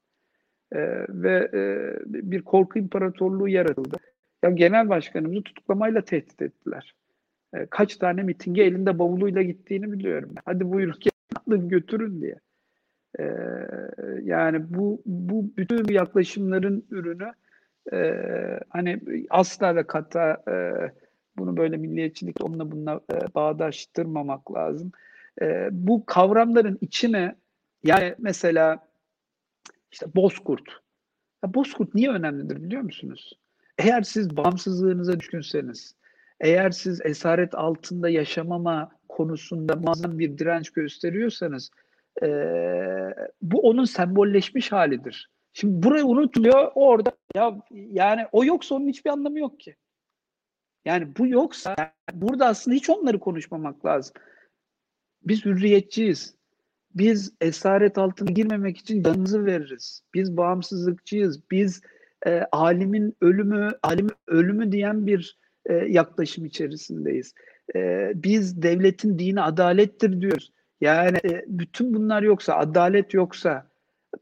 E, 0.71 0.79
ve 1.09 1.49
e, 1.53 1.93
bir 2.07 2.41
korku 2.41 2.79
imparatorluğu 2.79 3.47
yaratıldı. 3.47 3.97
Ya 4.43 4.49
genel 4.49 4.89
başkanımızı 4.89 5.43
tutuklamayla 5.43 6.01
tehdit 6.01 6.41
ettiler. 6.41 6.95
E, 7.53 7.65
kaç 7.65 7.97
tane 7.97 8.23
mitinge 8.23 8.63
elinde 8.63 8.99
bavuluyla 8.99 9.41
gittiğini 9.41 9.91
biliyorum. 9.91 10.35
Hadi 10.45 10.71
buyurun 10.71 10.95
alın 11.47 11.69
götürün 11.69 12.21
diye. 12.21 12.39
E, 13.19 13.23
yani 14.23 14.73
bu 14.73 15.01
bu 15.05 15.51
bütün 15.57 15.93
yaklaşımların 15.93 16.85
ürünü 16.91 17.31
e, 17.93 18.59
hani 18.69 18.99
asla 19.29 19.75
ve 19.75 19.87
kata 19.87 20.43
e, 20.47 20.55
bunu 21.37 21.57
böyle 21.57 21.77
milliyetçilik 21.77 22.43
onunla 22.43 22.71
bununla 22.71 23.01
e, 23.13 23.33
bağdaştırmamak 23.35 24.53
lazım. 24.53 24.91
E, 25.41 25.69
bu 25.71 26.05
kavramların 26.05 26.77
içine 26.81 27.35
yani 27.83 28.15
mesela 28.17 28.88
işte 29.91 30.05
bozkurt. 30.15 30.69
Ya 31.43 31.53
bozkurt 31.53 31.95
niye 31.95 32.09
önemlidir 32.09 32.63
biliyor 32.63 32.81
musunuz? 32.81 33.33
Eğer 33.77 34.01
siz 34.01 34.37
bağımsızlığınıza 34.37 35.19
düşkünseniz, 35.19 35.95
eğer 36.39 36.71
siz 36.71 37.01
esaret 37.05 37.55
altında 37.55 38.09
yaşamama 38.09 38.91
konusunda 39.09 39.75
muazzam 39.75 40.19
bir 40.19 40.37
direnç 40.37 40.69
gösteriyorsanız 40.69 41.69
e, 42.21 42.27
bu 43.41 43.61
onun 43.61 43.85
sembolleşmiş 43.85 44.71
halidir. 44.71 45.29
Şimdi 45.53 45.83
burayı 45.83 46.05
unutuluyor 46.05 46.71
orada 46.75 47.11
ya 47.35 47.57
yani 47.71 48.25
o 48.31 48.45
yoksa 48.45 48.75
onun 48.75 48.87
hiçbir 48.87 49.09
anlamı 49.09 49.39
yok 49.39 49.59
ki. 49.59 49.75
Yani 50.85 51.15
bu 51.17 51.27
yoksa 51.27 51.75
burada 52.13 52.47
aslında 52.47 52.75
hiç 52.75 52.89
onları 52.89 53.19
konuşmamak 53.19 53.85
lazım. 53.85 54.13
Biz 55.21 55.45
hürriyetçiyiz. 55.45 56.35
Biz 56.95 57.33
esaret 57.41 57.97
altına 57.97 58.31
girmemek 58.31 58.77
için 58.77 59.03
canımızı 59.03 59.45
veririz. 59.45 60.03
Biz 60.13 60.37
bağımsızlıkçıyız. 60.37 61.51
Biz 61.51 61.81
e, 62.25 62.41
alimin 62.51 63.15
ölümü, 63.21 63.71
alimin 63.83 64.15
ölümü 64.27 64.71
diyen 64.71 65.07
bir 65.07 65.37
e, 65.65 65.73
yaklaşım 65.73 66.45
içerisindeyiz. 66.45 67.33
E, 67.75 68.11
biz 68.15 68.61
devletin 68.61 69.19
dini 69.19 69.41
adalettir 69.41 70.21
diyoruz. 70.21 70.51
Yani 70.81 71.17
e, 71.17 71.45
bütün 71.47 71.93
bunlar 71.93 72.23
yoksa, 72.23 72.55
adalet 72.55 73.13
yoksa, 73.13 73.67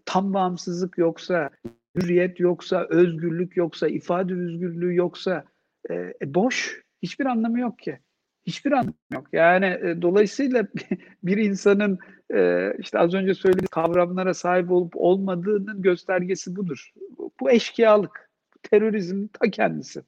tam 0.06 0.34
bağımsızlık 0.34 0.98
yoksa, 0.98 1.50
hürriyet 1.96 2.40
yoksa, 2.40 2.88
özgürlük 2.90 3.58
yoksa, 3.58 3.88
ifade 3.88 4.34
özgürlüğü 4.34 4.96
yoksa, 4.96 5.46
e, 5.90 5.94
e, 5.96 6.34
boş. 6.34 6.82
Hiçbir 7.04 7.26
anlamı 7.26 7.60
yok 7.60 7.80
ki. 7.80 8.00
Hiçbir 8.48 8.72
anlamı 8.72 8.94
yok. 9.14 9.28
Yani 9.34 9.66
e, 9.66 10.02
dolayısıyla 10.02 10.68
bir 11.24 11.38
insanın 11.38 12.00
e, 12.34 12.72
işte 12.80 13.00
az 13.00 13.14
önce 13.14 13.34
söylediğim 13.34 13.68
kavramlara 13.72 14.34
sahip 14.34 14.72
olup 14.72 14.94
olmadığının 14.96 15.82
göstergesi 15.82 16.56
budur. 16.56 16.94
Bu, 17.40 17.52
eşkıyalık. 17.52 18.30
Terörizm 18.64 19.28
ta 19.28 19.52
kendisi. 19.52 20.02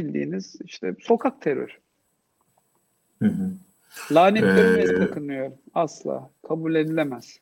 Bildiğiniz 0.00 0.56
işte 0.64 0.94
sokak 1.00 1.42
terör. 1.42 1.78
Hı 3.22 3.28
hı. 3.28 3.50
Lanetlerini 4.14 5.32
ee, 5.32 5.52
Asla. 5.74 6.30
Kabul 6.48 6.74
edilemez. 6.74 7.40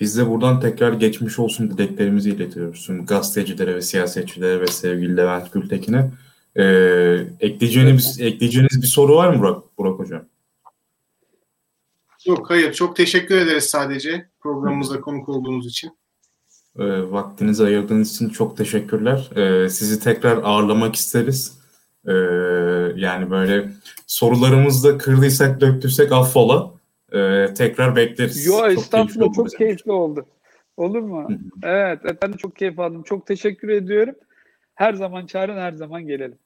Biz 0.00 0.18
de 0.18 0.30
buradan 0.30 0.60
tekrar 0.60 0.92
geçmiş 0.92 1.38
olsun 1.38 1.70
dileklerimizi 1.70 2.30
iletiyoruz. 2.30 2.86
Tüm 2.86 3.06
gazetecilere 3.06 3.74
ve 3.74 3.82
siyasetçilere 3.82 4.60
ve 4.60 4.66
sevgili 4.66 5.16
Levent 5.16 5.52
Gültekin'e. 5.52 6.10
Ee, 6.56 7.26
ekleyeceğiniz, 7.40 8.20
ekleyeceğiniz 8.20 8.82
bir 8.82 8.86
soru 8.86 9.16
var 9.16 9.34
mı 9.34 9.40
Burak, 9.40 9.78
Burak 9.78 9.98
Hocam? 9.98 10.24
Yok 12.26 12.50
hayır 12.50 12.72
çok 12.72 12.96
teşekkür 12.96 13.36
ederiz 13.36 13.64
sadece 13.64 14.28
programımıza 14.40 15.00
konuk 15.00 15.28
olduğunuz 15.28 15.66
için. 15.66 15.90
E, 16.78 17.12
vaktinizi 17.12 17.64
ayırdığınız 17.64 18.14
için 18.14 18.28
çok 18.28 18.56
teşekkürler. 18.56 19.30
E, 19.36 19.68
sizi 19.68 20.00
tekrar 20.00 20.36
ağırlamak 20.42 20.96
isteriz. 20.96 21.58
E, 22.06 22.12
yani 22.96 23.30
böyle 23.30 23.70
sorularımızda 24.06 24.98
kırdıysak 24.98 25.60
döktüysek 25.60 26.12
affola. 26.12 26.70
E, 27.12 27.46
tekrar 27.54 27.96
bekleriz. 27.96 28.46
Yo 28.46 28.66
estağfurullah 28.66 29.34
çok, 29.34 29.34
çok 29.34 29.58
keyifli 29.58 29.92
oldu. 29.92 30.26
Olur 30.76 31.00
mu? 31.00 31.28
evet 31.62 31.98
ben 32.22 32.32
de 32.32 32.36
çok 32.36 32.56
keyif 32.56 32.78
aldım. 32.78 33.02
Çok 33.02 33.26
teşekkür 33.26 33.68
ediyorum. 33.68 34.14
Her 34.74 34.94
zaman 34.94 35.26
çağırın, 35.26 35.58
her 35.58 35.72
zaman 35.72 36.06
gelelim. 36.06 36.38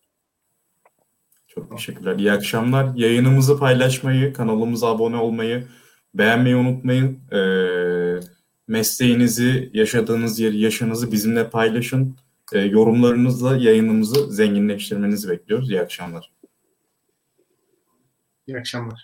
Çok 1.46 1.70
teşekkürler. 1.70 2.18
İyi 2.18 2.32
akşamlar. 2.32 2.94
Yayınımızı 2.94 3.58
paylaşmayı, 3.58 4.32
kanalımıza 4.32 4.88
abone 4.88 5.16
olmayı, 5.16 5.66
beğenmeyi 6.14 6.56
unutmayın. 6.56 7.18
Ee, 7.32 8.20
mesleğinizi, 8.68 9.70
yaşadığınız 9.74 10.40
yeri, 10.40 10.58
yaşınızı 10.58 11.12
bizimle 11.12 11.50
paylaşın. 11.50 12.16
Ee, 12.52 12.58
yorumlarınızla 12.58 13.56
yayınımızı 13.56 14.32
zenginleştirmenizi 14.32 15.28
bekliyoruz. 15.28 15.70
İyi 15.70 15.80
akşamlar. 15.80 16.32
İyi 18.46 18.58
akşamlar. 18.58 19.02